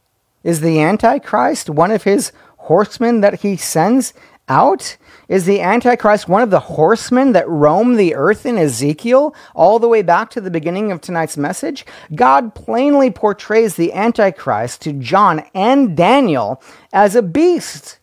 Is 0.43 0.61
the 0.61 0.81
Antichrist 0.81 1.69
one 1.69 1.91
of 1.91 2.05
his 2.05 2.31
horsemen 2.57 3.21
that 3.21 3.41
he 3.41 3.55
sends 3.55 4.15
out? 4.49 4.97
Is 5.27 5.45
the 5.45 5.61
Antichrist 5.61 6.29
one 6.29 6.43
of 6.43 6.51
the 6.51 6.59
horsemen 6.59 7.31
that 7.31 7.49
roam 7.49 7.95
the 7.95 8.13
earth 8.13 8.45
in 8.45 8.57
Ezekiel 8.57 9.35
all 9.55 9.79
the 9.79 9.87
way 9.87 10.01
back 10.01 10.29
to 10.31 10.41
the 10.41 10.51
beginning 10.51 10.91
of 10.91 11.01
tonight's 11.01 11.37
message? 11.37 11.85
God 12.13 12.53
plainly 12.53 13.09
portrays 13.09 13.75
the 13.75 13.93
Antichrist 13.93 14.81
to 14.81 14.93
John 14.93 15.43
and 15.55 15.97
Daniel 15.97 16.61
as 16.93 17.15
a 17.15 17.23
beast. 17.23 17.99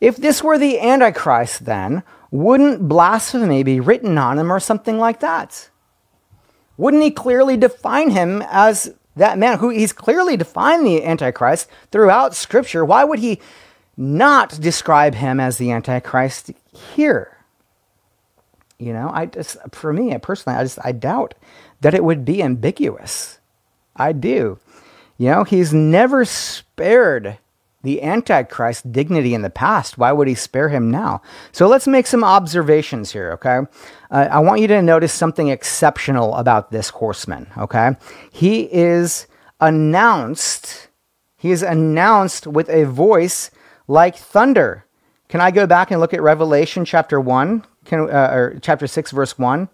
If 0.00 0.16
this 0.16 0.42
were 0.42 0.58
the 0.58 0.80
Antichrist, 0.80 1.64
then, 1.64 2.02
wouldn't 2.30 2.88
blasphemy 2.88 3.62
be 3.62 3.80
written 3.80 4.18
on 4.18 4.38
him 4.38 4.52
or 4.52 4.60
something 4.60 4.98
like 4.98 5.20
that? 5.20 5.70
Wouldn't 6.76 7.02
he 7.02 7.10
clearly 7.10 7.56
define 7.56 8.10
him 8.10 8.42
as 8.48 8.92
that 9.16 9.38
man 9.38 9.58
who 9.58 9.70
he's 9.70 9.92
clearly 9.92 10.36
defined 10.36 10.84
the 10.84 11.04
Antichrist 11.04 11.70
throughout 11.90 12.34
Scripture? 12.34 12.84
Why 12.84 13.04
would 13.04 13.20
he 13.20 13.40
not 13.96 14.60
describe 14.60 15.14
him 15.14 15.40
as 15.40 15.58
the 15.58 15.70
Antichrist 15.70 16.50
here. 16.72 17.38
You 18.78 18.92
know, 18.92 19.10
I 19.12 19.26
just, 19.26 19.56
for 19.72 19.92
me 19.92 20.16
personally, 20.18 20.58
I 20.58 20.62
just, 20.64 20.78
I 20.84 20.92
doubt 20.92 21.34
that 21.80 21.94
it 21.94 22.04
would 22.04 22.24
be 22.24 22.42
ambiguous. 22.42 23.38
I 23.96 24.12
do. 24.12 24.58
You 25.16 25.30
know, 25.30 25.44
he's 25.44 25.72
never 25.72 26.24
spared 26.24 27.38
the 27.82 28.02
Antichrist 28.02 28.90
dignity 28.90 29.34
in 29.34 29.42
the 29.42 29.50
past. 29.50 29.96
Why 29.98 30.10
would 30.10 30.26
he 30.26 30.34
spare 30.34 30.70
him 30.70 30.90
now? 30.90 31.22
So 31.52 31.68
let's 31.68 31.86
make 31.86 32.06
some 32.06 32.24
observations 32.24 33.12
here, 33.12 33.32
okay? 33.32 33.60
Uh, 34.10 34.28
I 34.30 34.38
want 34.40 34.60
you 34.60 34.66
to 34.68 34.82
notice 34.82 35.12
something 35.12 35.48
exceptional 35.48 36.34
about 36.34 36.70
this 36.70 36.88
horseman, 36.88 37.46
okay? 37.56 37.96
He 38.32 38.72
is 38.72 39.26
announced, 39.60 40.88
he 41.36 41.50
is 41.50 41.62
announced 41.62 42.46
with 42.46 42.68
a 42.70 42.84
voice 42.84 43.50
like 43.86 44.16
thunder. 44.16 44.86
Can 45.28 45.40
I 45.40 45.50
go 45.50 45.66
back 45.66 45.90
and 45.90 46.00
look 46.00 46.14
at 46.14 46.22
Revelation 46.22 46.84
chapter 46.84 47.20
1, 47.20 47.64
Can, 47.84 48.00
uh, 48.00 48.30
or 48.32 48.58
chapter 48.60 48.86
6, 48.86 49.10
verse 49.10 49.38
1? 49.38 49.68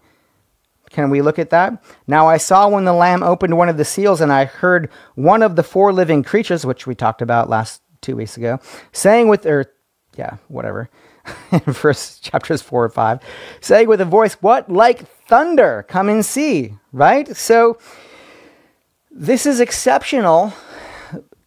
Can 0.89 1.09
we 1.09 1.21
look 1.21 1.39
at 1.39 1.51
that? 1.51 1.81
Now 2.07 2.27
I 2.27 2.37
saw 2.37 2.67
when 2.67 2.85
the 2.85 2.93
Lamb 2.93 3.23
opened 3.23 3.57
one 3.57 3.69
of 3.69 3.77
the 3.77 3.85
seals, 3.85 4.19
and 4.19 4.31
I 4.31 4.45
heard 4.45 4.89
one 5.15 5.41
of 5.41 5.55
the 5.55 5.63
four 5.63 5.93
living 5.93 6.23
creatures, 6.23 6.65
which 6.65 6.85
we 6.85 6.95
talked 6.95 7.21
about 7.21 7.49
last 7.49 7.81
two 8.01 8.15
weeks 8.15 8.35
ago, 8.35 8.59
saying 8.91 9.29
with, 9.29 9.45
or 9.45 9.73
yeah, 10.17 10.37
whatever, 10.49 10.89
verse 11.65 12.19
chapters 12.19 12.61
four 12.61 12.83
or 12.83 12.89
five, 12.89 13.19
saying 13.61 13.87
with 13.87 14.01
a 14.01 14.05
voice, 14.05 14.33
What 14.41 14.69
like 14.69 15.07
thunder? 15.07 15.85
Come 15.87 16.09
and 16.09 16.25
see, 16.25 16.73
right? 16.91 17.33
So 17.35 17.77
this 19.09 19.45
is 19.45 19.59
exceptional 19.59 20.53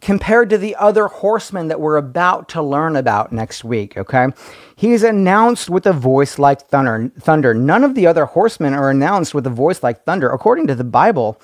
compared 0.05 0.51
to 0.51 0.59
the 0.59 0.77
other 0.77 1.09
horsemen 1.09 1.69
that 1.69 1.81
we're 1.81 1.97
about 1.97 2.47
to 2.51 2.63
learn 2.63 2.95
about 2.95 3.33
next 3.33 3.65
week, 3.65 3.97
okay? 3.97 4.27
He's 4.77 5.03
announced 5.03 5.71
with 5.71 5.87
a 5.87 5.95
voice 5.95 6.39
like 6.39 6.61
thunder. 6.69 7.11
Thunder. 7.19 7.55
None 7.55 7.83
of 7.83 7.95
the 7.95 8.07
other 8.07 8.27
horsemen 8.27 8.75
are 8.75 8.91
announced 8.91 9.33
with 9.33 9.47
a 9.47 9.51
voice 9.51 9.83
like 9.83 10.05
thunder. 10.05 10.29
According 10.29 10.67
to 10.67 10.75
the 10.75 10.85
Bible, 10.85 11.41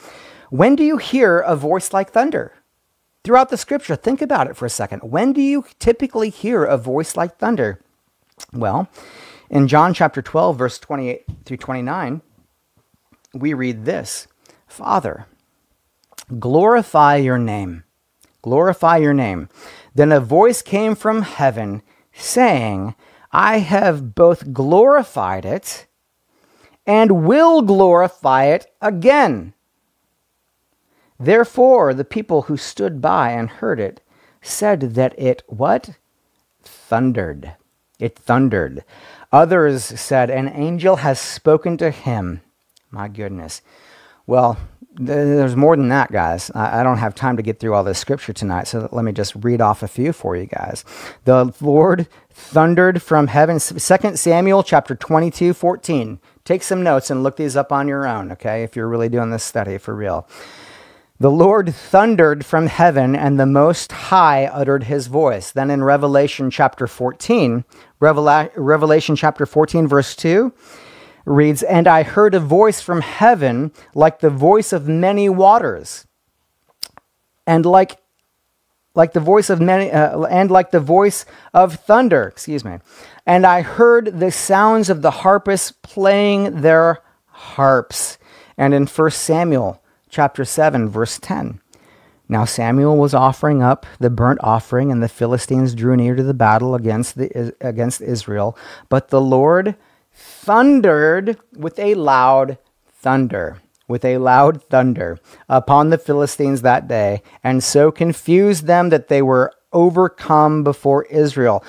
when 0.50 0.76
do 0.76 0.84
you 0.84 0.98
hear 0.98 1.38
a 1.38 1.56
voice 1.56 1.94
like 1.94 2.10
thunder? 2.10 2.52
Throughout 3.24 3.48
the 3.48 3.56
scripture, 3.56 3.96
think 3.96 4.20
about 4.20 4.46
it 4.46 4.56
for 4.58 4.66
a 4.66 4.70
second. 4.70 5.00
When 5.00 5.32
do 5.32 5.40
you 5.40 5.64
typically 5.78 6.28
hear 6.28 6.64
a 6.64 6.76
voice 6.76 7.16
like 7.16 7.38
thunder? 7.38 7.80
Well, 8.52 8.90
in 9.48 9.68
John 9.68 9.94
chapter 9.94 10.20
12, 10.20 10.58
verse 10.58 10.78
28 10.78 11.24
through 11.46 11.56
29, 11.56 12.20
we 13.32 13.54
read 13.54 13.86
this 13.86 14.28
Father, 14.66 15.26
glorify 16.38 17.16
your 17.16 17.38
name 17.38 17.84
glorify 18.42 18.96
your 18.98 19.14
name. 19.14 19.48
Then 19.94 20.12
a 20.12 20.20
voice 20.20 20.62
came 20.62 20.94
from 20.94 21.22
heaven 21.22 21.82
saying, 22.12 22.94
I 23.32 23.58
have 23.58 24.14
both 24.14 24.52
glorified 24.52 25.44
it 25.44 25.86
and 26.86 27.24
will 27.24 27.62
glorify 27.62 28.44
it 28.44 28.66
again. 28.80 29.54
Therefore, 31.18 31.92
the 31.92 32.04
people 32.04 32.42
who 32.42 32.56
stood 32.56 33.00
by 33.00 33.30
and 33.30 33.48
heard 33.48 33.78
it 33.78 34.00
said 34.40 34.94
that 34.94 35.14
it 35.18 35.42
what? 35.46 35.98
Thundered. 36.62 37.52
It 37.98 38.18
thundered. 38.18 38.84
Others 39.30 39.84
said, 40.00 40.30
An 40.30 40.48
angel 40.48 40.96
has 40.96 41.20
spoken 41.20 41.76
to 41.76 41.90
him. 41.90 42.40
My 42.90 43.06
goodness. 43.06 43.60
Well, 44.26 44.58
there's 44.94 45.56
more 45.56 45.76
than 45.76 45.88
that, 45.88 46.10
guys. 46.10 46.50
I, 46.54 46.82
don't 46.82 46.98
have 46.98 47.14
time 47.14 47.36
to 47.36 47.42
get 47.42 47.60
through 47.60 47.74
all 47.74 47.84
this 47.84 47.98
scripture 47.98 48.32
tonight, 48.32 48.66
so 48.66 48.88
let 48.92 49.04
me 49.04 49.12
just 49.12 49.34
read 49.36 49.60
off 49.60 49.82
a 49.82 49.88
few 49.88 50.12
for 50.12 50.36
you 50.36 50.46
guys. 50.46 50.84
The 51.24 51.54
Lord 51.60 52.08
thundered 52.30 53.00
from 53.00 53.28
heaven. 53.28 53.58
2 53.60 54.16
Samuel 54.16 54.62
chapter 54.62 54.94
22, 54.94 55.54
14. 55.54 56.18
Take 56.44 56.62
some 56.62 56.82
notes 56.82 57.10
and 57.10 57.22
look 57.22 57.36
these 57.36 57.56
up 57.56 57.70
on 57.70 57.86
your 57.86 58.06
own, 58.06 58.32
okay, 58.32 58.64
if 58.64 58.74
you're 58.74 58.88
really 58.88 59.08
doing 59.08 59.30
this 59.30 59.44
study 59.44 59.78
for 59.78 59.94
real. 59.94 60.28
The 61.20 61.30
Lord 61.30 61.74
thundered 61.74 62.46
from 62.46 62.66
heaven, 62.66 63.14
and 63.14 63.38
the 63.38 63.44
Most 63.46 63.92
High 63.92 64.46
uttered 64.46 64.84
his 64.84 65.06
voice. 65.06 65.52
Then 65.52 65.70
in 65.70 65.84
Revelation 65.84 66.50
chapter 66.50 66.86
14, 66.86 67.64
Revela- 68.00 68.50
Revelation 68.56 69.16
chapter 69.16 69.44
14, 69.44 69.86
verse 69.86 70.16
2, 70.16 70.50
reads, 71.30 71.62
And 71.62 71.86
I 71.86 72.02
heard 72.02 72.34
a 72.34 72.40
voice 72.40 72.80
from 72.80 73.00
heaven 73.00 73.72
like 73.94 74.20
the 74.20 74.30
voice 74.30 74.72
of 74.72 74.88
many 74.88 75.28
waters, 75.28 76.06
and 77.46 77.64
like 77.64 77.98
like 78.94 79.12
the 79.12 79.20
voice 79.20 79.48
of 79.48 79.60
many 79.60 79.90
uh, 79.90 80.22
and 80.24 80.50
like 80.50 80.72
the 80.72 80.80
voice 80.80 81.24
of 81.54 81.74
thunder 81.74 82.24
excuse 82.24 82.64
me. 82.64 82.78
And 83.24 83.46
i 83.46 83.62
heard 83.62 84.18
the 84.18 84.32
sounds 84.32 84.90
of 84.90 85.02
the 85.02 85.10
harpists 85.10 85.72
playing 85.82 86.62
their 86.62 86.98
harps. 87.26 88.18
And 88.58 88.74
in 88.74 88.86
1 88.86 89.10
samuel 89.12 89.82
chapter 90.10 90.44
7 90.44 90.88
verse 90.88 91.18
10 91.20 91.60
now 92.28 92.44
samuel 92.44 92.96
was 92.96 93.14
offering 93.14 93.62
up 93.62 93.86
the 94.00 94.10
burnt 94.10 94.40
offering 94.42 94.90
and 94.90 95.00
the 95.00 95.08
philistines 95.08 95.72
drew 95.72 95.96
near 95.96 96.16
to 96.16 96.22
the 96.24 96.34
battle 96.34 96.74
against 96.74 97.16
the 97.16 97.54
against 97.60 98.00
israel 98.00 98.58
but 98.88 99.08
the 99.08 99.20
lord 99.20 99.76
thundered 100.12 101.38
with 101.56 101.78
a 101.78 101.94
loud 101.94 102.58
thunder, 102.88 103.60
with 103.88 104.04
a 104.04 104.18
loud 104.18 104.62
thunder 104.64 105.18
upon 105.48 105.90
the 105.90 105.98
Philistines 105.98 106.62
that 106.62 106.88
day, 106.88 107.22
and 107.42 107.62
so 107.62 107.90
confused 107.90 108.66
them 108.66 108.90
that 108.90 109.08
they 109.08 109.22
were 109.22 109.52
overcome 109.72 110.64
before 110.64 111.04
Israel. 111.04 111.64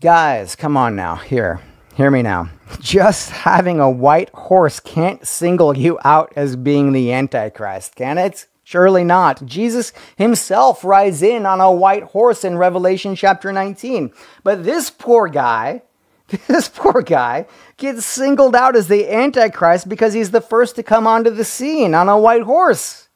Guys, 0.00 0.56
come 0.56 0.76
on 0.76 0.96
now, 0.96 1.16
here. 1.16 1.60
Hear 1.94 2.10
me 2.10 2.22
now. 2.22 2.48
Just 2.80 3.30
having 3.30 3.80
a 3.80 3.90
white 3.90 4.30
horse 4.30 4.80
can't 4.80 5.26
single 5.26 5.76
you 5.76 5.98
out 6.04 6.32
as 6.36 6.56
being 6.56 6.92
the 6.92 7.12
Antichrist, 7.12 7.96
can 7.96 8.16
it? 8.16 8.46
Surely 8.64 9.02
not. 9.02 9.44
Jesus 9.44 9.92
himself 10.16 10.84
rides 10.84 11.22
in 11.22 11.44
on 11.44 11.60
a 11.60 11.72
white 11.72 12.04
horse 12.04 12.44
in 12.44 12.56
Revelation 12.56 13.16
chapter 13.16 13.52
19. 13.52 14.12
But 14.44 14.62
this 14.62 14.90
poor 14.90 15.28
guy, 15.28 15.82
This 16.48 16.68
poor 16.68 17.02
guy 17.02 17.46
gets 17.76 18.06
singled 18.06 18.56
out 18.56 18.76
as 18.76 18.88
the 18.88 19.12
Antichrist 19.12 19.88
because 19.88 20.14
he's 20.14 20.30
the 20.32 20.40
first 20.40 20.76
to 20.76 20.82
come 20.82 21.06
onto 21.06 21.30
the 21.30 21.44
scene 21.44 21.94
on 21.94 22.08
a 22.08 22.18
white 22.18 22.42
horse. 22.42 23.08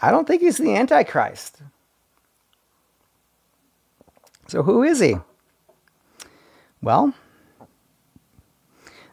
I 0.00 0.10
don't 0.10 0.26
think 0.26 0.42
he's 0.42 0.58
the 0.58 0.74
Antichrist. 0.76 1.62
So, 4.48 4.62
who 4.62 4.82
is 4.82 5.00
he? 5.00 5.16
Well, 6.82 7.14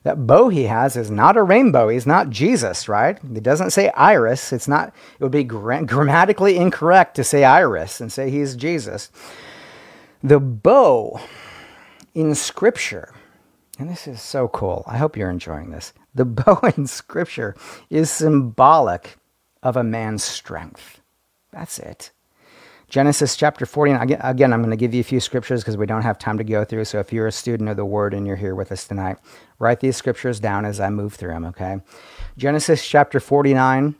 That 0.03 0.27
bow 0.27 0.49
he 0.49 0.65
has 0.65 0.97
is 0.97 1.11
not 1.11 1.37
a 1.37 1.43
rainbow. 1.43 1.89
He's 1.89 2.07
not 2.07 2.29
Jesus, 2.29 2.89
right? 2.89 3.17
It 3.23 3.43
doesn't 3.43 3.71
say 3.71 3.89
iris. 3.91 4.53
It's 4.53 4.67
not, 4.67 4.89
it 5.19 5.23
would 5.23 5.31
be 5.31 5.45
gra- 5.45 5.85
grammatically 5.85 6.57
incorrect 6.57 7.15
to 7.17 7.23
say 7.23 7.45
iris 7.45 8.01
and 8.01 8.11
say 8.11 8.29
he's 8.29 8.55
Jesus. 8.55 9.11
The 10.23 10.39
bow 10.41 11.21
in 12.13 12.35
Scripture, 12.35 13.13
and 13.79 13.89
this 13.89 14.07
is 14.07 14.21
so 14.21 14.47
cool. 14.47 14.83
I 14.87 14.97
hope 14.97 15.17
you're 15.17 15.29
enjoying 15.29 15.71
this. 15.71 15.93
The 16.13 16.25
bow 16.25 16.59
in 16.77 16.87
Scripture 16.87 17.55
is 17.89 18.09
symbolic 18.09 19.17
of 19.61 19.77
a 19.77 19.83
man's 19.83 20.23
strength. 20.23 21.01
That's 21.51 21.79
it. 21.79 22.11
Genesis 22.93 23.35
chapter 23.35 23.65
49. 23.65 24.17
Again, 24.21 24.53
I'm 24.53 24.61
going 24.61 24.69
to 24.69 24.77
give 24.77 24.93
you 24.93 24.99
a 24.99 25.03
few 25.03 25.19
scriptures 25.19 25.61
because 25.61 25.77
we 25.77 25.87
don't 25.87 26.03
have 26.03 26.19
time 26.19 26.37
to 26.37 26.43
go 26.43 26.63
through. 26.63 26.85
So 26.85 26.99
if 26.99 27.11
you're 27.11 27.25
a 27.25 27.31
student 27.31 27.69
of 27.69 27.75
the 27.75 27.85
word 27.85 28.13
and 28.13 28.27
you're 28.27 28.35
here 28.35 28.53
with 28.53 28.71
us 28.71 28.85
tonight, 28.85 29.17
write 29.57 29.79
these 29.79 29.97
scriptures 29.97 30.39
down 30.39 30.63
as 30.63 30.79
I 30.79 30.91
move 30.91 31.15
through 31.15 31.31
them, 31.31 31.45
okay? 31.45 31.77
Genesis 32.37 32.87
chapter 32.87 33.19
49, 33.19 33.95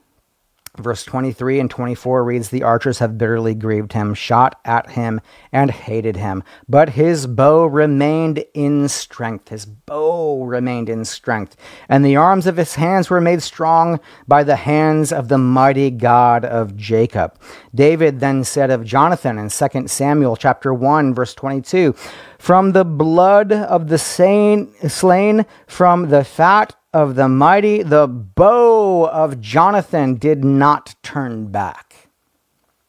Verse 0.80 1.04
23 1.04 1.60
and 1.60 1.70
24 1.70 2.24
reads 2.24 2.50
The 2.50 2.64
archers 2.64 2.98
have 2.98 3.16
bitterly 3.16 3.54
grieved 3.54 3.94
him, 3.94 4.16
shot 4.16 4.60
at 4.66 4.92
him, 4.92 5.22
and 5.52 5.70
hated 5.70 6.16
him. 6.16 6.44
But 6.68 6.90
his 6.90 7.28
bow 7.28 7.68
remained 7.68 8.44
in 8.56 8.90
strength. 8.90 9.50
His 9.50 9.68
bow 9.68 10.44
remained 10.44 10.90
in 10.90 11.06
strength. 11.06 11.56
And 11.88 12.04
the 12.04 12.16
arms 12.16 12.48
of 12.48 12.58
his 12.58 12.74
hands 12.74 13.12
were 13.12 13.22
made 13.22 13.44
strong 13.44 14.00
by 14.28 14.44
the 14.44 14.56
hands 14.56 15.12
of 15.12 15.28
the 15.28 15.38
mighty 15.38 15.92
God 15.92 16.44
of 16.44 16.76
Jacob. 16.76 17.38
David 17.76 18.20
then 18.20 18.44
said 18.44 18.70
of 18.70 18.86
Jonathan 18.86 19.38
in 19.38 19.50
2 19.50 19.88
Samuel 19.88 20.36
chapter 20.36 20.74
1, 20.74 21.14
verse 21.14 21.34
22 21.34 21.94
From 22.38 22.72
the 22.72 22.86
blood 22.86 23.52
of 23.52 23.88
the 23.88 23.98
slain, 23.98 25.46
from 25.68 26.10
the 26.10 26.24
fat 26.24 26.76
of 26.94 27.16
the 27.16 27.28
mighty, 27.28 27.82
the 27.82 28.08
bow 28.08 29.10
of 29.10 29.42
Jonathan 29.42 30.16
did 30.16 30.44
not 30.46 30.96
turn 31.02 31.48
back. 31.48 32.10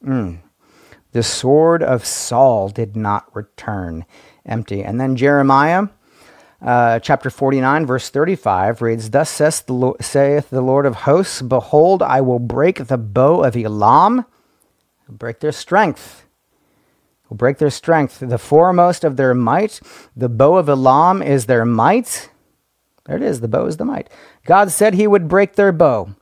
Mm. 0.04 0.40
The 1.12 1.22
sword 1.22 1.82
of 1.82 2.04
Saul 2.04 2.68
did 2.68 2.96
not 2.96 3.34
return 3.34 4.04
empty. 4.44 4.82
And 4.82 5.00
then 5.00 5.16
Jeremiah 5.16 5.88
uh, 6.60 6.98
chapter 6.98 7.30
49, 7.30 7.86
verse 7.86 8.10
35 8.10 8.82
reads, 8.82 9.10
Thus 9.10 9.30
saith 9.30 9.66
the, 9.66 9.74
Lord, 9.74 10.04
saith 10.04 10.50
the 10.50 10.60
Lord 10.60 10.86
of 10.86 10.96
hosts, 10.96 11.42
Behold, 11.42 12.02
I 12.02 12.20
will 12.20 12.38
break 12.38 12.86
the 12.86 12.98
bow 12.98 13.42
of 13.42 13.56
Elam, 13.56 14.24
break 15.08 15.40
their 15.40 15.52
strength. 15.52 16.26
Will 17.28 17.36
break 17.36 17.58
their 17.58 17.70
strength. 17.70 18.20
The 18.20 18.38
foremost 18.38 19.04
of 19.04 19.16
their 19.16 19.34
might, 19.34 19.80
the 20.16 20.28
bow 20.28 20.56
of 20.56 20.68
Elam 20.68 21.22
is 21.22 21.46
their 21.46 21.64
might 21.64 22.30
there 23.06 23.16
it 23.16 23.22
is. 23.22 23.40
The 23.40 23.48
bow 23.48 23.66
is 23.66 23.76
the 23.76 23.84
might. 23.84 24.08
God 24.46 24.70
said 24.70 24.94
he 24.94 25.06
would 25.06 25.28
break 25.28 25.54
their 25.54 25.72
bow. 25.72 26.14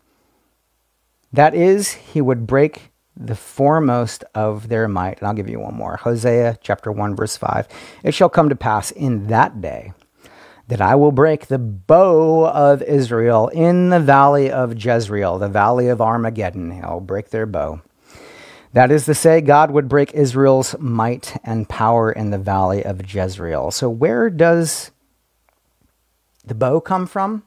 That 1.32 1.54
is, 1.54 1.92
he 1.92 2.20
would 2.20 2.46
break 2.46 2.92
the 3.16 3.36
foremost 3.36 4.24
of 4.34 4.68
their 4.68 4.88
might. 4.88 5.18
And 5.18 5.28
I'll 5.28 5.34
give 5.34 5.48
you 5.48 5.60
one 5.60 5.74
more. 5.74 5.96
Hosea 5.96 6.58
chapter 6.60 6.90
1, 6.90 7.14
verse 7.14 7.36
5. 7.36 7.68
It 8.02 8.14
shall 8.14 8.28
come 8.28 8.48
to 8.48 8.56
pass 8.56 8.90
in 8.90 9.28
that 9.28 9.60
day 9.60 9.92
that 10.68 10.80
I 10.80 10.94
will 10.94 11.12
break 11.12 11.46
the 11.46 11.58
bow 11.58 12.48
of 12.48 12.82
Israel 12.82 13.48
in 13.48 13.90
the 13.90 14.00
valley 14.00 14.50
of 14.50 14.82
Jezreel, 14.82 15.38
the 15.38 15.48
valley 15.48 15.88
of 15.88 16.00
Armageddon. 16.00 16.80
I'll 16.82 17.00
break 17.00 17.30
their 17.30 17.46
bow. 17.46 17.82
That 18.72 18.90
is 18.90 19.04
to 19.04 19.14
say, 19.14 19.42
God 19.42 19.70
would 19.70 19.88
break 19.88 20.14
Israel's 20.14 20.74
might 20.78 21.38
and 21.44 21.68
power 21.68 22.10
in 22.10 22.30
the 22.30 22.38
valley 22.38 22.82
of 22.82 23.12
Jezreel. 23.12 23.70
So, 23.70 23.90
where 23.90 24.30
does 24.30 24.90
the 26.44 26.54
bow 26.54 26.80
come 26.80 27.06
from? 27.06 27.42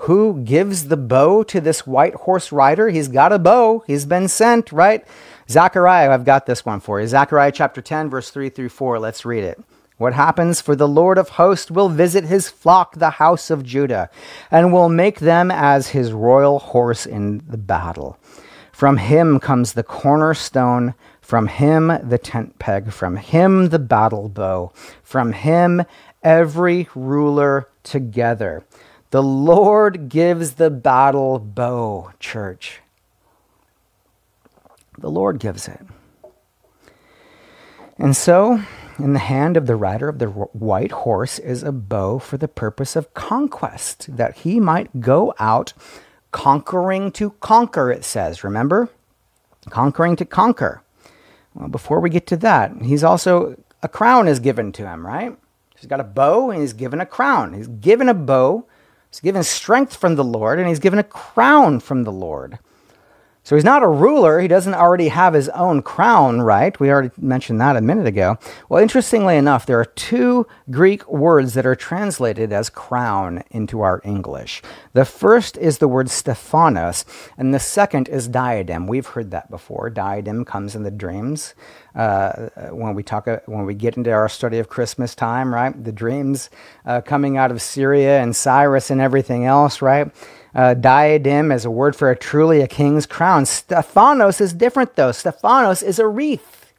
Who 0.00 0.42
gives 0.42 0.88
the 0.88 0.96
bow 0.98 1.42
to 1.44 1.60
this 1.60 1.86
white 1.86 2.14
horse 2.14 2.52
rider? 2.52 2.90
He's 2.90 3.08
got 3.08 3.32
a 3.32 3.38
bow. 3.38 3.82
He's 3.86 4.04
been 4.04 4.28
sent, 4.28 4.70
right? 4.70 5.06
Zechariah, 5.48 6.10
I've 6.10 6.26
got 6.26 6.44
this 6.44 6.66
one 6.66 6.80
for 6.80 7.00
you. 7.00 7.06
Zechariah 7.06 7.52
chapter 7.52 7.80
10, 7.80 8.10
verse 8.10 8.28
3 8.28 8.50
through 8.50 8.68
4. 8.68 8.98
Let's 8.98 9.24
read 9.24 9.44
it. 9.44 9.58
What 9.96 10.12
happens? 10.12 10.60
For 10.60 10.76
the 10.76 10.86
Lord 10.88 11.16
of 11.16 11.30
hosts 11.30 11.70
will 11.70 11.88
visit 11.88 12.24
his 12.24 12.50
flock, 12.50 12.96
the 12.96 13.10
house 13.10 13.48
of 13.48 13.64
Judah, 13.64 14.10
and 14.50 14.70
will 14.70 14.90
make 14.90 15.20
them 15.20 15.50
as 15.50 15.88
his 15.88 16.12
royal 16.12 16.58
horse 16.58 17.06
in 17.06 17.42
the 17.48 17.56
battle. 17.56 18.18
From 18.76 18.98
him 18.98 19.40
comes 19.40 19.72
the 19.72 19.82
cornerstone, 19.82 20.92
from 21.22 21.46
him 21.46 21.86
the 22.06 22.18
tent 22.18 22.58
peg, 22.58 22.92
from 22.92 23.16
him 23.16 23.70
the 23.70 23.78
battle 23.78 24.28
bow, 24.28 24.70
from 25.02 25.32
him 25.32 25.84
every 26.22 26.86
ruler 26.94 27.70
together. 27.82 28.66
The 29.12 29.22
Lord 29.22 30.10
gives 30.10 30.56
the 30.56 30.68
battle 30.68 31.38
bow, 31.38 32.12
church. 32.20 32.82
The 34.98 35.10
Lord 35.10 35.38
gives 35.38 35.68
it. 35.68 35.80
And 37.96 38.14
so, 38.14 38.60
in 38.98 39.14
the 39.14 39.20
hand 39.20 39.56
of 39.56 39.66
the 39.66 39.76
rider 39.76 40.10
of 40.10 40.18
the 40.18 40.26
white 40.26 40.92
horse 40.92 41.38
is 41.38 41.62
a 41.62 41.72
bow 41.72 42.18
for 42.18 42.36
the 42.36 42.46
purpose 42.46 42.94
of 42.94 43.14
conquest, 43.14 44.14
that 44.14 44.36
he 44.40 44.60
might 44.60 45.00
go 45.00 45.32
out 45.38 45.72
conquering 46.32 47.12
to 47.12 47.30
conquer, 47.40 47.90
it 47.90 48.04
says. 48.04 48.44
Remember? 48.44 48.88
Conquering 49.70 50.16
to 50.16 50.24
conquer. 50.24 50.82
Well, 51.54 51.68
before 51.68 52.00
we 52.00 52.10
get 52.10 52.26
to 52.28 52.36
that, 52.38 52.72
he's 52.82 53.02
also, 53.02 53.56
a 53.82 53.88
crown 53.88 54.28
is 54.28 54.40
given 54.40 54.72
to 54.72 54.86
him, 54.86 55.06
right? 55.06 55.36
He's 55.76 55.88
got 55.88 56.00
a 56.00 56.04
bow 56.04 56.50
and 56.50 56.60
he's 56.60 56.72
given 56.72 57.00
a 57.00 57.06
crown. 57.06 57.54
He's 57.54 57.68
given 57.68 58.08
a 58.08 58.14
bow, 58.14 58.66
he's 59.10 59.20
given 59.20 59.42
strength 59.42 59.96
from 59.96 60.16
the 60.16 60.24
Lord, 60.24 60.58
and 60.58 60.68
he's 60.68 60.78
given 60.78 60.98
a 60.98 61.04
crown 61.04 61.80
from 61.80 62.04
the 62.04 62.12
Lord. 62.12 62.58
So 63.46 63.54
he's 63.54 63.64
not 63.64 63.84
a 63.84 63.88
ruler. 63.88 64.40
He 64.40 64.48
doesn't 64.48 64.74
already 64.74 65.06
have 65.06 65.32
his 65.32 65.48
own 65.50 65.80
crown, 65.80 66.42
right? 66.42 66.78
We 66.80 66.90
already 66.90 67.12
mentioned 67.16 67.60
that 67.60 67.76
a 67.76 67.80
minute 67.80 68.08
ago. 68.08 68.38
Well, 68.68 68.82
interestingly 68.82 69.36
enough, 69.36 69.66
there 69.66 69.78
are 69.78 69.84
two 69.84 70.48
Greek 70.68 71.08
words 71.08 71.54
that 71.54 71.64
are 71.64 71.76
translated 71.76 72.52
as 72.52 72.68
crown 72.68 73.44
into 73.52 73.82
our 73.82 74.00
English. 74.02 74.62
The 74.94 75.04
first 75.04 75.56
is 75.58 75.78
the 75.78 75.86
word 75.86 76.10
Stephanos, 76.10 77.04
and 77.38 77.54
the 77.54 77.60
second 77.60 78.08
is 78.08 78.26
diadem. 78.26 78.88
We've 78.88 79.06
heard 79.06 79.30
that 79.30 79.48
before. 79.48 79.90
Diadem 79.90 80.44
comes 80.44 80.74
in 80.74 80.82
the 80.82 80.90
dreams. 80.90 81.54
Uh, 81.94 82.48
when 82.72 82.96
we 82.96 83.04
talk, 83.04 83.28
uh, 83.28 83.38
when 83.46 83.64
we 83.64 83.74
get 83.74 83.96
into 83.96 84.10
our 84.10 84.28
study 84.28 84.58
of 84.58 84.68
Christmas 84.68 85.14
time, 85.14 85.54
right? 85.54 85.84
The 85.84 85.92
dreams 85.92 86.50
uh, 86.84 87.00
coming 87.00 87.36
out 87.36 87.52
of 87.52 87.62
Syria 87.62 88.20
and 88.20 88.34
Cyrus 88.34 88.90
and 88.90 89.00
everything 89.00 89.44
else, 89.44 89.80
right? 89.80 90.10
Uh, 90.56 90.72
diadem 90.72 91.52
is 91.52 91.66
a 91.66 91.70
word 91.70 91.94
for 91.94 92.10
a 92.10 92.16
truly 92.16 92.62
a 92.62 92.66
king's 92.66 93.04
crown. 93.04 93.44
Stephanos 93.44 94.40
is 94.40 94.54
different 94.54 94.96
though. 94.96 95.12
Stephanos 95.12 95.82
is 95.82 95.98
a 95.98 96.06
wreath. 96.06 96.72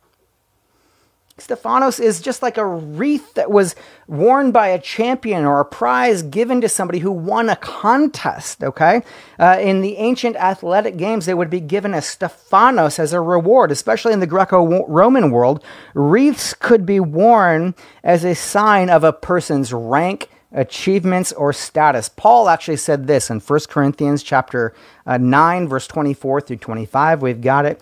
Stephanos 1.40 2.00
is 2.00 2.20
just 2.20 2.42
like 2.42 2.58
a 2.58 2.66
wreath 2.66 3.36
that 3.36 3.52
was 3.52 3.76
worn 4.08 4.52
by 4.52 4.70
a 4.70 4.82
champion 4.82 5.46
or 5.46 5.60
a 5.60 5.66
prize 5.66 6.24
given 6.24 6.60
to 6.62 6.68
somebody 6.68 6.98
who 6.98 7.12
won 7.12 7.48
a 7.48 7.56
contest, 7.56 8.64
okay? 8.64 9.04
Uh, 9.38 9.60
in 9.62 9.82
the 9.82 9.98
ancient 9.98 10.36
athletic 10.38 10.98
games, 10.98 11.28
they 11.28 11.36
would 11.36 11.52
be 11.52 11.60
given 11.60 11.94
a 11.94 12.02
Stephanos 12.02 12.98
as 12.98 13.14
a 13.14 13.22
reward, 13.22 13.72
especially 13.72 14.14
in 14.14 14.20
the 14.20 14.26
Greco 14.26 14.88
Roman 14.88 15.30
world. 15.30 15.64
Wreaths 15.94 16.56
could 16.56 16.88
be 16.88 17.00
worn 17.00 17.76
as 18.04 18.26
a 18.26 18.34
sign 18.34 18.90
of 18.90 19.04
a 19.04 19.14
person's 19.14 19.72
rank 19.72 20.30
achievements 20.58 21.32
or 21.32 21.53
status. 21.53 22.10
Paul 22.10 22.49
actually 22.49 22.78
said 22.78 23.08
this 23.08 23.30
in 23.30 23.39
1 23.39 23.60
Corinthians 23.70 24.24
chapter 24.24 24.74
uh, 25.05 25.18
9 25.18 25.68
verse 25.68 25.88
24 25.88 26.41
through 26.41 26.58
25. 26.58 27.22
We've 27.22 27.39
got 27.39 27.66
it. 27.66 27.80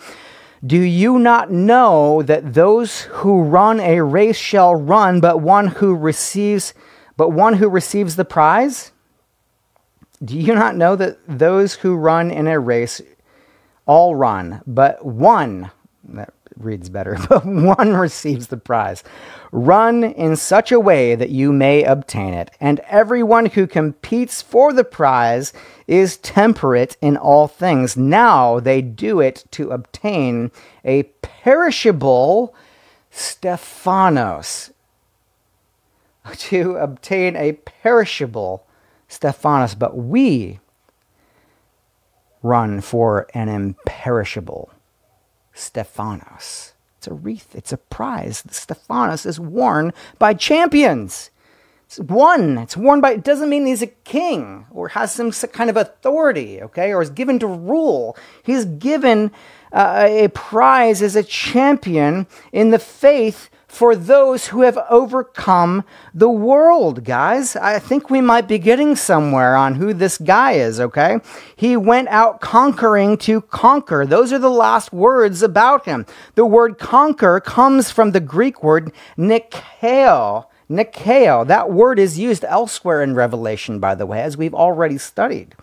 Do 0.64 0.78
you 0.78 1.18
not 1.18 1.52
know 1.52 2.22
that 2.24 2.54
those 2.54 3.02
who 3.02 3.44
run 3.44 3.80
a 3.80 4.02
race 4.02 4.38
shall 4.38 4.76
run, 4.76 5.20
but 5.20 5.40
one 5.42 5.68
who 5.68 5.96
receives 5.96 6.74
but 7.18 7.30
one 7.30 7.54
who 7.54 7.70
receives 7.70 8.18
the 8.18 8.26
prize? 8.26 8.92
Do 10.24 10.38
you 10.38 10.54
not 10.54 10.76
know 10.76 10.96
that 10.98 11.18
those 11.28 11.76
who 11.76 11.96
run 11.96 12.30
in 12.30 12.48
a 12.48 12.60
race 12.60 13.02
all 13.86 14.16
run, 14.16 14.62
but 14.68 15.06
one 15.06 15.72
that 16.04 16.34
reads 16.58 16.90
better, 16.90 17.18
but 17.30 17.46
one 17.46 17.94
receives 17.94 18.48
the 18.48 18.58
prize. 18.58 19.04
Run 19.52 20.04
in 20.04 20.36
such 20.36 20.72
a 20.72 20.80
way 20.80 21.16
that 21.16 21.30
you 21.30 21.52
may 21.52 21.84
obtain 21.84 22.34
it, 22.34 22.52
and 22.60 22.80
everyone 22.82 23.48
who 23.48 23.68
competes 23.68 24.42
for 24.42 24.74
the 24.74 24.84
prize 24.84 25.54
is 25.88 26.18
temperate 26.18 26.98
in 27.02 27.18
all 27.18 27.48
things. 27.48 27.96
Now 27.96 28.60
they 28.60 28.82
do 28.82 29.20
it 29.20 29.46
to 29.52 29.72
obtain 29.72 30.52
a 30.84 31.04
perishable 31.22 32.56
Stephanos. 33.12 34.72
To 36.36 36.78
obtain 36.78 37.36
a 37.36 37.52
perishable 37.52 38.66
Stephanos, 39.08 39.76
but 39.76 39.96
we 39.96 40.60
run 42.42 42.82
for 42.82 43.28
an 43.34 43.50
imperishable 43.50 44.72
Stephanos. 45.56 46.74
It's 47.00 47.08
a 47.08 47.14
wreath, 47.14 47.56
it's 47.56 47.74
a 47.74 47.78
prize. 47.78 48.44
The 48.44 48.54
Stephanos 48.54 49.26
is 49.26 49.40
worn 49.40 49.94
by 50.20 50.36
champions. 50.36 51.32
It's 51.86 52.00
one. 52.00 52.58
It's 52.58 52.76
worn 52.76 53.00
by, 53.00 53.14
it 53.14 53.24
doesn't 53.24 53.50
mean 53.50 53.66
he's 53.66 53.82
a 53.82 53.88
king 53.88 54.66
or 54.72 54.90
has 54.90 55.12
some 55.12 55.32
kind 55.32 55.70
of 55.70 55.78
authority, 55.78 56.62
okay, 56.62 56.92
or 56.94 57.02
is 57.02 57.10
given 57.10 57.40
to 57.40 57.48
rule. 57.48 58.18
He's 58.44 58.66
given 58.66 59.32
uh, 59.72 60.06
a 60.10 60.28
prize 60.30 61.02
as 61.02 61.16
a 61.16 61.24
champion 61.24 62.28
in 62.52 62.72
the 62.72 62.80
faith 62.80 63.50
for 63.76 63.94
those 63.94 64.48
who 64.48 64.62
have 64.62 64.78
overcome 64.90 65.84
the 66.14 66.30
world, 66.30 67.04
guys. 67.04 67.58
I 67.58 67.78
think 67.78 68.10
we 68.10 68.22
might 68.22 68.48
be 68.48 68.58
getting 68.58 68.96
somewhere 68.96 69.58
on 69.58 69.76
who 69.76 69.94
this 69.94 70.18
guy 70.18 70.54
is, 70.54 70.80
okay? 70.80 71.20
He 71.58 71.76
went 71.76 72.08
out 72.08 72.40
conquering 72.40 73.18
to 73.18 73.42
conquer. 73.42 74.06
Those 74.06 74.32
are 74.32 74.40
the 74.40 74.50
last 74.50 74.94
words 74.94 75.44
about 75.44 75.84
him. 75.84 76.06
The 76.36 76.46
word 76.46 76.78
conquer 76.80 77.42
comes 77.42 77.92
from 77.92 78.12
the 78.12 78.22
Greek 78.22 78.64
word 78.64 78.94
nikeo. 79.18 80.46
Nikeo. 80.70 81.46
That 81.46 81.70
word 81.70 82.00
is 82.00 82.18
used 82.18 82.46
elsewhere 82.46 83.04
in 83.04 83.14
Revelation, 83.14 83.80
by 83.80 83.94
the 83.94 84.06
way, 84.06 84.22
as 84.22 84.38
we've 84.38 84.56
already 84.56 84.98
studied. 84.98 85.54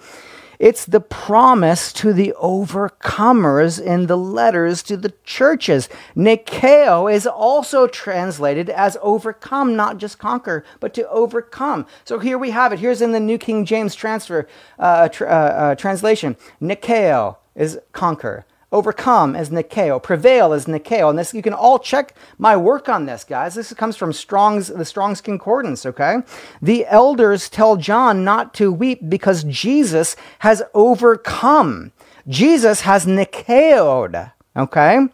It's 0.63 0.85
the 0.85 1.01
promise 1.01 1.93
to 1.95 2.13
the 2.13 2.33
overcomers 2.41 3.85
in 3.85 4.07
the 4.07 4.17
letters 4.17 4.85
to 4.85 4.97
the 4.97 5.13
churches. 5.25 5.89
Nikeo 6.17 7.13
is 7.13 7.27
also 7.27 7.89
translated 7.89 8.71
as 8.71 8.97
overcome, 9.03 9.75
not 9.75 9.99
just 9.99 10.21
conquer, 10.21 10.65
but 10.79 10.95
to 10.95 11.11
overcome. 11.11 11.85
So 12.05 12.21
here 12.21 12.39
we 12.39 12.51
have 12.51 12.73
it. 12.73 12.79
Here's 12.79 13.03
in 13.03 13.11
the 13.11 13.19
New 13.19 13.39
King 13.39 13.65
James 13.65 13.97
transfer 13.97 14.47
uh, 14.79 15.09
uh, 15.21 15.25
uh, 15.25 15.75
translation. 15.75 16.37
Nikeo 16.61 17.39
is 17.57 17.81
conquer. 17.91 18.47
Overcome 18.73 19.37
as 19.37 19.51
Nikeo. 19.51 20.03
Prevail 20.03 20.53
as 20.53 20.65
Nikeo. 20.65 21.11
And 21.11 21.19
this 21.19 21.35
you 21.35 21.43
can 21.43 21.53
all 21.53 21.79
check 21.79 22.15
my 22.39 22.57
work 22.57 22.89
on 22.89 23.07
this, 23.07 23.23
guys. 23.23 23.55
This 23.55 23.73
comes 23.75 23.97
from 23.97 24.13
Strong's 24.13 24.69
the 24.69 24.85
Strong's 24.85 25.21
Concordance, 25.21 25.85
okay? 25.87 26.23
The 26.61 26.87
elders 26.87 27.49
tell 27.49 27.77
John 27.77 28.25
not 28.25 28.55
to 28.55 28.73
weep 28.73 29.09
because 29.09 29.45
Jesus 29.45 30.17
has 30.41 30.63
overcome. 30.75 31.93
Jesus 32.27 32.81
has 32.83 33.05
Nikeoed, 33.05 34.33
okay? 34.57 35.07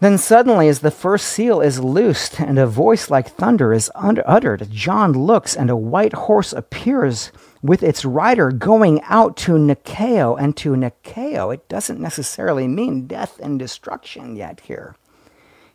Then 0.00 0.16
suddenly, 0.16 0.68
as 0.68 0.78
the 0.80 0.90
first 0.90 1.28
seal 1.28 1.60
is 1.60 1.84
loosed 1.84 2.40
and 2.40 2.58
a 2.58 2.66
voice 2.66 3.10
like 3.10 3.28
thunder 3.28 3.74
is 3.74 3.90
uttered, 3.94 4.70
John 4.70 5.12
looks 5.12 5.54
and 5.54 5.68
a 5.68 5.76
white 5.76 6.14
horse 6.14 6.54
appears 6.54 7.30
with 7.62 7.82
its 7.82 8.04
rider 8.04 8.50
going 8.50 9.02
out 9.02 9.36
to 9.38 9.52
Nikeo 9.52 10.40
and 10.40 10.56
to 10.56 10.70
Nikeo. 10.70 11.52
It 11.52 11.68
doesn't 11.68 12.00
necessarily 12.00 12.66
mean 12.66 13.06
death 13.06 13.38
and 13.40 13.58
destruction 13.58 14.36
yet 14.36 14.60
here. 14.60 14.96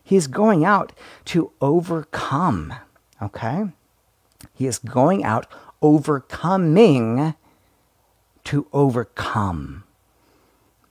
He's 0.03 0.27
going 0.27 0.65
out 0.65 0.93
to 1.25 1.51
overcome, 1.61 2.73
okay? 3.21 3.65
He 4.53 4.67
is 4.67 4.77
going 4.77 5.23
out 5.23 5.47
overcoming 5.81 7.35
to 8.45 8.67
overcome. 8.71 9.83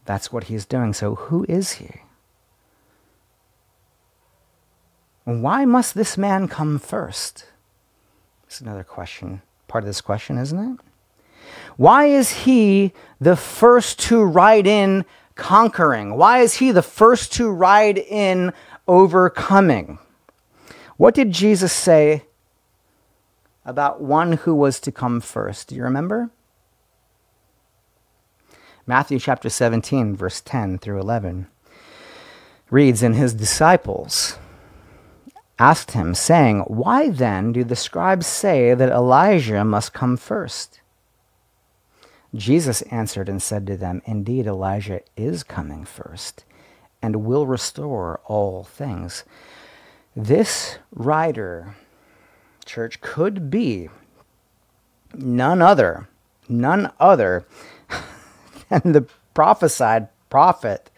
That's 0.04 0.32
what 0.32 0.44
he's 0.44 0.66
doing. 0.66 0.92
So, 0.92 1.14
who 1.14 1.46
is 1.48 1.72
he? 1.72 2.02
Why 5.24 5.64
must 5.64 5.94
this 5.94 6.18
man 6.18 6.48
come 6.48 6.78
first? 6.78 7.46
It's 8.46 8.60
another 8.60 8.84
question 8.84 9.40
part 9.74 9.82
of 9.82 9.88
this 9.88 10.00
question, 10.00 10.38
isn't 10.38 10.56
it? 10.56 10.80
Why 11.76 12.04
is 12.04 12.44
he 12.44 12.92
the 13.20 13.34
first 13.34 13.98
to 14.02 14.22
ride 14.22 14.68
in 14.68 15.04
conquering? 15.34 16.16
Why 16.16 16.42
is 16.42 16.54
he 16.54 16.70
the 16.70 16.80
first 16.80 17.32
to 17.32 17.50
ride 17.50 17.98
in 17.98 18.52
overcoming? 18.86 19.98
What 20.96 21.12
did 21.12 21.32
Jesus 21.32 21.72
say 21.72 22.22
about 23.64 24.00
one 24.00 24.34
who 24.34 24.54
was 24.54 24.78
to 24.78 24.92
come 24.92 25.20
first? 25.20 25.66
Do 25.66 25.74
you 25.74 25.82
remember? 25.82 26.30
Matthew 28.86 29.18
chapter 29.18 29.50
17, 29.50 30.14
verse 30.14 30.40
10 30.40 30.78
through 30.78 31.00
11 31.00 31.48
reads, 32.70 33.02
And 33.02 33.16
his 33.16 33.34
disciples 33.34 34.38
asked 35.58 35.92
him, 35.92 36.14
saying, 36.14 36.60
Why 36.66 37.08
then 37.08 37.52
do 37.52 37.64
the 37.64 37.76
scribes 37.76 38.26
say 38.26 38.74
that 38.74 38.90
Elijah 38.90 39.64
must 39.64 39.92
come 39.92 40.16
first? 40.16 40.80
Jesus 42.34 42.82
answered 42.82 43.28
and 43.28 43.42
said 43.42 43.66
to 43.66 43.76
them, 43.76 44.02
Indeed, 44.06 44.46
Elijah 44.46 45.00
is 45.16 45.42
coming 45.42 45.84
first 45.84 46.44
and 47.00 47.24
will 47.24 47.46
restore 47.46 48.20
all 48.24 48.64
things. 48.64 49.24
This 50.16 50.78
rider, 50.92 51.76
church, 52.64 53.00
could 53.00 53.50
be 53.50 53.88
none 55.12 55.62
other, 55.62 56.08
none 56.48 56.90
other 56.98 57.46
than 58.68 58.92
the 58.92 59.06
prophesied 59.34 60.08
prophet 60.30 60.90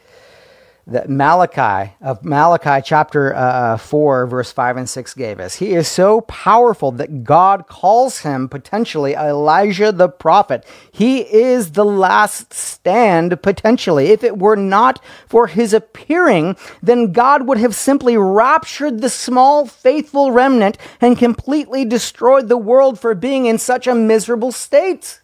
that 0.86 1.10
Malachi 1.10 1.94
of 2.00 2.24
Malachi 2.24 2.80
chapter 2.84 3.34
uh, 3.34 3.76
4 3.76 4.26
verse 4.26 4.52
5 4.52 4.76
and 4.76 4.88
6 4.88 5.14
gave 5.14 5.40
us. 5.40 5.56
He 5.56 5.74
is 5.74 5.88
so 5.88 6.20
powerful 6.22 6.92
that 6.92 7.24
God 7.24 7.66
calls 7.66 8.20
him 8.20 8.48
potentially 8.48 9.14
Elijah 9.14 9.90
the 9.90 10.08
prophet. 10.08 10.64
He 10.92 11.20
is 11.22 11.72
the 11.72 11.84
last 11.84 12.54
stand 12.54 13.42
potentially. 13.42 14.06
If 14.08 14.22
it 14.22 14.38
were 14.38 14.56
not 14.56 15.02
for 15.26 15.48
his 15.48 15.72
appearing, 15.72 16.56
then 16.80 17.12
God 17.12 17.48
would 17.48 17.58
have 17.58 17.74
simply 17.74 18.16
raptured 18.16 19.00
the 19.00 19.10
small 19.10 19.66
faithful 19.66 20.30
remnant 20.30 20.78
and 21.00 21.18
completely 21.18 21.84
destroyed 21.84 22.48
the 22.48 22.56
world 22.56 23.00
for 23.00 23.14
being 23.14 23.46
in 23.46 23.58
such 23.58 23.88
a 23.88 23.94
miserable 23.94 24.52
state. 24.52 25.20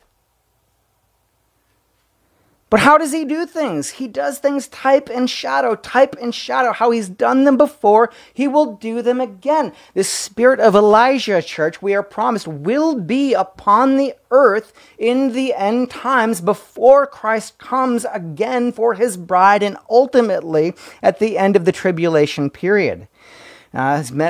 But 2.73 2.81
how 2.81 2.97
does 2.97 3.13
he 3.13 3.27
do 3.27 3.45
things? 3.45 3.91
He 3.91 4.09
does 4.09 4.39
things 4.39 4.67
type 4.69 5.11
and 5.11 5.29
shadow, 5.29 5.75
type 5.75 6.17
and 6.19 6.35
shadow. 6.35 6.73
How 6.73 6.91
he's 6.91 7.07
done 7.07 7.45
them 7.45 7.59
before, 7.59 8.11
he 8.33 8.49
will 8.49 8.77
do 8.77 9.03
them 9.03 9.21
again. 9.21 9.75
The 9.93 10.05
spirit 10.05 10.59
of 10.59 10.75
Elijah, 10.75 11.43
church, 11.43 11.83
we 11.83 11.95
are 11.95 12.03
promised, 12.03 12.49
will 12.49 12.99
be 12.99 13.35
upon 13.35 13.99
the 13.99 14.15
earth 14.31 14.73
in 14.97 15.35
the 15.35 15.53
end 15.53 15.91
times 15.91 16.41
before 16.41 17.07
Christ 17.07 17.59
comes 17.59 18.07
again 18.11 18.73
for 18.73 18.95
his 18.95 19.19
bride 19.19 19.63
and 19.63 19.77
ultimately 19.91 20.73
at 21.03 21.19
the 21.19 21.37
end 21.37 21.57
of 21.57 21.67
the 21.67 21.73
tribulation 21.73 22.49
period. 22.49 23.07
Uh, 23.75 24.03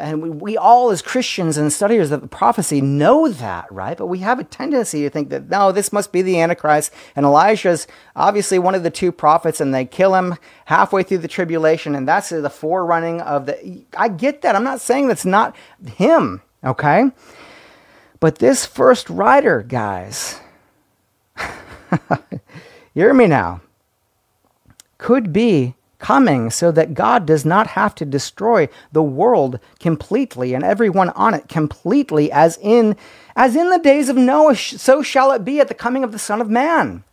and 0.00 0.40
we 0.40 0.56
all, 0.56 0.90
as 0.90 1.02
Christians 1.02 1.56
and 1.56 1.72
studiers 1.72 2.10
of 2.10 2.20
the 2.20 2.28
prophecy, 2.28 2.80
know 2.80 3.28
that, 3.28 3.70
right? 3.70 3.96
But 3.96 4.06
we 4.06 4.18
have 4.18 4.38
a 4.38 4.44
tendency 4.44 5.02
to 5.02 5.10
think 5.10 5.30
that, 5.30 5.48
no, 5.48 5.72
this 5.72 5.92
must 5.92 6.12
be 6.12 6.22
the 6.22 6.40
Antichrist. 6.40 6.92
And 7.14 7.24
Elijah's 7.24 7.86
obviously 8.16 8.58
one 8.58 8.74
of 8.74 8.82
the 8.82 8.90
two 8.90 9.12
prophets, 9.12 9.60
and 9.60 9.74
they 9.74 9.84
kill 9.84 10.14
him 10.14 10.36
halfway 10.66 11.02
through 11.02 11.18
the 11.18 11.28
tribulation. 11.28 11.94
And 11.94 12.08
that's 12.08 12.30
the 12.30 12.50
forerunning 12.50 13.20
of 13.20 13.46
the. 13.46 13.84
I 13.96 14.08
get 14.08 14.42
that. 14.42 14.56
I'm 14.56 14.64
not 14.64 14.80
saying 14.80 15.08
that's 15.08 15.26
not 15.26 15.54
him, 15.86 16.42
okay? 16.64 17.10
But 18.20 18.38
this 18.38 18.66
first 18.66 19.08
rider, 19.08 19.62
guys, 19.62 20.40
hear 22.94 23.14
me 23.14 23.26
now, 23.28 23.60
could 24.98 25.32
be 25.32 25.76
coming 25.98 26.50
so 26.50 26.70
that 26.70 26.94
God 26.94 27.26
does 27.26 27.44
not 27.44 27.68
have 27.68 27.94
to 27.96 28.04
destroy 28.04 28.68
the 28.92 29.02
world 29.02 29.58
completely 29.80 30.54
and 30.54 30.64
everyone 30.64 31.10
on 31.10 31.34
it 31.34 31.48
completely 31.48 32.30
as 32.30 32.58
in 32.62 32.96
as 33.34 33.56
in 33.56 33.70
the 33.70 33.78
days 33.78 34.08
of 34.08 34.16
Noah 34.16 34.56
so 34.56 35.02
shall 35.02 35.32
it 35.32 35.44
be 35.44 35.60
at 35.60 35.68
the 35.68 35.74
coming 35.74 36.04
of 36.04 36.12
the 36.12 36.18
son 36.18 36.40
of 36.40 36.48
man 36.48 37.04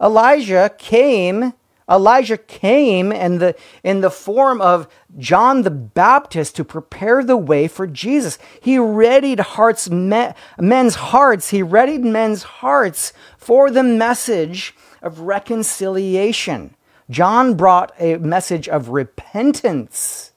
Elijah 0.00 0.72
came 0.78 1.52
Elijah 1.90 2.36
came 2.36 3.10
in 3.12 3.38
the 3.38 3.56
in 3.82 4.02
the 4.02 4.10
form 4.10 4.60
of 4.60 4.86
John 5.16 5.62
the 5.62 5.70
Baptist 5.70 6.54
to 6.56 6.64
prepare 6.64 7.24
the 7.24 7.36
way 7.36 7.66
for 7.66 7.86
Jesus. 7.86 8.38
He 8.60 8.78
readied 8.78 9.40
hearts 9.40 9.88
men's 9.88 10.94
hearts. 10.96 11.48
He 11.48 11.62
readied 11.62 12.04
men's 12.04 12.42
hearts 12.42 13.14
for 13.38 13.70
the 13.70 13.82
message 13.82 14.74
of 15.00 15.20
reconciliation. 15.20 16.74
John 17.10 17.54
brought 17.54 17.92
a 17.98 18.16
message 18.18 18.68
of 18.68 18.90
repentance. 18.90 20.32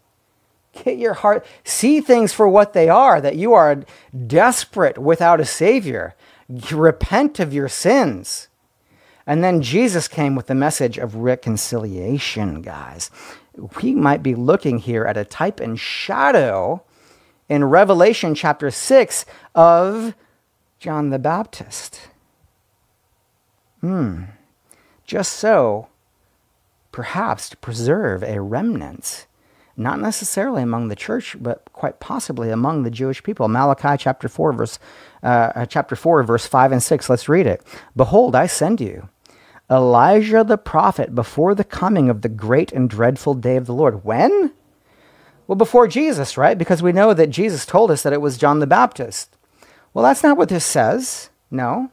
Get 0.72 0.98
your 0.98 1.16
heart, 1.16 1.46
see 1.64 2.00
things 2.00 2.32
for 2.32 2.48
what 2.48 2.74
they 2.74 2.88
are, 2.88 3.20
that 3.20 3.36
you 3.36 3.54
are 3.54 3.84
desperate 4.26 4.98
without 4.98 5.42
a 5.42 5.46
Savior. 5.46 6.16
Repent 6.72 7.40
of 7.40 7.54
your 7.54 7.68
sins. 7.68 8.48
And 9.28 9.44
then 9.44 9.62
Jesus 9.62 10.08
came 10.08 10.36
with 10.36 10.48
the 10.48 10.56
message 10.56 10.98
of 10.98 11.16
reconciliation, 11.16 12.62
guys. 12.62 13.12
We 13.82 13.94
might 13.94 14.24
be 14.24 14.34
looking 14.34 14.80
here 14.80 15.06
at 15.06 15.18
a 15.18 15.26
type 15.26 15.60
and 15.60 15.80
shadow 15.80 16.84
in 17.50 17.66
Revelation 17.66 18.34
chapter 18.34 18.72
6 18.72 19.26
of 19.54 20.16
John 20.80 21.10
the 21.10 21.20
Baptist. 21.20 22.10
Hmm. 23.82 24.24
Just 25.06 25.34
so 25.34 25.90
perhaps 26.92 27.50
to 27.50 27.58
preserve 27.58 28.24
a 28.24 28.42
remnant 28.42 29.28
not 29.78 30.00
necessarily 30.00 30.62
among 30.62 30.88
the 30.88 30.96
church, 30.96 31.36
but 31.40 31.66
quite 31.74 32.00
possibly 32.00 32.50
among 32.50 32.84
the 32.84 32.92
Jewish 32.92 33.24
people. 33.24 33.48
Malachi 33.48 33.96
chapter 33.98 34.28
4, 34.28 34.54
verse, 34.54 34.80
uh, 35.24 35.52
uh 35.56 35.66
chapter 35.66 35.96
4, 35.96 36.24
verse 36.24 36.46
5 36.46 36.72
and 36.74 36.84
6. 36.84 37.10
Let's 37.10 37.30
read 37.30 37.48
it. 37.48 37.66
Behold, 37.96 38.36
I 38.36 38.48
send 38.48 38.82
you 38.82 39.10
Elijah 39.70 40.44
the 40.44 40.58
prophet 40.58 41.16
before 41.16 41.56
the 41.56 41.64
coming 41.64 42.10
of 42.10 42.22
the 42.22 42.30
great 42.30 42.72
and 42.72 42.90
dreadful 42.90 43.34
day 43.34 43.56
of 43.56 43.66
the 43.66 43.74
Lord. 43.74 44.04
When? 44.04 44.52
Well, 45.48 45.56
before 45.56 45.88
Jesus, 45.88 46.38
right? 46.38 46.58
Because 46.58 46.84
we 46.84 46.92
know 46.92 47.14
that 47.14 47.30
Jesus 47.30 47.66
told 47.66 47.92
us 47.92 48.04
that 48.04 48.14
it 48.14 48.22
was 48.22 48.38
John 48.38 48.60
the 48.60 48.68
Baptist. 48.68 49.36
Well, 49.94 50.04
that's 50.04 50.24
not 50.24 50.38
what 50.38 50.50
this 50.50 50.66
says. 50.66 51.30
No 51.50 51.92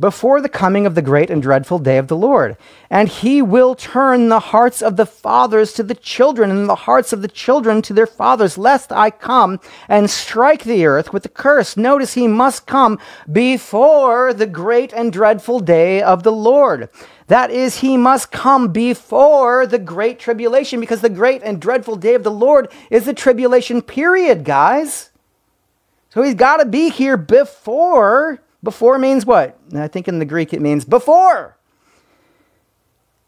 before 0.00 0.40
the 0.40 0.48
coming 0.48 0.86
of 0.86 0.94
the 0.94 1.02
great 1.02 1.28
and 1.28 1.42
dreadful 1.42 1.78
day 1.78 1.98
of 1.98 2.06
the 2.06 2.16
Lord. 2.16 2.56
And 2.88 3.08
he 3.08 3.42
will 3.42 3.74
turn 3.74 4.28
the 4.28 4.38
hearts 4.38 4.80
of 4.80 4.96
the 4.96 5.06
fathers 5.06 5.72
to 5.72 5.82
the 5.82 5.94
children, 5.94 6.50
and 6.50 6.68
the 6.68 6.74
hearts 6.74 7.12
of 7.12 7.22
the 7.22 7.28
children 7.28 7.82
to 7.82 7.92
their 7.92 8.06
fathers, 8.06 8.56
lest 8.56 8.92
I 8.92 9.10
come 9.10 9.58
and 9.88 10.08
strike 10.08 10.64
the 10.64 10.86
earth 10.86 11.12
with 11.12 11.24
a 11.26 11.28
curse. 11.28 11.76
Notice 11.76 12.14
he 12.14 12.28
must 12.28 12.66
come 12.66 12.98
before 13.30 14.32
the 14.32 14.46
great 14.46 14.92
and 14.92 15.12
dreadful 15.12 15.60
day 15.60 16.00
of 16.00 16.22
the 16.22 16.32
Lord. 16.32 16.88
That 17.26 17.50
is, 17.50 17.80
he 17.80 17.96
must 17.96 18.30
come 18.30 18.72
before 18.72 19.66
the 19.66 19.78
great 19.78 20.18
tribulation, 20.18 20.80
because 20.80 21.00
the 21.00 21.10
great 21.10 21.42
and 21.42 21.60
dreadful 21.60 21.96
day 21.96 22.14
of 22.14 22.22
the 22.22 22.30
Lord 22.30 22.70
is 22.90 23.04
the 23.04 23.12
tribulation 23.14 23.82
period, 23.82 24.44
guys. 24.44 25.10
So 26.10 26.22
he's 26.22 26.34
got 26.34 26.58
to 26.58 26.64
be 26.64 26.88
here 26.88 27.18
before 27.18 28.40
before 28.62 28.98
means 28.98 29.24
what? 29.24 29.58
I 29.74 29.88
think 29.88 30.08
in 30.08 30.18
the 30.18 30.24
Greek 30.24 30.52
it 30.52 30.60
means 30.60 30.84
before. 30.84 31.56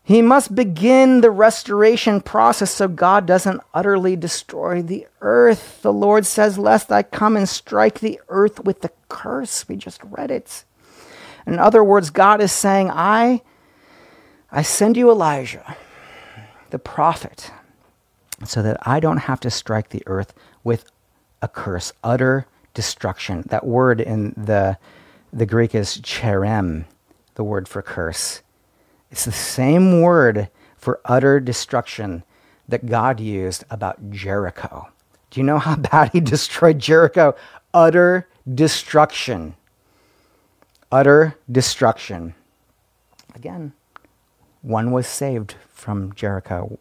He 0.03 0.23
must 0.23 0.57
begin 0.57 1.21
the 1.21 1.31
restoration 1.31 2.21
process 2.21 2.73
so 2.73 2.89
God 2.89 3.27
doesn't 3.27 3.61
utterly 3.73 4.17
destroy 4.17 4.83
the 4.83 5.07
earth. 5.21 5.83
The 5.83 5.93
Lord 5.93 6.27
says, 6.27 6.59
Lest 6.59 6.91
I 6.91 7.05
come 7.05 7.37
and 7.37 7.49
strike 7.49 8.01
the 8.01 8.21
earth 8.29 8.65
with 8.65 8.81
the 8.81 8.91
curse. 9.09 9.69
We 9.69 9.77
just 9.77 10.03
read 10.03 10.33
it. 10.33 10.65
In 11.47 11.61
other 11.61 11.85
words, 11.85 12.11
God 12.11 12.41
is 12.41 12.51
saying, 12.51 12.91
I, 12.91 13.43
I 14.51 14.63
send 14.63 14.97
you 14.97 15.11
Elijah, 15.11 15.77
the 16.71 16.79
prophet, 16.81 17.53
so 18.45 18.63
that 18.63 18.79
I 18.87 18.99
don't 18.99 19.19
have 19.19 19.41
to 19.41 19.51
strike 19.51 19.91
the 19.91 20.03
earth 20.07 20.35
with 20.65 20.91
a 21.41 21.47
curse, 21.47 21.93
utter 22.03 22.47
destruction. 22.75 23.45
That 23.47 23.65
word 23.65 24.01
in 24.01 24.35
the 24.37 24.77
the 25.33 25.47
Greek 25.47 25.75
is 25.75 25.99
cherem, 25.99 26.85
the 27.35 27.45
word 27.45 27.69
for 27.69 27.83
curse. 27.83 28.43
It's 29.11 29.25
the 29.25 29.33
same 29.33 30.01
word 30.01 30.49
for 30.77 31.01
utter 31.05 31.41
destruction 31.41 32.25
that 32.69 32.87
God 32.87 33.21
used 33.21 33.65
about 33.71 34.11
Jericho. 34.11 34.89
Do 35.31 35.41
you 35.41 35.45
know 35.45 35.59
how 35.59 35.77
bad 35.91 36.11
he 36.13 36.21
destroyed 36.21 36.79
Jericho? 36.79 37.35
Utter 37.73 38.29
destruction. 38.53 39.55
Utter 40.91 41.37
destruction. 41.51 42.35
Again, 43.35 43.73
one 44.63 44.91
was 44.91 45.07
saved 45.07 45.55
from 45.69 46.13
Jericho. 46.15 46.79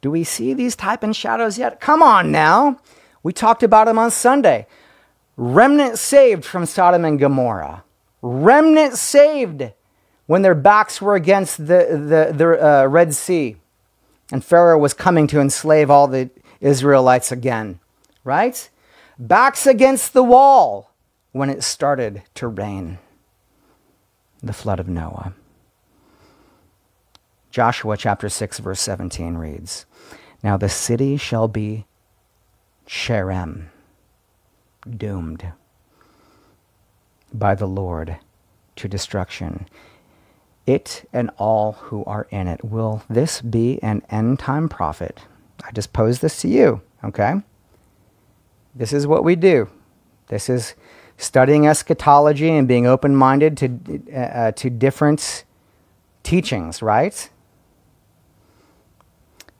Do 0.00 0.10
we 0.10 0.24
see 0.24 0.54
these 0.54 0.76
type 0.76 1.02
and 1.02 1.14
shadows 1.14 1.58
yet? 1.58 1.80
Come 1.80 2.02
on 2.02 2.30
now. 2.32 2.80
We 3.22 3.32
talked 3.32 3.62
about 3.62 3.86
them 3.86 3.98
on 3.98 4.10
Sunday. 4.10 4.66
Remnant 5.40 6.00
saved 6.00 6.44
from 6.44 6.66
Sodom 6.66 7.04
and 7.04 7.16
Gomorrah. 7.16 7.84
Remnant 8.22 8.96
saved 8.96 9.70
when 10.26 10.42
their 10.42 10.56
backs 10.56 11.00
were 11.00 11.14
against 11.14 11.58
the, 11.58 11.86
the, 12.34 12.34
the 12.36 12.66
uh, 12.66 12.86
Red 12.86 13.14
Sea 13.14 13.54
and 14.32 14.44
Pharaoh 14.44 14.78
was 14.78 14.92
coming 14.94 15.28
to 15.28 15.40
enslave 15.40 15.92
all 15.92 16.08
the 16.08 16.28
Israelites 16.60 17.30
again, 17.30 17.78
right? 18.24 18.68
Backs 19.16 19.64
against 19.64 20.12
the 20.12 20.24
wall 20.24 20.90
when 21.30 21.50
it 21.50 21.62
started 21.62 22.24
to 22.34 22.48
rain. 22.48 22.98
The 24.42 24.52
flood 24.52 24.80
of 24.80 24.88
Noah. 24.88 25.34
Joshua 27.52 27.96
chapter 27.96 28.28
6, 28.28 28.58
verse 28.58 28.80
17 28.80 29.36
reads 29.36 29.86
Now 30.42 30.56
the 30.56 30.68
city 30.68 31.16
shall 31.16 31.46
be 31.46 31.86
Cherem 32.88 33.68
doomed 34.96 35.52
by 37.32 37.54
the 37.54 37.66
Lord 37.66 38.16
to 38.76 38.88
destruction. 38.88 39.68
It 40.66 41.08
and 41.12 41.30
all 41.38 41.72
who 41.72 42.04
are 42.04 42.26
in 42.30 42.46
it. 42.46 42.64
Will 42.64 43.02
this 43.08 43.40
be 43.40 43.82
an 43.82 44.02
end 44.10 44.38
time 44.38 44.68
prophet? 44.68 45.20
I 45.64 45.72
just 45.72 45.92
pose 45.92 46.20
this 46.20 46.40
to 46.42 46.48
you, 46.48 46.82
okay? 47.02 47.42
This 48.74 48.92
is 48.92 49.06
what 49.06 49.24
we 49.24 49.34
do. 49.34 49.68
This 50.28 50.48
is 50.48 50.74
studying 51.16 51.66
eschatology 51.66 52.50
and 52.50 52.68
being 52.68 52.86
open 52.86 53.16
minded 53.16 53.56
to, 53.56 54.14
uh, 54.14 54.52
to 54.52 54.70
different 54.70 55.44
teachings, 56.22 56.80
right? 56.80 57.28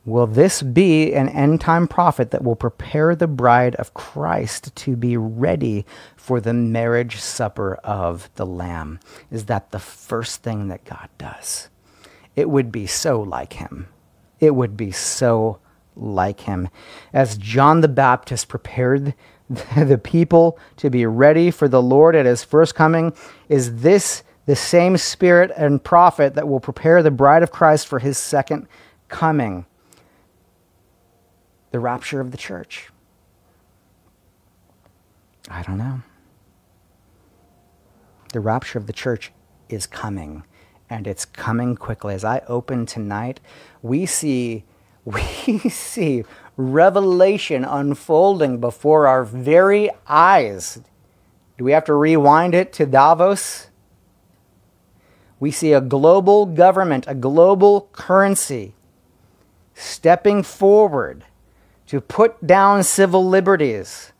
Will 0.08 0.26
this 0.26 0.62
be 0.62 1.12
an 1.12 1.28
end 1.28 1.60
time 1.60 1.86
prophet 1.86 2.30
that 2.30 2.42
will 2.42 2.56
prepare 2.56 3.14
the 3.14 3.26
bride 3.26 3.74
of 3.74 3.92
Christ 3.92 4.74
to 4.74 4.96
be 4.96 5.18
ready 5.18 5.84
for 6.16 6.40
the 6.40 6.54
marriage 6.54 7.16
supper 7.16 7.74
of 7.84 8.30
the 8.36 8.46
Lamb? 8.46 9.00
Is 9.30 9.44
that 9.44 9.70
the 9.70 9.78
first 9.78 10.42
thing 10.42 10.68
that 10.68 10.86
God 10.86 11.10
does? 11.18 11.68
It 12.34 12.48
would 12.48 12.72
be 12.72 12.86
so 12.86 13.20
like 13.20 13.52
him. 13.52 13.88
It 14.40 14.54
would 14.54 14.78
be 14.78 14.92
so 14.92 15.58
like 15.94 16.40
him. 16.40 16.70
As 17.12 17.36
John 17.36 17.82
the 17.82 17.86
Baptist 17.86 18.48
prepared 18.48 19.12
the 19.76 20.00
people 20.02 20.58
to 20.78 20.88
be 20.88 21.04
ready 21.04 21.50
for 21.50 21.68
the 21.68 21.82
Lord 21.82 22.16
at 22.16 22.24
his 22.24 22.42
first 22.42 22.74
coming, 22.74 23.12
is 23.50 23.82
this 23.82 24.22
the 24.46 24.56
same 24.56 24.96
spirit 24.96 25.52
and 25.54 25.84
prophet 25.84 26.34
that 26.34 26.48
will 26.48 26.60
prepare 26.60 27.02
the 27.02 27.10
bride 27.10 27.42
of 27.42 27.52
Christ 27.52 27.86
for 27.86 27.98
his 27.98 28.16
second 28.16 28.66
coming? 29.08 29.66
The 31.70 31.80
rapture 31.80 32.20
of 32.20 32.30
the 32.30 32.36
church? 32.36 32.90
I 35.50 35.62
don't 35.62 35.78
know. 35.78 36.02
The 38.32 38.40
rapture 38.40 38.78
of 38.78 38.86
the 38.86 38.92
church 38.92 39.32
is 39.68 39.86
coming, 39.86 40.44
and 40.90 41.06
it's 41.06 41.24
coming 41.24 41.76
quickly. 41.76 42.14
As 42.14 42.24
I 42.24 42.42
open 42.46 42.86
tonight, 42.86 43.40
we 43.82 44.06
see 44.06 44.64
we 45.04 45.58
see 45.70 46.24
revelation 46.56 47.64
unfolding 47.64 48.60
before 48.60 49.06
our 49.06 49.24
very 49.24 49.90
eyes. 50.06 50.82
Do 51.56 51.64
we 51.64 51.72
have 51.72 51.84
to 51.84 51.94
rewind 51.94 52.54
it 52.54 52.72
to 52.74 52.86
Davos? 52.86 53.68
We 55.40 55.50
see 55.50 55.72
a 55.72 55.80
global 55.80 56.46
government, 56.46 57.04
a 57.08 57.14
global 57.14 57.88
currency 57.92 58.74
stepping 59.72 60.42
forward 60.42 61.24
to 61.88 62.02
put 62.02 62.46
down 62.46 62.82
civil 62.82 63.26
liberties. 63.26 64.12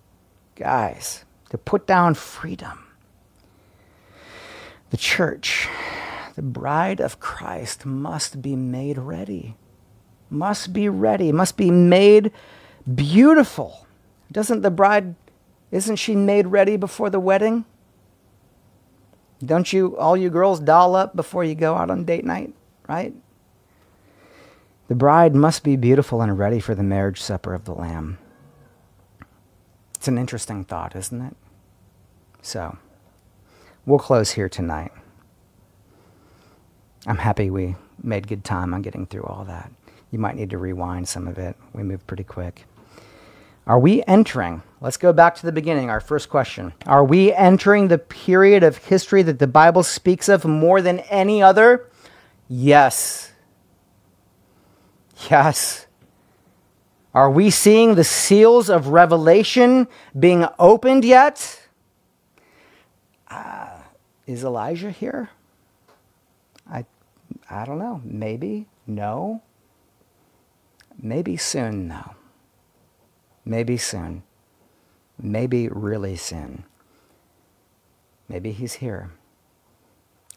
Guys, 0.57 1.25
to 1.51 1.59
put 1.59 1.87
down 1.87 2.15
freedom. 2.15 2.87
The 4.91 4.97
church, 4.97 5.69
the 6.35 6.43
bride 6.43 6.99
of 6.99 7.21
Christ, 7.21 7.85
must 7.85 8.41
be 8.41 8.57
made 8.57 8.99
ready. 8.99 9.57
Must 10.31 10.73
be 10.73 10.89
ready, 10.89 11.31
must 11.31 11.57
be 11.57 11.71
made 11.71 12.33
beautiful. 12.95 13.87
Doesn't 14.33 14.63
the 14.63 14.71
bride, 14.71 15.15
isn't 15.71 15.97
she 15.97 16.17
made 16.17 16.47
ready 16.47 16.79
before 16.79 17.11
the 17.11 17.21
wedding? 17.21 17.67
Don't 19.45 19.73
you, 19.73 19.97
all 19.99 20.17
you 20.17 20.31
girls, 20.31 20.59
doll 20.59 20.97
up 20.97 21.15
before 21.15 21.45
you 21.45 21.55
go 21.55 21.75
out 21.75 21.91
on 21.91 22.05
date 22.05 22.25
night, 22.25 22.55
right? 22.89 23.15
The 24.89 24.95
bride 24.95 25.35
must 25.35 25.65
be 25.65 25.77
beautiful 25.77 26.23
and 26.23 26.39
ready 26.39 26.61
for 26.61 26.75
the 26.75 26.83
marriage 26.83 27.21
supper 27.21 27.55
of 27.55 27.65
the 27.65 27.75
Lamb. 27.75 28.19
It's 29.95 30.09
an 30.09 30.17
interesting 30.17 30.65
thought, 30.65 30.97
isn't 30.97 31.21
it? 31.21 31.37
So, 32.41 32.79
we'll 33.85 33.99
close 33.99 34.33
here 34.33 34.49
tonight. 34.49 34.93
I'm 37.07 37.19
happy 37.19 37.51
we 37.51 37.77
made 38.03 38.29
good 38.29 38.45
time 38.45 38.73
on 38.73 38.83
getting 38.83 39.07
through 39.07 39.25
all 39.25 39.45
that. 39.45 39.71
You 40.11 40.19
might 40.19 40.37
need 40.37 40.51
to 40.51 40.59
rewind 40.59 41.07
some 41.07 41.29
of 41.29 41.37
it. 41.37 41.57
We 41.75 41.83
moved 41.83 42.07
pretty 42.07 42.25
quick. 42.25 42.65
Are 43.67 43.79
we 43.79 44.03
entering? 44.07 44.63
Let's 44.81 44.97
go 44.97 45.13
back 45.13 45.35
to 45.35 45.45
the 45.45 45.53
beginning, 45.53 45.91
our 45.91 46.01
first 46.01 46.31
question. 46.31 46.73
Are 46.87 47.05
we 47.05 47.35
entering 47.35 47.89
the 47.89 47.99
period 47.99 48.63
of 48.63 48.79
history 48.79 49.23
that 49.25 49.39
the 49.39 49.47
Bible 49.47 49.83
speaks 49.83 50.31
of 50.31 50.47
more 50.47 50.81
than 50.81 51.01
any 51.01 51.43
other? 51.43 51.91
Yes. 52.49 53.33
Yes. 55.31 55.87
Are 57.15 57.31
we 57.31 57.51
seeing 57.51 57.95
the 57.95 58.05
seals 58.05 58.71
of 58.71 58.89
revelation 58.89 59.89
being 60.19 60.47
opened 60.59 61.05
yet? 61.05 61.69
Uh, 63.29 63.81
is 64.27 64.45
Elijah 64.45 64.91
here? 64.91 65.31
I, 66.71 66.85
I 67.51 67.65
don't 67.65 67.79
know. 67.79 68.01
Maybe. 68.05 68.67
No. 68.87 69.43
Maybe 71.01 71.37
soon, 71.37 71.89
though. 71.89 72.15
Maybe 73.45 73.77
soon. 73.77 74.23
Maybe 75.21 75.69
really 75.69 76.17
soon. 76.17 76.65
Maybe 78.29 78.53
he's 78.53 78.75
here. 78.75 79.11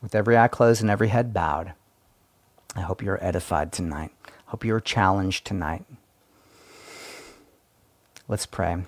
With 0.02 0.16
every 0.16 0.38
eye 0.38 0.48
closed 0.48 0.82
and 0.82 0.90
every 0.90 1.10
head 1.10 1.34
bowed, 1.34 1.74
I 2.76 2.82
hope 2.82 3.04
you're 3.04 3.24
edified 3.24 3.72
tonight. 3.72 4.12
Hope 4.52 4.66
you're 4.66 4.82
challenged 4.82 5.46
tonight. 5.46 5.86
Let's 8.28 8.46
pray. 8.46 8.84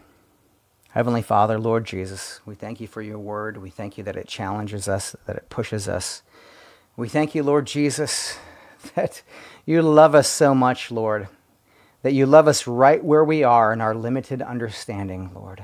Heavenly 0.89 1.22
Father, 1.22 1.57
Lord 1.57 1.86
Jesus, 1.86 2.41
we 2.45 2.53
thank 2.53 2.82
you 2.82 2.88
for 2.88 3.01
your 3.01 3.18
word. 3.18 3.55
We 3.55 3.70
thank 3.70 3.97
you 3.97 4.03
that 4.03 4.18
it 4.18 4.28
challenges 4.28 4.89
us, 4.89 5.16
that 5.26 5.38
it 5.38 5.49
pushes 5.49 5.88
us. 5.88 6.22
We 6.97 7.07
thank 7.07 7.34
you, 7.34 7.43
Lord 7.43 7.66
Jesus, 7.66 8.38
that 8.95 9.22
you 9.66 9.82
love 9.82 10.14
us 10.14 10.28
so 10.28 10.53
much, 10.53 10.91
Lord, 10.91 11.30
that 12.01 12.11
you 12.11 12.26
love 12.26 12.49
us 12.49 12.68
right 12.68 13.01
where 13.01 13.24
we 13.24 13.41
are 13.41 13.72
in 13.72 13.80
our 13.80 13.95
limited 13.95 14.41
understanding, 14.41 15.32
Lord. 15.34 15.64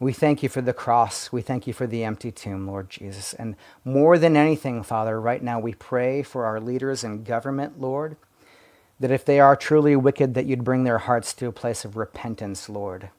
We 0.00 0.14
thank 0.14 0.42
you 0.42 0.48
for 0.48 0.62
the 0.62 0.72
cross. 0.72 1.30
We 1.30 1.42
thank 1.42 1.66
you 1.66 1.74
for 1.74 1.86
the 1.86 2.04
empty 2.04 2.32
tomb, 2.32 2.66
Lord 2.66 2.88
Jesus. 2.88 3.34
And 3.34 3.54
more 3.84 4.16
than 4.16 4.34
anything, 4.34 4.82
Father, 4.82 5.20
right 5.20 5.42
now 5.42 5.60
we 5.60 5.74
pray 5.74 6.22
for 6.22 6.46
our 6.46 6.58
leaders 6.58 7.04
in 7.04 7.22
government, 7.22 7.78
Lord, 7.78 8.16
that 9.00 9.10
if 9.10 9.24
they 9.24 9.40
are 9.40 9.56
truly 9.56 9.94
wicked, 9.96 10.34
that 10.34 10.46
you'd 10.46 10.64
bring 10.64 10.84
their 10.84 10.98
hearts 10.98 11.32
to 11.34 11.46
a 11.46 11.52
place 11.52 11.84
of 11.84 11.96
repentance, 11.96 12.68
Lord. 12.68 13.10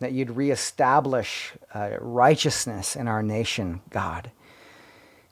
That 0.00 0.12
you'd 0.12 0.36
reestablish 0.36 1.52
uh, 1.74 1.90
righteousness 2.00 2.96
in 2.96 3.08
our 3.08 3.22
nation, 3.22 3.80
God. 3.90 4.30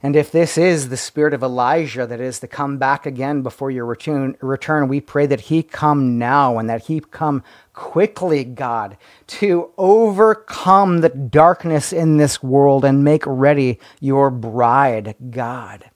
And 0.03 0.17
if 0.17 0.33
this 0.33 0.57
is 0.57 0.89
the 0.89 0.97
spirit 0.97 1.35
of 1.35 1.43
Elijah 1.43 2.07
that 2.07 2.21
is 2.21 2.41
to 2.41 2.49
come 2.49 2.79
back 2.79 3.05
again 3.05 3.43
before 3.43 3.71
your 3.71 3.85
return, 3.85 4.35
return, 4.41 4.89
we 4.89 5.01
pray 5.01 5.27
that 5.27 5.43
he 5.43 5.63
come 5.63 6.19
now 6.19 6.57
and 6.57 6.71
that 6.71 6.87
he 6.87 7.01
come 7.01 7.43
quickly, 7.75 8.45
God, 8.45 8.97
to 9.27 9.71
overcome 9.77 10.99
the 10.99 11.11
darkness 11.11 11.93
in 11.93 12.17
this 12.17 12.43
world 12.43 12.83
and 12.83 13.05
make 13.05 13.25
ready 13.27 13.79
your 14.01 14.31
bride, 14.31 15.17
God, 15.31 15.91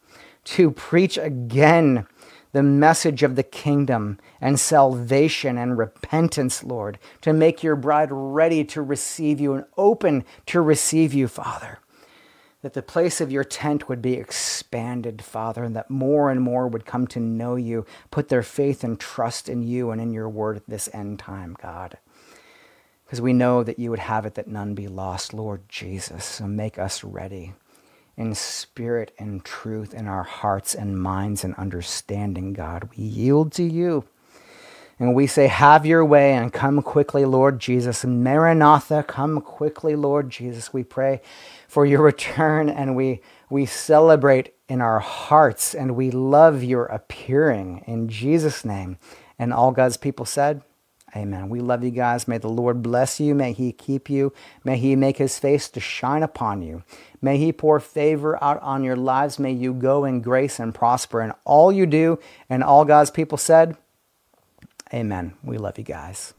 to 0.44 0.70
preach 0.70 1.16
again 1.16 2.06
the 2.54 2.62
message 2.62 3.24
of 3.24 3.34
the 3.34 3.42
kingdom 3.42 4.16
and 4.40 4.60
salvation 4.60 5.58
and 5.58 5.76
repentance, 5.76 6.62
Lord, 6.62 7.00
to 7.20 7.32
make 7.32 7.64
your 7.64 7.74
bride 7.74 8.10
ready 8.12 8.64
to 8.66 8.80
receive 8.80 9.40
you 9.40 9.54
and 9.54 9.64
open 9.76 10.24
to 10.46 10.60
receive 10.60 11.12
you, 11.12 11.28
Father 11.28 11.80
that 12.62 12.72
the 12.72 12.80
place 12.80 13.20
of 13.20 13.30
your 13.30 13.44
tent 13.44 13.90
would 13.90 14.00
be 14.00 14.14
expanded, 14.14 15.20
Father, 15.22 15.62
and 15.64 15.76
that 15.76 15.90
more 15.90 16.30
and 16.30 16.40
more 16.40 16.66
would 16.66 16.86
come 16.86 17.06
to 17.08 17.20
know 17.20 17.56
you, 17.56 17.84
put 18.10 18.30
their 18.30 18.42
faith 18.42 18.82
and 18.82 18.98
trust 18.98 19.50
in 19.50 19.62
you 19.62 19.90
and 19.90 20.00
in 20.00 20.14
your 20.14 20.30
word 20.30 20.56
at 20.56 20.66
this 20.66 20.88
end 20.94 21.18
time, 21.18 21.54
God. 21.60 21.98
Because 23.04 23.20
we 23.20 23.34
know 23.34 23.62
that 23.64 23.78
you 23.78 23.90
would 23.90 23.98
have 23.98 24.24
it 24.24 24.34
that 24.36 24.48
none 24.48 24.74
be 24.74 24.88
lost, 24.88 25.34
Lord 25.34 25.68
Jesus. 25.68 26.24
So 26.24 26.46
make 26.46 26.78
us 26.78 27.04
ready 27.04 27.52
in 28.16 28.34
spirit 28.34 29.12
and 29.18 29.44
truth 29.44 29.94
in 29.94 30.06
our 30.06 30.22
hearts 30.22 30.74
and 30.74 30.98
minds 31.00 31.44
and 31.44 31.54
understanding, 31.56 32.52
God. 32.52 32.88
We 32.96 33.04
yield 33.04 33.52
to 33.52 33.64
you. 33.64 34.04
And 34.98 35.14
we 35.14 35.26
say, 35.26 35.48
Have 35.48 35.84
your 35.84 36.04
way 36.04 36.34
and 36.34 36.52
come 36.52 36.80
quickly, 36.82 37.24
Lord 37.24 37.58
Jesus. 37.58 38.04
Maranatha, 38.04 39.02
come 39.02 39.40
quickly, 39.40 39.96
Lord 39.96 40.30
Jesus. 40.30 40.72
We 40.72 40.84
pray 40.84 41.20
for 41.66 41.84
your 41.84 42.02
return 42.02 42.68
and 42.70 42.94
we, 42.94 43.20
we 43.50 43.66
celebrate 43.66 44.54
in 44.68 44.80
our 44.80 45.00
hearts 45.00 45.74
and 45.74 45.96
we 45.96 46.10
love 46.10 46.62
your 46.62 46.86
appearing 46.86 47.82
in 47.86 48.08
Jesus' 48.08 48.64
name. 48.64 48.98
And 49.38 49.52
all 49.52 49.72
God's 49.72 49.96
people 49.96 50.24
said, 50.26 50.62
Amen. 51.16 51.48
We 51.48 51.60
love 51.60 51.84
you 51.84 51.90
guys. 51.90 52.26
May 52.26 52.38
the 52.38 52.48
Lord 52.48 52.82
bless 52.82 53.20
you. 53.20 53.34
May 53.34 53.52
he 53.52 53.72
keep 53.72 54.10
you. 54.10 54.32
May 54.64 54.78
he 54.78 54.96
make 54.96 55.18
his 55.18 55.38
face 55.38 55.68
to 55.70 55.80
shine 55.80 56.24
upon 56.24 56.62
you. 56.62 56.82
May 57.24 57.38
he 57.38 57.52
pour 57.52 57.80
favor 57.80 58.36
out 58.44 58.60
on 58.60 58.84
your 58.84 58.96
lives. 58.96 59.38
May 59.38 59.52
you 59.52 59.72
go 59.72 60.04
in 60.04 60.20
grace 60.20 60.60
and 60.60 60.74
prosper 60.74 61.22
in 61.22 61.32
all 61.46 61.72
you 61.72 61.86
do. 61.86 62.18
And 62.50 62.62
all 62.62 62.84
God's 62.84 63.10
people 63.10 63.38
said, 63.38 63.78
Amen. 64.92 65.32
We 65.42 65.56
love 65.56 65.78
you 65.78 65.84
guys. 65.84 66.34